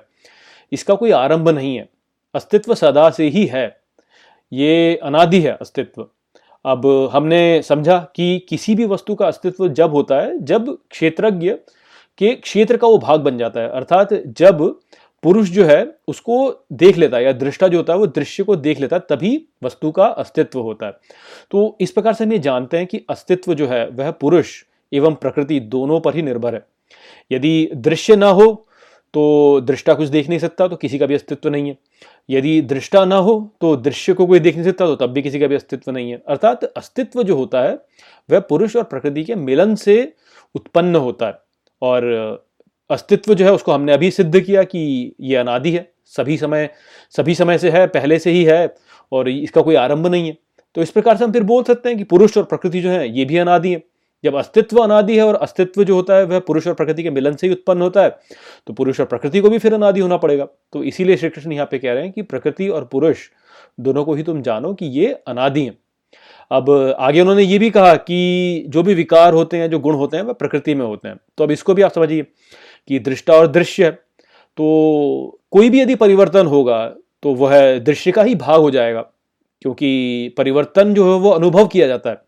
इसका 0.74 0.94
कोई 0.94 1.10
आरंभ 1.10 1.48
नहीं 1.48 1.76
है। 1.76 1.88
अस्तित्व 2.34 2.74
सदा 2.74 3.10
से 3.10 3.28
ही 3.28 3.46
है। 3.46 3.80
ये 4.52 4.96
अनादि 4.96 5.40
है 5.40 5.58
अस्तित्व। 5.60 6.06
अब 6.64 7.10
हमने 7.12 7.62
समझा 7.62 7.98
कि 8.16 8.46
किसी 8.48 8.74
भी 8.74 8.84
वस्तु 8.84 9.14
का 9.14 9.26
अस्तित्व 9.26 9.68
जब 9.68 9.90
होता 9.90 10.20
है, 10.20 10.38
जब 10.38 10.78
क्षेत्रज्ञ 10.90 11.52
के 12.18 12.34
क्षेत्र 12.34 12.76
का 12.76 12.87
वो 12.87 12.98
भाग 12.98 13.20
बन 13.20 13.38
जाता 13.38 13.60
है। 13.60 13.68
अर्थात 13.68 14.08
जब 14.14 14.80
पुरुष 15.22 15.48
जो 15.48 15.64
है, 15.64 15.94
उसको 16.08 16.66
देख 16.72 16.96
लेता 16.96 17.16
है 17.16 17.24
या 17.24 17.32
दृष्टा 17.32 17.68
जो 17.68 17.76
होता 17.76 17.92
है, 17.92 17.98
वो 17.98 18.06
दृश्य 18.06 18.42
को 18.42 18.56
देख 18.56 18.80
लेता 18.80 18.96
है, 18.96 19.02
तभी 19.08 19.48
वस्तु 19.62 19.90
का 19.90 20.06
अस्तित्व 20.06 20.60
होता 20.60 20.87
है। 20.87 20.92
तो 21.50 21.78
इस 21.80 21.90
प्रकार 21.90 22.14
से 22.14 22.24
हम 22.24 22.32
ये 22.32 22.38
जानते 22.38 22.76
हैं 22.76 22.87
कि 22.87 23.04
अस्तित्व 23.10 23.54
जो 23.54 23.66
है, 23.66 23.88
वह 23.88 24.10
पुरुष 24.10 24.64
एवं 24.92 25.14
प्रकृति 25.14 25.60
दोनों 25.60 26.00
पर 26.00 26.14
ही 26.14 26.22
निर्भर 26.22 26.54
है। 26.54 26.66
यदि 27.32 27.70
दृश्य 27.74 28.16
ना 28.16 28.28
हो 28.28 28.68
तो 29.14 29.61
दृष्टा 29.61 29.94
कुछ 29.94 30.09
देख 30.09 30.29
नहीं 30.29 30.38
सकता 30.38 30.68
तो 30.68 30.77
किसी 30.77 30.98
का 30.98 31.07
भी 31.07 31.14
अस्तित्व 31.14 31.48
नहीं 31.48 31.68
है। 31.68 31.77
यदि 32.31 32.61
दृष्टा 32.62 33.05
ना 33.05 33.16
हो 33.16 33.35
तो 33.61 33.74
दृश्य 33.77 34.12
को 34.12 34.27
कोई 34.27 34.38
देख 34.40 34.55
नहीं 34.55 34.64
सकता 34.64 34.87
तो 34.87 34.96
तब 34.96 35.12
भी 35.12 35.22
किसी 35.22 35.40
का 35.40 35.46
भी 35.46 35.55
अस्तित्व 35.55 35.90
नहीं 35.92 36.11
है। 36.11 36.22
अर्थात 36.29 36.64
अस्तित्व 36.64 37.22
जो 37.22 37.37
होता 37.37 37.62
है, 37.62 37.79
वह 38.29 38.40
पुरुष 38.40 38.77
और 38.77 38.85
प्रकृति 38.85 39.24
के 39.24 39.35
मिलन 39.35 39.74
से 39.74 40.12
उत्पन्न 40.55 40.96
होता 40.96 41.27
है। 41.27 41.38
और 41.83 42.46
अस्तित्व 42.90 43.35
जो 43.35 43.44
है, 43.44 43.53
उसको 43.53 43.72
हमने 43.72 43.92
अभी 43.92 44.11
सिद्ध 44.11 44.40
किया 44.40 44.62
कि 44.62 45.14
ये 45.20 45.37
अनादि 45.37 45.70
है। 45.70 45.88
सभी 46.07 46.37
समय 46.37 46.68
सभी 47.11 47.35
समय 47.35 47.59
से 47.59 47.70
है, 47.70 47.87
पहले 47.87 48.18
से 48.18 48.31
ही 48.31 48.44
है, 48.44 48.74
और 49.12 49.29
इसका 49.29 49.62
कोई 49.62 49.74
आरंभ 49.74 50.07
नहीं 50.07 50.27
है। 50.29 50.37
तो 50.74 50.83
इस 50.83 50.90
प्रकार 50.90 51.16
से 51.16 51.24
हम 51.24 51.33
फिर 51.33 51.42
बोल 51.42 51.62
सकते 51.62 51.88
हैं 51.88 51.98
कि 51.98 52.05
पुरुष 52.05 52.37
और 52.38 52.44
प्रकृति 52.44 52.81
जो 52.81 52.90
है, 52.90 53.09
ये 53.18 53.24
भी 53.24 53.37
अनादि 53.37 53.72
है। 53.72 53.83
जब 54.24 54.34
अस्तित्व 54.34 54.78
अनादि 54.78 55.16
है 55.16 55.22
और 55.22 55.34
अस्तित्व 55.37 55.84
जो 55.84 55.94
होता 55.94 56.16
है 56.16 56.24
वह 56.24 56.38
पुरुष 56.40 56.66
और 56.66 56.74
प्रकृति 56.74 57.02
के 57.02 57.10
मिलन 57.10 57.34
से 57.34 57.46
ही 57.46 57.52
उत्पन्न 57.52 57.82
होता 57.82 58.02
है 58.02 58.18
तो 58.66 58.72
पुरुष 58.74 59.00
और 59.00 59.06
प्रकृति 59.06 59.40
को 59.40 59.50
भी 59.50 59.58
फिर 59.58 59.74
अनादि 59.74 60.00
होना 60.00 60.16
पड़ेगा। 60.16 60.46
तो 60.72 60.82
इसीलिए 60.84 61.16
श्री 61.16 61.28
कृष्ण 61.30 61.52
यहाँ 61.52 61.66
पे 61.70 61.78
कह 61.78 61.92
रहे 61.92 62.02
हैं 62.02 62.12
कि 62.12 62.22
प्रकृति 62.24 62.68
और 62.68 62.84
पुरुष 62.92 63.28
दोनों 63.80 64.04
को 64.04 64.14
ही 64.14 64.22
तुम 64.22 64.42
जानो 64.42 64.72
कि 64.74 64.87
ये 64.98 65.12
अनादि 65.28 65.62
हैं। 65.62 65.76
अब 66.50 66.70
आगे 66.98 67.20
उन्होंने 67.20 67.42
ये 67.42 67.58
भी 67.58 67.70
कहा 67.70 67.94
कि 67.96 68.64
जो 68.68 68.82
भी 68.82 68.94
विकार 68.94 69.32
होते 69.34 69.56
हैं, 69.56 69.70
जो 69.70 69.78
गुण 69.78 69.94
होते 69.94 70.16
हैं, 70.16 70.24
वह 70.24 70.32
प्रकृति 70.34 70.74
में 70.74 70.84
होते 70.87 71.08
हैं। 71.08 71.16
तो 71.38 71.44
अब 71.44 71.50
इसको 71.50 71.74
भी 71.74 71.82
आप 71.82 71.92
समझिए 71.92 72.22
कि 72.22 72.98
दृष्टा 73.00 73.34
और 73.34 73.46
दृश्य 73.48 73.90
तो 73.90 75.38
कोई 75.52 75.70
भी 75.70 75.80
यदि 75.80 75.94
परिवर्तन 75.96 76.46
होगा 76.46 76.87
तो 77.22 77.34
वह 77.37 77.78
दृश्य 77.80 78.12
का 78.12 78.22
ही 78.22 78.34
भाग 78.37 78.60
हो 78.60 78.70
जाएगा, 78.70 79.00
क्योंकि 79.62 80.34
परिवर्तन 80.38 80.94
जो 80.94 81.04
है 81.06 81.18
वो 81.20 81.30
अनुभव 81.30 81.66
किया 81.66 81.87
जाता 81.87 82.10
है। 82.10 82.22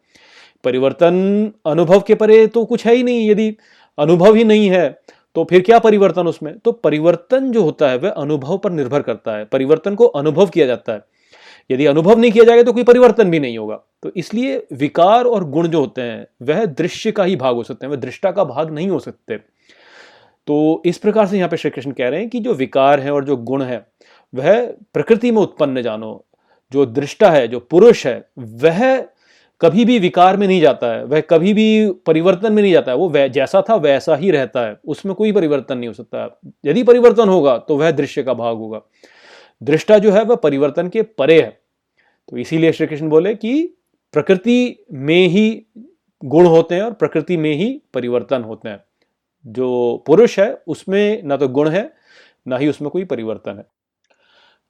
परिवर्तन 0.67 1.53
अनुभव 1.67 2.01
के 2.01 2.15
परे 2.15 2.47
तो 2.47 2.65
कुछ 2.65 2.87
है 2.87 2.95
ही 2.95 3.03
नहीं, 3.03 3.31
यदि 3.31 3.57
अनुभव 3.99 4.35
ही 4.35 4.45
नहीं 4.45 4.71
है 4.71 4.89
तो 5.37 5.45
फिर 5.45 5.61
क्या 5.63 5.79
परिवर्तन 5.79 6.27
उसमें? 6.27 6.59
तो 6.59 6.73
परिवर्तन 6.73 7.51
जो 7.53 7.63
होता 7.63 7.89
है, 7.89 7.97
वह 7.99 8.11
अनुभव 8.11 8.59
पर 8.59 8.71
निर्भर 8.71 9.03
करता 9.03 9.37
है। 9.37 9.45
परिवर्तन 9.45 9.95
को 9.95 10.05
अनुभव 10.07 10.47
किया 10.47 10.67
जाता 10.67 10.93
है। 10.93 11.05
यदि 11.71 11.87
अनुभव 11.87 12.19
नहीं 12.19 12.31
किया 12.33 12.45
जाएगा 12.45 12.63
तो 12.63 12.73
कोई 12.73 12.85
परिवर्तन 12.85 13.31
भी 13.31 13.41
नहीं 13.41 13.59
होगा। 13.59 13.81
तो 14.03 14.11
इसलिए 14.17 14.57
विकार 14.73 15.25
और 15.25 15.45
गुण 15.45 15.69
जो 15.69 15.81
होते 15.81 16.03
हैं, 16.03 16.27
वह 16.43 16.65
दृश्य 16.65 17.13
का 17.13 17.25
ही 17.25 17.37
भाग 17.37 17.55
हो 17.55 17.63
सकते 17.63 17.87
हैं, 17.87 17.91
वह 17.91 18.01
दृष्टा 18.01 18.31
का 18.31 18.45
भाग 18.45 18.71
नहीं 18.71 18.89
हो 18.89 18.99
सकते। 18.99 19.37
तो 20.47 20.83
इस 20.87 20.99
प्रकार 20.99 21.27
से 21.27 21.37
यहाँ 21.37 21.49
पे 21.49 21.57
श्री 21.57 21.71
कृष्ण 21.71 21.91
कह 21.91 22.09
रहे 22.09 22.21
हैं 22.21 22.29
कि 22.31 22.41
जो 22.41 22.55
विकार 22.55 23.01
है 23.01 23.11
और 23.11 23.25
जो 23.25 23.37
गुण 23.37 23.63
है, 23.63 23.87
वह 24.35 24.67
प्रकृति 24.95 25.31
में 25.31 25.43
उत्पन्न 25.43 25.83
जानो। 25.83 26.25
जो 26.73 26.87
दृष्टा 26.87 27.31
है, 27.31 27.49
जो 27.49 27.61
पुरुष 27.61 28.07
है, 28.07 28.29
वह 28.39 29.05
कभी 29.61 29.85
भी 29.85 29.99
विकार 29.99 30.37
में 30.37 30.47
नहीं 30.47 30.61
जाता 30.61 30.93
है, 30.93 31.05
वह 31.05 31.21
कभी 31.21 31.55
भी 31.55 31.91
परिवर्तन 32.07 32.53
में 32.53 32.63
नहीं 32.63 32.73
जाता 32.73 32.93
है, 32.93 32.99
वो 32.99 33.29
जैसा 33.29 33.63
था 33.71 33.75
वैसा 33.75 34.17
ही 34.17 34.31
रहता 34.31 34.61
है, 34.61 34.77
उसमें 34.87 35.15
कोई 35.15 35.33
परिवर्तन 35.33 35.79
नहीं 35.79 35.89
हो 35.89 35.95
सकता। 35.95 36.23
है 36.23 36.53
यदि 36.67 36.83
परिवर्तन 36.83 37.29
होगा 37.29 37.57
तो 37.59 37.77
वह 37.77 37.91
दृश्य 37.91 38.23
का 38.23 38.35
भाग 38.35 38.57
होगा। 38.57 38.81
दृष्टा 39.63 39.99
जो 39.99 40.11
है, 40.13 40.23
वह 40.23 40.37
परिवर्तन 40.37 40.89
के 40.89 41.03
परे 41.03 41.43
है। 41.43 41.61
तो 42.29 42.37
इसीलिए 42.37 42.73
श्री 42.73 42.87
कृष्ण 42.87 43.09
बोले 43.09 43.35
कि 43.35 43.77
प्रकृति 44.13 44.87
में 44.93 45.29
ही 45.29 45.67
गुण 46.25 46.47
होते 46.47 46.75
हैं 46.75 46.83
और 46.83 46.93
प्रकृति 46.93 47.37
में 47.37 47.53
ही 47.55 47.83
परिवर्तन 47.95 48.43
होते 48.43 48.69
हैं। 48.69 48.85
जो 49.47 50.05
पुरुष 50.07 50.39
है, 50.39 50.63
उसमें 50.67 51.23
ना 51.23 51.37
तो 51.37 51.49
गुण 51.49 51.69
है, 51.69 51.93
ना 52.49 52.57
ही 52.57 52.69
उसमें 52.69 52.91
कोई 52.91 53.05
परिवर्तन 53.05 53.57
है। 53.57 53.67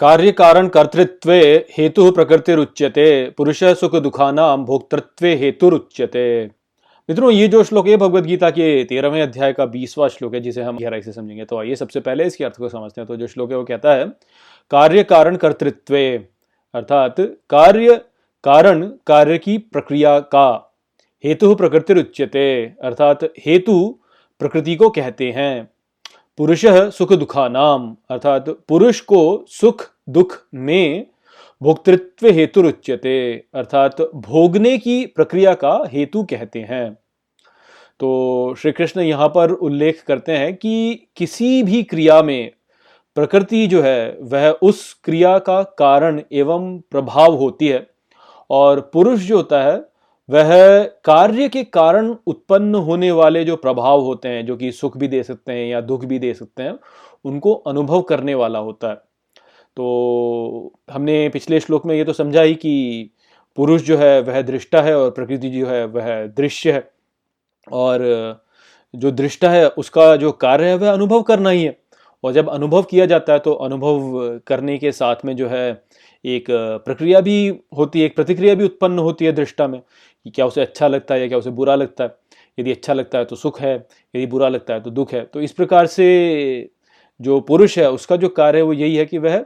कार्य 0.00 0.32
कारण 0.32 0.66
कर्तृत्व 0.68 1.30
हेतु 1.70 2.10
प्रकृति 2.12 2.54
रुच्यते 2.54 3.04
पुरुष 3.36 3.62
सुख 3.80 3.94
दुखानाम 3.96 4.64
भोक्तृत्व 4.64 5.26
हेतु 5.26 5.68
रुच्यते 5.68 6.24
मित्रों, 7.08 7.30
ये 7.30 7.46
जो 7.48 7.62
श्लोक 7.64 7.86
है 7.88 7.96
भगवत 7.96 8.24
गीता 8.24 8.50
के 8.50 8.84
तेरहवें 8.84 9.20
अध्याय 9.22 9.52
का 9.52 9.66
बीसवा 9.66 10.08
श्लोक 10.08 10.34
है, 10.34 10.40
जिसे 10.40 10.62
हम 10.62 10.78
गहराई 10.78 11.02
से 11.02 11.12
समझेंगे। 11.12 11.44
तो 11.44 11.58
आइए 11.58 11.74
सबसे 11.74 12.00
पहले 12.00 12.24
इसके 12.24 12.44
अर्थ 12.44 12.56
को 12.56 12.68
समझते 12.68 13.00
हैं। 13.00 13.06
तो 13.08 13.16
जो 13.16 13.26
श्लोक 13.26 13.50
है, 13.50 13.56
वो 13.56 13.64
कहता 13.64 13.94
है 13.94 14.04
कार्य 14.70 15.04
कारण 15.04 15.36
कर्तृत्व 15.36 15.96
अर्थात 16.74 17.20
कार्य 17.50 17.94
कारण 18.44 18.82
कार्य 19.06 19.38
की 19.38 19.56
प्रक्रिया 19.58 20.18
का 20.20 20.48
हेतु 21.24 21.54
प्रकृति 21.54 21.92
रुच्यते 21.92 22.44
अर्थात 22.82 23.24
हेतु 23.46 23.78
प्रकृति 24.40 24.76
को 24.76 24.90
कहते 24.90 25.30
हैं। 25.30 25.68
पुरुष 26.38 26.64
सुख 26.94 27.12
दुखा 27.12 27.46
नाम 27.48 27.84
अर्थात 28.10 28.48
पुरुष 28.68 29.00
को 29.00 29.44
सुख 29.48 29.84
दुख 30.08 30.36
में 30.54 31.06
भोक्तृत्व 31.60 32.26
हेतु 32.28 32.62
रुच्यते, 32.62 33.44
अर्थात 33.54 34.00
भोगने 34.14 34.76
की 34.78 35.04
प्रक्रिया 35.06 35.54
का 35.54 35.72
हेतु 35.92 36.22
कहते 36.22 36.60
हैं। 36.60 36.92
तो 38.00 38.54
श्री 38.58 38.72
कृष्ण 38.72 39.00
यहाँ 39.00 39.28
पर 39.28 39.50
उल्लेख 39.50 40.02
करते 40.06 40.32
हैं 40.32 40.54
कि 40.54 41.08
किसी 41.16 41.62
भी 41.62 41.82
क्रिया 41.82 42.22
में 42.22 42.50
प्रकृति 43.16 43.66
जो 43.66 43.82
है, 43.82 44.16
वह 44.22 44.48
उस 44.50 44.92
क्रिया 45.04 45.38
का 45.38 45.62
कारण 45.78 46.20
एवं 46.32 46.78
प्रभाव 46.90 47.34
होती 47.34 47.68
है 47.68 47.86
और 48.50 48.80
पुरुष 48.92 49.20
जो 49.20 49.36
होता 49.36 49.62
है 49.62 49.76
वह 50.28 50.84
कार्य 51.04 51.48
के 51.48 51.64
कारण 51.64 52.14
उत्पन्न 52.26 52.74
होने 52.74 53.10
वाले 53.10 53.44
जो 53.44 53.56
प्रभाव 53.56 54.00
होते 54.00 54.28
हैं, 54.28 54.46
जो 54.46 54.56
कि 54.56 54.72
सुख 54.72 54.96
भी 54.96 55.08
दे 55.08 55.22
सकते 55.22 55.52
हैं 55.52 55.66
या 55.66 55.80
दुख 55.80 56.04
भी 56.04 56.18
दे 56.18 56.34
सकते 56.34 56.62
हैं, 56.62 56.78
उनको 57.24 57.54
अनुभव 57.54 58.02
करने 58.02 58.34
वाला 58.34 58.58
होता 58.58 58.88
है। 58.88 58.94
तो 59.76 60.72
हमने 60.90 61.28
पिछले 61.28 61.60
श्लोक 61.60 61.86
में 61.86 61.94
ये 61.94 62.04
तो 62.04 62.12
समझा 62.12 62.42
ही 62.42 62.54
कि 62.54 63.10
पुरुष 63.56 63.82
जो 63.82 63.96
है, 63.96 64.20
वह 64.20 64.42
दृष्टा 64.42 64.82
है 64.82 64.96
और 64.98 65.10
प्रकृति 65.10 65.50
जो 65.50 65.66
है, 65.66 65.84
वह 65.84 66.26
दृश्य 66.26 66.72
है। 66.72 66.90
और 67.72 68.00
जो 68.94 69.10
दृष्टा 69.10 69.50
है, 69.50 69.68
उसका 69.68 70.16
जो 70.16 70.32
कार्य 70.32 70.68
है, 70.68 70.76
वह 70.76 70.92
अनुभव 70.92 71.22
करना 71.22 71.50
ही 71.50 71.64
है। 71.64 71.76
और 72.24 72.32
जब 72.32 72.48
अनुभव 72.48 72.82
किया 72.82 73.06
जाता 73.06 73.32
है 73.32 73.38
तो 73.38 73.52
अनुभव 73.52 74.40
करने 74.46 74.78
के 74.78 74.92
साथ 74.92 75.16
में 75.24 75.36
जो 75.36 75.48
है, 75.48 75.82
एक 76.24 76.46
प्रक्रिया 76.50 77.20
भी 77.20 77.60
होती 77.76 78.00
है, 78.00 78.06
एक 78.06 78.16
प्रतिक्रिया 78.16 78.54
भी 78.54 78.64
उत्पन्न 78.64 78.98
होती 78.98 79.24
है 79.24 79.32
दृष्टा 79.32 79.66
में 79.68 79.80
कि 80.26 80.30
क्या 80.30 80.46
उसे 80.46 80.60
अच्छा 80.60 80.86
लगता 80.88 81.14
है 81.14 81.20
या 81.20 81.26
क्या 81.28 81.38
उसे 81.38 81.50
बुरा 81.52 81.74
लगता 81.74 82.04
है? 82.04 82.14
यदि 82.58 82.72
अच्छा 82.72 82.92
लगता 82.92 83.18
है 83.18 83.24
तो 83.24 83.36
सुख 83.36 83.60
है, 83.60 83.74
यदि 84.14 84.26
बुरा 84.26 84.48
लगता 84.48 84.74
है 84.74 84.80
तो 84.80 84.90
दुख 84.90 85.12
है। 85.12 85.24
तो 85.24 85.40
इस 85.40 85.52
प्रकार 85.52 85.86
से 85.86 86.70
जो 87.20 87.38
पुरुष 87.40 87.78
है, 87.78 87.90
उसका 87.90 88.16
जो 88.16 88.28
कार्य 88.28 88.58
है 88.58 88.64
वो 88.64 88.72
यही 88.72 88.96
है 88.96 89.04
कि 89.06 89.18
वह 89.18 89.44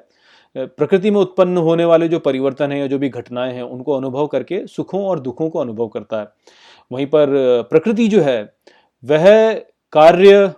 प्रकृति 0.57 1.11
में 1.11 1.21
उत्पन्न 1.21 1.59
होने 1.59 1.85
वाले 1.85 2.09
जो 2.09 2.19
परिवर्तन 2.19 2.73
है 2.73 2.79
या 2.79 2.87
जो 2.87 2.99
भी 2.99 3.09
घटनाएँ 3.09 3.53
हैं, 3.55 3.63
उनको 3.63 3.97
अनुभव 3.97 4.27
करके 4.27 4.67
सुखों 4.67 5.05
और 5.05 5.21
दुखों 5.21 5.49
को 5.51 5.59
अनुभव 5.59 5.89
करता 5.89 6.21
है। 6.21 6.29
वहीं 6.91 7.07
पर 7.07 7.29
प्रकृति 7.71 8.09
जो 8.09 8.23
है, 8.23 8.43
वह 9.05 9.53
कार्य 9.93 10.53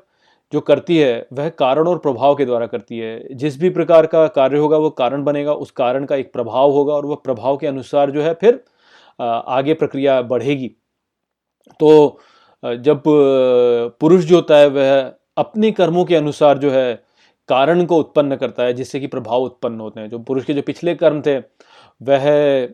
जो 0.53 0.61
करती 0.61 0.99
है, 0.99 1.27
वह 1.33 1.49
कारण 1.49 1.89
और 1.89 1.99
प्रभाव 1.99 2.35
के 2.35 2.45
द्वारा 2.45 2.67
करती 2.67 2.99
है। 2.99 3.35
जिस 3.35 3.61
भी 3.61 3.71
प्रकार 3.71 4.07
का 4.07 4.27
कार्य 4.29 4.59
होगा, 4.59 4.77
वो 4.77 4.91
कारण 4.91 5.25
बनेगा, 5.25 5.53
उस 5.55 5.71
कारण 5.71 6.05
का 6.05 6.17
एक 6.17 6.33
प्रभाव 6.33 6.71
होगा 6.71 6.95
और 6.95 7.07
वह 7.07 7.17
प्रभाव 7.25 7.57
के 7.57 7.67
अनुसार 7.67 8.11
जो 8.11 8.23
है, 8.23 8.35
फिर 8.35 8.63
आगे 9.23 9.75
प्रक्रिया 9.75 10.21
बढ़ेगी। 10.23 10.69
तो 11.81 12.19
जब 12.63 13.03
पुरुष 14.01 14.25
जो 14.25 14.37
होता 14.37 14.57
है, 14.57 14.67
वह 14.69 15.13
अपने 15.37 15.71
कर्मों 15.73 16.05
के 16.05 16.17
अनुसार 16.17 16.59
जो 16.59 16.71
है, 16.71 16.95
कारण 17.49 17.85
को 17.85 17.97
उत्पन्न 17.97 18.37
करता 18.37 18.63
है, 18.63 18.73
जिससे 18.73 19.01
कि 19.01 19.07
प्रभाव 19.07 19.43
उत्पन्न 19.43 19.81
होते 19.81 20.01
हैं। 20.01 20.09
जो 20.11 20.19
पुरुष 20.19 20.45
के 20.45 20.55
जो 20.55 20.63
पिछले 20.63 20.95
कर्म 20.95 21.23
थे, 21.23 21.37
वह 22.01 22.69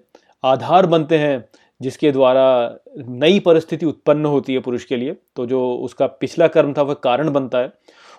आधार 0.45 0.87
बनते 0.87 1.19
हैं, 1.19 1.45
जिसके 1.81 2.13
द्वारा 2.13 2.77
नई 2.99 3.41
परिस्थिति 3.41 3.87
उत्पन्न 3.87 4.27
होती 4.27 4.55
है 4.55 4.61
पुरुष 4.61 4.85
के 4.85 4.97
लिए। 4.97 5.17
तो 5.37 5.47
जो 5.47 5.61
उसका 5.75 6.07
पिछला 6.07 6.47
कर्म 6.49 6.73
था, 6.73 6.83
वह 6.83 6.95
कारण 6.95 7.31
बनता 7.31 7.59
है। 7.59 7.73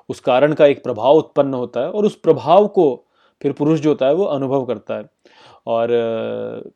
उस 0.09 0.19
कारण 0.19 0.53
का 0.53 0.65
एक 0.65 0.83
प्रभाव 0.83 1.15
उत्पन्न 1.15 1.53
होता 1.53 1.79
है 1.79 1.91
और 1.91 2.05
उस 2.05 2.15
प्रभाव 2.15 2.67
को 2.67 3.05
फिर 3.41 3.51
पुरुष 3.51 3.79
जो 3.79 3.89
होता 3.89 4.05
है, 4.05 4.13
वो 4.13 4.25
अनुभव 4.25 4.65
करता 4.65 4.93
है। 4.93 5.03
और 5.67 5.87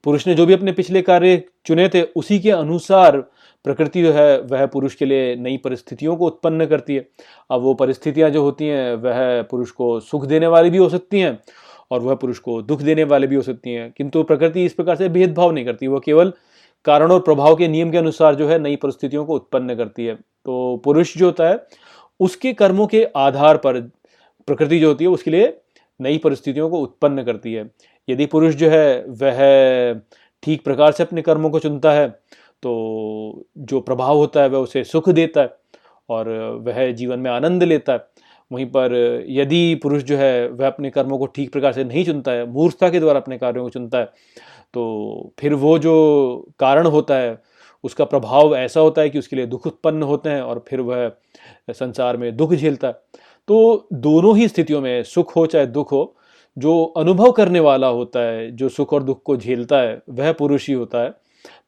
पुरुष 0.03 0.27
ने 0.27 0.35
जो 0.35 0.45
भी 0.45 0.53
अपने 0.53 0.71
पिछले 0.71 1.01
कार्य 1.01 1.43
चुने 1.65 1.89
थे, 1.89 2.01
उसी 2.01 2.39
के 2.39 2.51
अनुसार 2.51 3.21
प्रकृति 3.63 4.01
जो 4.01 4.11
है, 4.11 4.41
वह 4.41 4.65
पुरुष 4.65 4.95
के 4.95 5.05
लिए 5.05 5.35
नई 5.35 5.57
परिस्थितियों 5.57 6.15
को 6.15 6.27
उत्पन्न 6.27 6.65
करती 6.65 6.95
है। 6.95 7.07
अब 7.51 7.61
वो 7.61 7.73
परिस्थितियाँ 7.73 8.29
जो 8.29 8.41
होती 8.41 8.67
हैं, 8.67 8.95
वह 8.95 9.41
पुरुष 9.41 9.71
को 9.71 9.99
सुख 9.99 10.25
देने 10.25 10.47
वाली 10.47 10.69
भी 10.69 10.77
हो 10.77 10.89
सकती 10.89 11.19
हैं 11.19 11.39
और 11.91 11.99
वह 11.99 12.15
पुरुष 12.15 12.39
को 12.39 12.61
दुख 12.61 12.81
देने 12.81 13.03
वाले 13.03 13.27
भी 13.27 13.35
हो 13.35 13.41
सकती 13.41 13.73
हैं। 13.73 13.93
किंतु 13.97 14.23
प्रकृति 14.23 14.65
इस 14.65 14.73
प्रकार 14.73 14.95
से 14.95 15.09
भेदभाव 15.09 15.51
नहीं 15.51 15.65
करती। 15.65 15.87
वह 15.87 15.99
केवल 16.05 16.33
कारण 16.85 17.11
और 17.11 17.19
प्रभाव 17.19 17.55
के 17.55 17.67
नियम 17.67 17.91
के 17.91 17.97
अनुसार 17.97 18.35
जो 18.35 18.47
है, 18.47 18.59
नई 18.59 18.75
परिस्थितियों 18.75 19.25
को 19.25 19.35
उत्पन्न 19.35 19.75
करती 19.75 20.05
है। 20.05 20.15
तो 20.15 20.81
पुरुष 20.83 21.17
जो 21.17 21.25
होता 21.25 21.49
है, 21.49 21.67
उसके 22.19 22.53
कर्मों 22.53 22.87
के 22.87 23.07
आधार 23.15 23.57
पर 23.57 23.79
प्रकृति 24.47 24.79
जो 24.79 24.87
होती 24.87 25.03
है, 25.03 25.09
उसके 25.09 25.31
लिए 25.31 25.57
नई 26.01 26.17
परिस्थितियों 26.17 26.69
को 26.69 26.79
उत्पन्न 26.79 27.23
करती 27.23 27.53
है। 27.53 27.71
यदि 28.07 28.25
पुरुष 28.25 28.55
जो 28.55 28.69
है, 28.69 29.03
वह 29.03 30.01
ठीक 30.43 30.63
प्रकार 30.63 30.91
से 30.91 31.03
अपने 31.03 31.21
कर्मों 31.21 31.49
को 31.49 31.59
चुनता 31.59 31.91
है 31.91 32.07
तो 32.63 33.45
जो 33.59 33.79
प्रभाव 33.81 34.17
होता 34.17 34.41
है, 34.41 34.49
वह 34.49 34.59
उसे 34.59 34.83
सुख 34.83 35.09
देता 35.11 35.41
है 35.41 35.55
और 36.09 36.29
वह 36.65 36.91
जीवन 36.91 37.19
में 37.19 37.29
आनंद 37.31 37.63
लेता 37.63 37.93
है। 37.93 38.07
वहीं 38.51 38.65
पर 38.67 38.93
यदि 39.29 39.75
पुरुष 39.83 40.03
जो 40.03 40.17
है, 40.17 40.47
वह 40.49 40.67
अपने 40.67 40.89
कर्मों 40.89 41.17
को 41.17 41.25
ठीक 41.27 41.51
प्रकार 41.53 41.73
से 41.73 41.83
नहीं 41.83 42.05
चुनता 42.05 42.31
है, 42.31 42.45
मूर्खता 42.47 42.89
के 42.89 42.99
द्वारा 42.99 43.19
अपने 43.19 43.37
कार्यों 43.37 43.63
को 43.63 43.69
चुनता 43.69 43.97
है 43.97 44.05
तो 44.73 45.33
फिर 45.39 45.53
वो 45.55 45.77
जो 45.79 46.53
कारण 46.59 46.87
होता 46.87 47.15
है, 47.15 47.37
उसका 47.83 48.05
प्रभाव 48.05 48.55
ऐसा 48.55 48.79
होता 48.79 49.01
है 49.01 49.09
कि 49.09 49.19
उसके 49.19 49.35
लिए 49.35 49.45
दुख 49.45 49.65
उत्पन्न 49.67 50.03
होते 50.03 50.29
हैं 50.29 50.41
और 50.41 50.63
फिर 50.67 50.81
वह 50.81 51.11
संसार 51.71 52.17
में 52.17 52.35
दुख 52.37 52.53
झेलता 52.53 52.87
है। 52.87 52.93
तो 53.47 53.87
दोनों 53.93 54.35
ही 54.37 54.47
स्थितियों 54.47 54.81
में 54.81 55.03
सुख 55.05 55.35
हो, 55.35 55.45
चाहे 55.45 55.65
दुख 55.67 55.91
हो 55.91 56.15
जो 56.57 56.83
अनुभव 56.97 57.31
करने 57.31 57.59
वाला 57.59 57.87
होता 57.87 58.19
है, 58.19 58.51
जो 58.51 58.69
सुख 58.69 58.93
और 58.93 59.03
दुख 59.03 59.21
को 59.23 59.37
झेलता 59.37 59.77
है, 59.77 60.01
वह 60.09 60.31
पुरुष 60.31 60.67
ही 60.67 60.73
होता 60.73 60.99
है। 60.99 61.09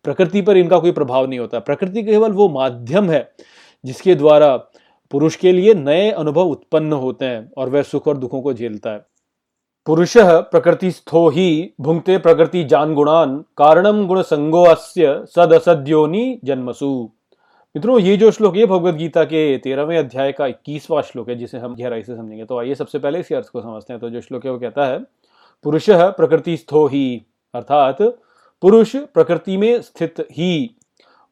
प्रकृति 0.03 0.41
पर 0.41 0.57
इनका 0.57 0.79
कोई 0.79 0.91
प्रभाव 0.91 1.25
नहीं 1.25 1.39
होता। 1.39 1.59
प्रकृति 1.59 2.03
केवल 2.03 2.31
वो 2.31 2.49
माध्यम 2.49 3.09
है, 3.09 3.31
जिसके 3.85 4.15
द्वारा 4.15 4.55
पुरुष 5.11 5.35
के 5.35 5.51
लिए 5.51 5.73
नए 5.73 6.11
अनुभव 6.11 6.47
उत्पन्न 6.47 6.93
होते 6.93 7.25
हैं 7.25 7.51
और 7.57 7.69
वह 7.69 7.81
सुख 7.81 8.07
और 8.07 8.17
दुखों 8.17 8.41
को 8.41 8.53
झेलता 8.53 8.89
है। 8.89 9.05
पुरुष 9.85 10.13
प्रकृति 10.17 10.91
स्थो 10.91 11.29
ही 11.29 11.73
भुंगते 11.81 12.17
प्रकृति 12.17 12.63
जान 12.63 12.93
गुणान 12.93 13.43
कारणम 13.57 14.07
गुण 14.07 14.21
संगो 14.21 14.63
अस्य 14.63 15.25
सद 15.35 15.53
असद्योनि 15.53 16.39
जन्मसु। 16.43 17.11
मित्रों, 17.75 17.99
ये 17.99 18.17
जो 18.17 18.31
श्लोक 18.31 18.55
है 18.55 18.65
भगवत 18.65 18.93
गीता 18.93 19.23
के 19.23 19.57
तेरहवें 19.57 19.97
अध्याय 19.97 20.31
का 20.31 20.47
इक्कीसवां 20.47 21.01
श्लोक 21.01 21.29
है, 21.29 21.35
जिसे 21.35 21.57
हम 21.57 21.75
गहराई 21.75 22.03
से 22.03 22.15
समझेंगे। 22.15 22.45
तो 22.45 22.59
आइए 22.59 22.75
सबसे 22.75 22.99
पहले 22.99 23.19
इसके 23.19 23.35
अर्थ 23.35 23.47
को 23.47 23.61
समझते 23.61 23.93
हैं। 23.93 23.99
तो 23.99 24.09
जो 24.09 24.21
श्लोक 24.21 24.45
है, 24.45 24.51
वो 24.51 24.59
कहता 24.59 24.85
है, 24.85 24.99
पुरुष 25.63 25.89
प्रकृति 25.89 26.57
स्थो 26.57 26.87
ही 26.87 27.21
अर्थात, 27.53 28.01
पुरुष 28.61 28.95
प्रकृति 28.95 29.57
में 29.57 29.81
स्थित 29.81 30.27
ही 30.31 30.75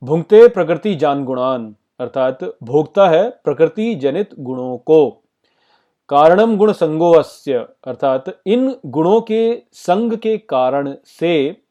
भुंगते 0.03 0.47
प्रकृति 0.47 0.95
जान 0.95 1.25
गुणान 1.25 1.75
अर्थात 1.99 2.43
भोगता 2.43 3.09
है 3.09 3.29
प्रकृति 3.29 3.95
जनित 3.95 4.29
गुणों 4.39 4.77
को 4.77 5.09
कारणम 6.09 6.57
गुण 6.57 6.71
संगो 6.71 7.13
अर्थात, 7.13 8.41
इन 8.45 8.75
गुणों 8.85 9.21
के 9.21 9.61
संग 9.71 10.13
के 10.13 10.37
कारण 10.37 10.93
से 11.05 11.62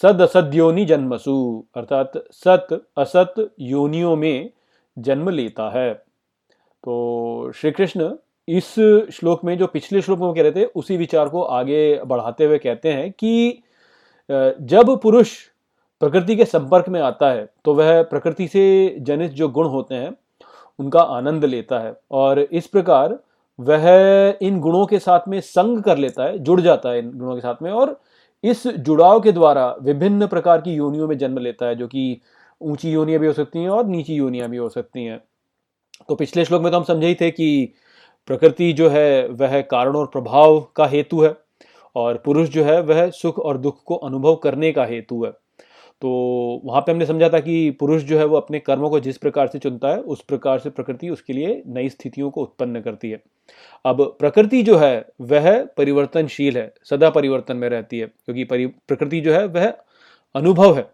सद 0.00 0.20
असद 0.22 0.54
योनि 0.54 0.84
जन्मसु, 0.84 1.64
अर्थात 1.76 2.12
सत 2.32 2.68
असत 2.98 3.34
योनियों 3.60 4.14
में 4.16 4.50
जन्म 4.96 5.28
लेता 5.30 5.68
है। 5.70 5.92
तो 5.94 7.52
श्री 7.56 7.70
कृष्ण 7.70 8.10
इस 8.48 8.74
श्लोक 9.12 9.44
में, 9.44 9.56
जो 9.58 9.66
पिछले 9.66 10.00
श्लोक 10.02 10.20
में 10.20 10.32
कह 10.34 10.42
रहे 10.42 10.52
थे, 10.52 10.64
उसी 10.66 10.96
विचार 10.96 11.28
को 11.28 11.42
आगे 11.42 12.00
बढ़ाते 12.04 12.44
हुए 12.44 12.58
कहते 12.58 12.92
हैं 12.92 13.10
कि 13.12 13.62
जब 14.28 14.96
पुरुष 15.02 15.36
प्रकृति 16.00 16.36
के 16.36 16.44
संपर्क 16.44 16.88
में 16.88 17.00
आता 17.00 17.30
है 17.30 17.48
तो 17.64 17.74
वह 17.74 18.02
प्रकृति 18.04 18.46
से 18.48 18.96
जनित 19.00 19.30
जो 19.32 19.48
गुण 19.48 19.66
होते 19.68 19.94
हैं, 19.94 20.14
उनका 20.78 21.00
आनंद 21.00 21.44
लेता 21.44 21.78
है 21.78 21.94
और 22.10 22.40
इस 22.40 22.66
प्रकार 22.66 23.18
वह 23.58 23.84
इन 24.42 24.58
गुणों 24.60 24.84
के 24.86 24.98
साथ 24.98 25.28
में 25.28 25.40
संग 25.40 25.82
कर 25.82 25.98
लेता 25.98 26.24
है, 26.24 26.38
जुड़ 26.38 26.60
जाता 26.60 26.90
है 26.90 26.98
इन 26.98 27.10
गुणों 27.10 27.34
के 27.34 27.40
साथ 27.40 27.62
में 27.62 27.70
और 27.72 28.00
इस 28.44 28.66
जुड़ाव 28.66 29.20
के 29.20 29.32
द्वारा 29.32 29.76
विभिन्न 29.82 30.26
प्रकार 30.26 30.60
की 30.60 30.74
योनियों 30.74 31.08
में 31.08 31.18
जन्म 31.18 31.38
लेता 31.38 31.66
है, 31.66 31.74
जो 31.74 31.86
कि 31.88 32.20
ऊँची 32.60 32.90
योनियाँ 32.90 33.20
भी 33.20 33.26
हो 33.26 33.32
सकती 33.32 33.58
हैं 33.58 33.68
और 33.68 33.86
नीची 33.86 34.14
योनियाँ 34.14 34.48
भी 34.50 34.56
हो 34.56 34.68
सकती 34.68 35.04
हैं। 35.04 35.20
तो 36.08 36.14
पिछले 36.14 36.44
श्लोक 36.44 36.62
में 36.62 36.70
तो 36.72 36.78
हम 36.78 36.84
समझे 36.84 37.06
ही 37.06 37.14
थे 37.14 37.30
कि 37.30 37.74
प्रकृति 38.26 38.72
जो 38.72 38.88
है, 38.88 39.28
वह 39.28 39.60
कारण 39.60 39.96
और 39.96 40.06
प्रभाव 40.06 40.60
का 40.76 40.86
हेतु 40.86 41.22
है 41.22 41.34
और 41.96 42.22
पुरुष 42.24 42.48
जो 42.48 42.64
है, 42.64 42.80
वह 42.82 43.10
सुख 43.10 43.38
और 43.38 43.58
दुख 43.58 43.82
को 43.84 43.96
अनुभव 43.96 44.36
करने 44.36 44.72
का 44.72 44.84
हेतु 44.84 45.24
है। 45.24 45.32
तो 46.02 46.08
वहाँ 46.64 46.80
पे 46.80 46.92
हमने 46.92 47.06
समझा 47.06 47.28
था 47.28 47.40
कि 47.40 47.70
पुरुष 47.70 48.02
जो 48.02 48.18
है 48.18 48.24
वो 48.24 48.36
अपने 48.36 48.58
कर्मों 48.58 48.90
को 48.90 49.00
जिस 49.00 49.18
प्रकार 49.18 49.46
से 49.46 49.58
चुनता 49.58 49.88
है, 49.88 50.00
उस 50.00 50.22
प्रकार 50.22 50.58
से 50.58 50.70
प्रकृति 50.70 51.10
उसके 51.10 51.32
लिए 51.32 51.62
नई 51.66 51.88
स्थितियों 51.88 52.30
को 52.30 52.42
उत्पन्न 52.42 52.80
करती 52.80 53.10
है। 53.10 53.22
अब 53.84 54.16
प्रकृति 54.18 54.62
जो 54.62 54.76
है, 54.76 55.06
वह 55.20 55.64
परिवर्तनशील 55.64 56.56
है, 56.56 56.74
सदा 56.90 57.10
परिवर्तन 57.10 57.56
में 57.56 57.68
रहती 57.68 57.98
है, 57.98 58.06
क्योंकि 58.06 58.44
परि, 58.44 58.66
प्रकृति 58.66 59.20
जो 59.20 59.32
है, 59.32 59.46
वह 59.46 59.72
अनुभव 60.34 60.76
है। 60.76 60.90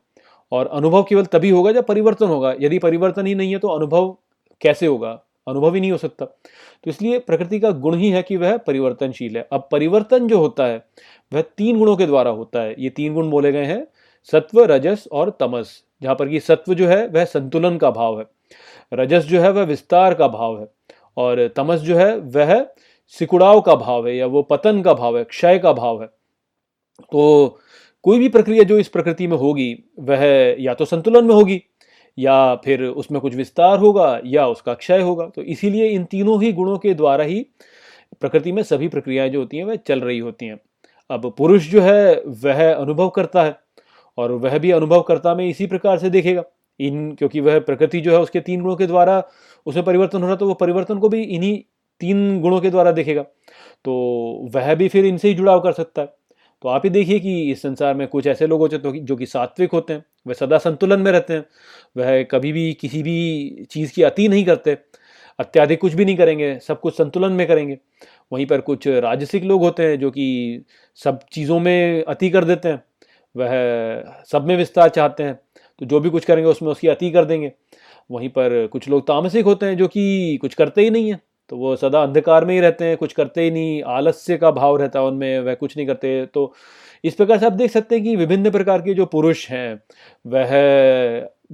और 0.52 0.66
अनुभव 0.66 1.02
केवल 1.02 1.24
तभी 1.24 1.50
होगा 1.50 1.72
जब 1.72 1.86
परिवर्तन 1.86 2.26
होगा। 2.26 2.54
यदि 2.60 2.78
परिवर्तन 2.78 3.26
ही 3.26 3.34
नहीं 3.34 3.52
है 3.52 3.58
तो 3.58 3.68
अनुभव 3.68 4.16
कैसे 4.60 4.86
होगा? 4.86 5.22
अनुभव 5.48 5.74
ही 5.74 5.80
नहीं 5.80 5.92
हो 5.92 5.98
सकता। 5.98 6.24
तो 6.24 6.90
इसलिए 6.90 7.18
प्रकृति 7.18 7.60
का 7.60 7.70
गुण 7.70 7.96
ही 7.96 8.10
है 8.10 8.22
कि 8.22 8.36
वह 8.36 8.56
परिवर्तनशील 8.56 9.36
है। 9.36 9.48
अब 9.52 9.68
परिवर्तन 9.72 10.28
जो 10.28 10.38
होता 10.38 10.66
है, 10.66 10.84
वह 11.32 11.40
तीन 11.40 11.78
गुणों 11.78 11.96
के 11.96 12.06
द्वारा 12.06 12.30
होता 12.30 12.60
है। 12.60 12.74
ये 12.78 12.90
तीन 12.90 13.14
गुण 13.14 13.30
बोले 13.30 13.52
गए 13.52 13.64
हैं 13.64 13.86
सत्व, 14.24 14.64
रजस 14.64 15.08
और 15.12 15.36
तमस। 15.40 15.84
जहाँ 16.02 16.14
पर 16.14 16.28
कि 16.28 16.40
सत्व 16.40 16.74
जो 16.74 16.88
है, 16.88 17.06
वह 17.06 17.24
संतुलन 17.24 17.76
का 17.76 17.90
भाव 17.90 18.20
है। 18.20 18.26
रजस 18.94 19.24
जो 19.24 19.40
है, 19.40 19.50
वह 19.50 19.62
विस्तार 19.62 20.14
का 20.14 20.28
भाव 20.28 20.60
है। 20.60 20.66
और 21.16 21.48
तमस 21.56 21.80
जो 21.80 21.96
है, 21.96 22.18
वह 22.18 22.66
सिकुड़ाव 23.08 23.60
का 23.60 23.74
भाव 23.74 24.08
है 24.08 24.16
या 24.16 24.26
वो 24.26 24.42
पतन 24.42 24.82
का 24.82 24.94
भाव 24.94 25.18
है, 25.18 25.24
क्षय 25.24 25.58
का 25.58 25.72
भाव 25.72 26.02
है। 26.02 26.08
तो 27.12 27.58
कोई 28.02 28.18
भी 28.18 28.28
प्रक्रिया 28.28 28.64
जो 28.64 28.78
इस 28.78 28.88
प्रकृति 28.88 29.26
में 29.26 29.36
होगी, 29.36 29.84
वह 29.98 30.24
या 30.58 30.74
तो 30.74 30.84
संतुलन 30.84 31.24
में 31.24 31.34
होगी, 31.34 31.62
या 32.18 32.54
फिर 32.54 32.84
उसमें 32.84 33.20
कुछ 33.20 33.34
विस्तार 33.34 33.78
होगा, 33.78 34.20
या 34.24 34.46
उसका 34.46 34.74
क्षय 34.74 35.00
होगा। 35.00 35.26
तो 35.26 35.42
इसीलिए 35.42 35.86
इन 35.86 36.04
तीनों 36.04 36.42
ही 36.42 36.52
गुणों 36.52 36.78
के 36.78 36.94
द्वारा 36.94 37.24
ही 37.24 37.46
प्रकृति 38.20 38.52
में 38.52 38.62
सभी 38.62 38.88
प्रक्रियाएँ 38.88 39.30
जो 39.30 39.38
होती 39.38 39.56
हैं, 39.56 39.64
वह 39.64 39.76
चल 39.76 40.00
रही 40.00 40.18
होती 40.18 40.46
हैं। 40.46 40.60
अब 41.10 41.34
पुरुष 41.38 41.70
जो 41.70 41.80
है, 41.80 42.22
वह 42.26 42.74
अनुभव 42.74 43.08
करता 43.08 43.42
है। 43.42 43.67
और 44.18 44.32
वह 44.34 44.58
भी 44.58 44.70
अनुभवकर्ता 44.70 45.34
में 45.34 45.48
इसी 45.48 45.66
प्रकार 45.66 45.98
से 45.98 46.10
देखेगा। 46.10 46.42
इन, 46.80 47.12
क्योंकि 47.14 47.40
वह 47.40 47.58
प्रकृति 47.60 48.00
जो 48.00 48.12
है 48.12 48.20
उसके 48.20 48.40
तीन 48.40 48.60
गुणों 48.62 48.76
के 48.76 48.86
द्वारा 48.86 49.22
उसमें 49.66 49.84
परिवर्तन 49.84 50.20
हो 50.20 50.26
रहा 50.26 50.36
तो 50.36 50.46
वो 50.48 50.54
परिवर्तन 50.54 50.98
को 50.98 51.08
भी 51.08 51.22
इन्हीं 51.22 51.58
तीन 52.00 52.40
गुणों 52.40 52.60
के 52.60 52.70
द्वारा 52.70 52.92
देखेगा। 52.92 53.22
तो 53.22 53.92
वह 54.54 54.74
भी 54.74 54.88
फिर 54.88 55.06
इनसे 55.06 55.28
ही 55.28 55.34
जुड़ाव 55.34 55.60
कर 55.60 55.72
सकता 55.72 56.02
है। 56.02 56.08
तो 56.64 56.68
आप 56.68 56.82
ही 56.84 56.90
देखिए 56.90 57.18
कि 57.20 57.50
इस 57.52 57.62
संसार 57.62 57.94
में 57.94 58.06
कुछ 58.08 58.26
ऐसे 58.26 58.46
लोग 58.46 58.60
होते 58.60 58.76
हैं 58.76 58.82
तो 58.82 58.92
जो 58.92 59.16
कि 59.16 59.26
सात्विक 59.26 59.72
होते 59.72 59.92
हैं, 59.92 60.04
वह 60.26 60.34
सदा 60.34 60.58
संतुलन 60.58 61.00
में 61.00 61.10
रहते 61.12 61.34
हैं, 61.34 61.44
वह 61.96 62.22
कभी 62.22 62.52
भी 62.52 62.72
किसी 62.72 63.02
भी 63.02 63.66
चीज़ 63.70 63.92
की 63.94 64.02
अति 64.02 64.28
नहीं 64.28 64.44
करते, 64.44 64.76
अत्याधिक 65.38 65.80
कुछ 65.80 65.94
भी 65.94 66.04
नहीं 66.04 66.16
करेंगे, 66.16 66.58
सब 66.58 66.80
कुछ 66.80 66.94
संतुलन 66.94 67.32
में 67.32 67.46
करेंगे। 67.46 67.78
वहीं 68.32 68.46
पर 68.46 68.60
कुछ 68.60 68.86
राजसिक 68.88 69.44
लोग 69.44 69.62
होते 69.62 69.82
हैं 69.82 69.98
जो 70.00 70.10
कि 70.10 70.64
सब 70.98 71.20
चीज़ों 71.32 71.58
में 71.60 72.04
अति 72.04 72.30
कर 72.30 72.44
देते 72.44 72.68
हैं 72.68 72.82
वह 73.38 74.24
सब 74.26 74.46
में 74.46 74.56
विस्तार 74.56 74.88
चाहते 74.88 75.22
हैं 75.22 75.38
तो 75.80 75.86
जो 75.86 76.00
भी 76.00 76.10
कुछ 76.10 76.24
करेंगे 76.24 76.50
उसमें 76.50 76.70
उसकी 76.70 76.88
अति 76.88 77.10
कर 77.10 77.24
देंगे। 77.24 77.52
वहीं 78.10 78.28
पर 78.28 78.66
कुछ 78.66 78.88
लोग 78.88 79.06
तामसिक 79.06 79.44
होते 79.44 79.66
हैं 79.66 79.76
जो 79.76 79.88
कि 79.88 80.38
कुछ 80.42 80.54
करते 80.54 80.82
ही 80.82 80.90
नहीं 80.90 81.10
है 81.10 81.20
तो 81.50 81.56
वो 81.56 81.74
सदा 81.76 82.02
अंधकार 82.02 82.44
में 82.44 82.52
ही 82.54 82.60
रहते 82.60 82.84
हैं, 82.84 82.96
कुछ 82.96 83.12
करते 83.12 83.42
ही 83.42 83.50
नहीं, 83.50 83.82
आलस्य 83.82 84.36
का 84.36 84.50
भाव 84.50 84.76
रहता 84.76 85.00
है 85.00 85.06
उनमें, 85.06 85.38
वह 85.40 85.54
कुछ 85.54 85.76
नहीं 85.76 85.86
करते। 85.86 86.26
तो 86.26 86.52
इस 87.04 87.14
प्रकार 87.14 87.38
से 87.38 87.46
आप 87.46 87.52
देख 87.52 87.70
सकते 87.70 87.94
हैं 87.94 88.04
कि 88.04 88.14
विभिन्न 88.16 88.50
प्रकार 88.50 88.82
के 88.82 88.94
जो 88.94 89.06
पुरुष 89.06 89.48
हैं, 89.50 89.80
वह 90.26 90.50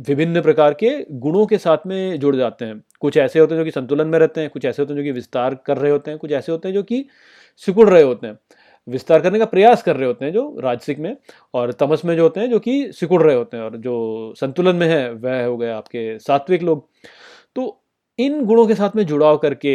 विभिन्न 0.09 0.41
प्रकार 0.43 0.74
के 0.74 0.91
गुणों 1.12 1.45
के 1.47 1.59
साथ 1.59 1.87
में 1.87 2.18
जुड़ 2.20 2.35
जाते 2.37 2.64
हैं। 2.64 2.82
कुछ 3.01 3.16
ऐसे 3.16 3.39
होते 3.39 3.55
हैं 3.55 3.61
जो 3.61 3.64
कि 3.64 3.70
संतुलन 3.70 4.09
में 4.09 4.18
रहते 4.18 4.41
हैं, 4.41 4.51
कुछ 4.51 4.64
ऐसे 4.64 4.82
होते 4.82 4.95
हैं 4.95 5.01
जो 5.01 5.05
कि 5.05 5.12
विस्तार 5.12 5.55
कर 5.66 5.78
रहे 5.78 5.91
होते 5.91 6.11
हैं, 6.11 6.18
कुछ 6.18 6.32
ऐसे 6.32 6.53
होते 6.53 6.68
हैं 6.68 6.74
जो 6.74 6.82
कि 6.82 7.05
सिकुड़ 7.62 7.89
रहे 7.91 8.03
होते 8.03 8.26
हैं। 8.26 8.39
विस्तार 8.89 9.20
करने 9.20 9.39
का 9.39 9.45
प्रयास 9.45 9.82
कर 9.82 9.97
रहे 9.97 10.07
होते 10.07 10.24
हैं 10.24 10.32
जो 10.32 10.61
राजसिक 10.61 10.99
में 10.99 11.16
और 11.55 11.72
तमस 11.72 12.05
में 12.05 12.14
जो 12.16 12.22
होते 12.22 12.41
हैं, 12.41 12.51
जो 12.51 12.59
कि 12.59 12.93
सिकुड़ 12.93 13.22
रहे 13.22 13.37
होते 13.37 13.57
हैं 13.57 13.64
और 13.64 13.76
जो 13.76 14.35
संतुलन 14.37 14.76
में 14.76 14.87
है, 14.89 15.12
वह 15.12 15.45
हो 15.45 15.57
गए 15.57 15.70
आपके 15.70 16.18
सात्विक 16.18 16.62
लोग। 16.62 16.89
तो 17.57 17.80
इन 18.18 18.45
गुणों 18.45 18.66
के 18.66 18.74
साथ 18.74 18.97
में 18.97 19.05
जुड़ाव 19.07 19.37
करके 19.37 19.74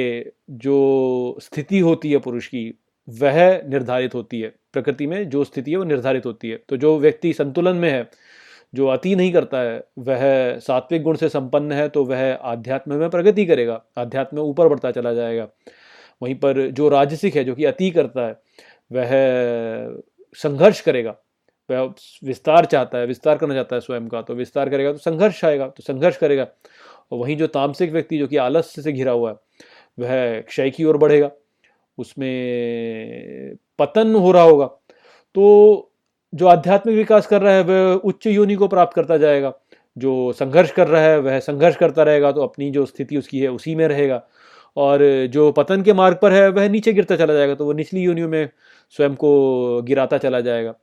जो 0.52 1.38
स्थिति 1.42 1.80
होती 1.80 2.12
है 2.12 2.18
पुरुष 2.20 2.48
की, 2.48 2.74
वह 3.08 3.38
निर्धारित 3.70 4.16
होती 4.16 4.42
है। 4.42 4.54
प्रकृति 4.74 5.08
में 5.08 5.30
जो 5.30 5.44
स्थिति 5.44 5.72
है, 5.72 5.78
वो 5.78 5.84
निर्धारित 5.84 6.26
होती 6.26 6.50
है। 6.50 6.60
तो 6.70 6.78
जो 6.78 6.98
व्यक्ति 7.00 7.34
संतुलन 7.34 7.76
में 7.76 7.90
है, 7.92 8.10
जो 8.74 8.88
अति 8.88 9.16
नहीं 9.16 9.32
करता 9.34 9.62
है, 9.62 9.84
वह 10.00 10.58
सात्विक 10.60 11.04
गुण 11.04 11.16
से 11.16 11.30
संपन्न 11.30 11.72
है 11.72 11.88
तो 11.90 12.04
वह 12.06 12.34
आध्यात्म 12.34 12.96
में 12.96 13.10
प्रगति 13.10 13.46
करेगा, 13.46 13.82
आध्यात्म 13.98 14.38
में 14.38 14.44
ऊपर 14.44 14.68
बढ़ता 14.68 14.92
चला 14.92 15.14
जाएगा। 15.14 15.48
वहीं 16.22 16.36
पर 16.36 16.68
जो 16.70 16.90
राजसिक 16.90 17.36
है, 17.36 17.44
जो 17.44 17.56
कि 17.56 17.66
अति 17.66 17.90
करता 17.92 18.28
है 18.28 18.34
वह 18.92 19.10
संघर्ष 20.36 20.82
करेगा। 20.82 21.16
वह 21.70 21.94
विस्तार 22.24 22.66
चाहता 22.66 22.98
है, 22.98 23.06
विस्तार 23.06 23.38
करना 23.38 23.54
चाहता 23.54 23.76
है 23.76 23.82
स्वयं 23.82 24.08
का 24.08 24.22
तो 24.22 24.36
विस्तार 24.36 24.70
करेगा 24.70 24.92
तो 24.92 24.98
संघर्ष 24.98 25.44
आएगा 25.46 25.68
तो 25.68 25.84
संघर्ष 25.84 26.18
करेगा। 26.18 26.48
और 27.12 27.20
वहीं 27.20 27.38
जो 27.38 27.48
तामसिक 27.48 27.92
व्यक्ति 27.92 28.18
जो 28.18 28.28
कि 28.28 28.38
आलस्य 28.38 28.82
से 28.82 28.92
घिरा 28.92 29.12
हुआ 29.12 29.30
है, 29.30 29.36
वह 30.00 30.42
क्षय 30.42 30.70
की 30.70 30.84
ओर 30.84 30.98
बढ़ेगा। 30.98 31.32
उसमें 31.98 33.56
पतन 33.80 34.16
हो 34.16 34.32
रहा 34.32 34.44
होगा। 34.44 34.66
तो 35.36 35.92
जो 36.34 36.48
आध्यात्मिक 36.48 36.96
विकास 36.96 37.28
कर 37.28 37.42
रहा 37.42 37.54
है, 37.54 37.64
वह 37.64 37.94
उच्च 37.96 38.28
योनि 38.28 38.56
को 38.56 38.68
प्राप्त 38.68 38.94
करता 38.96 39.18
जाएगा। 39.18 39.54
जो 39.98 40.32
संघर्ष 40.34 40.72
कर 40.72 40.88
रहा 40.88 41.02
है, 41.02 41.20
वह 41.20 41.40
संघर्ष 41.40 41.76
करता 41.76 42.04
रहेगा 42.04 42.32
तो 42.32 42.44
अपनी 42.44 42.70
जो 42.72 42.86
स्थिति 42.86 43.18
उसकी 43.18 43.40
है, 43.40 43.48
उसी 43.48 43.76
में 43.76 43.88
रहेगा। 43.88 44.22
और 44.78 45.00
जो 45.28 45.52
पतन 45.52 45.82
के 45.82 45.94
मार्ग 45.94 46.18
पर 46.22 46.34
है, 46.34 46.48
वह 46.50 46.70
नीचे 46.70 46.94
गिरता 46.94 47.16
चला 47.16 47.34
जाएगा 47.34 47.56
तो 47.56 47.66
वो 47.66 47.74
निचली 47.74 48.02
योनियों 48.02 48.30
में 48.30 48.50
स्वयं 48.90 49.16
को 49.16 49.82
गिराता 49.82 50.18
चला 50.18 50.42
जाएगा। 50.42 50.76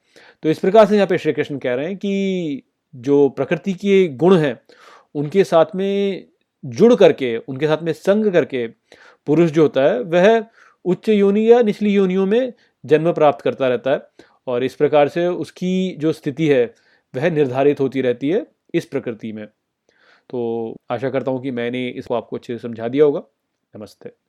तो 0.42 0.50
इस 0.50 0.58
प्रकार 0.58 0.86
से 0.86 0.94
यहाँ 0.94 1.06
पे 1.06 1.18
श्री 1.18 1.32
कृष्ण 1.32 1.58
कह 1.58 1.74
रहे 1.74 1.86
हैं 1.86 1.96
कि 1.96 2.62
जो 2.94 3.28
प्रकृति 3.28 3.72
के 3.72 4.08
गुण 4.08 4.36
हैं, 4.36 4.60
उनके 5.14 5.44
साथ 5.44 5.64
में 5.74 6.26
जुड़ 6.64 6.94
करके, 6.94 7.36
उनके 7.36 7.66
साथ 7.66 7.82
में 7.82 7.92
संग 7.92 8.32
करके 8.32 8.66
पुरुष 9.26 9.50
जो 9.50 9.62
होता 9.62 9.82
है, 9.82 10.00
वह 10.00 10.44
उच्च 10.84 11.08
योनि 11.08 11.52
या 11.52 11.62
निचली 11.62 11.90
योनियों 11.90 12.26
में 12.26 12.52
जन्म 12.84 13.12
प्राप्त 13.12 13.44
करता 13.44 13.68
रहता 13.68 13.90
है 13.90 14.08
और 14.46 14.64
इस 14.64 14.74
प्रकार 14.74 15.08
से 15.08 15.26
उसकी 15.26 15.96
जो 15.98 16.12
स्थिति 16.12 16.48
है, 16.48 16.74
वह 17.14 17.30
निर्धारित 17.30 17.80
होती 17.80 18.00
रहती 18.00 18.30
है 18.30 18.46
इस 18.74 18.84
प्रकृति 18.84 19.32
में। 19.32 19.46
तो 20.30 20.76
आशा 20.90 21.10
करता 21.10 21.30
हूँ 21.30 21.42
कि 21.42 21.50
मैंने 21.50 21.88
इसको 21.88 22.14
आपको 22.14 22.36
अच्छे 22.36 22.52
से 22.54 22.62
समझा 22.62 22.88
दिया 22.88 23.04
होगा। 23.04 23.22
नमस्ते। 23.76 24.25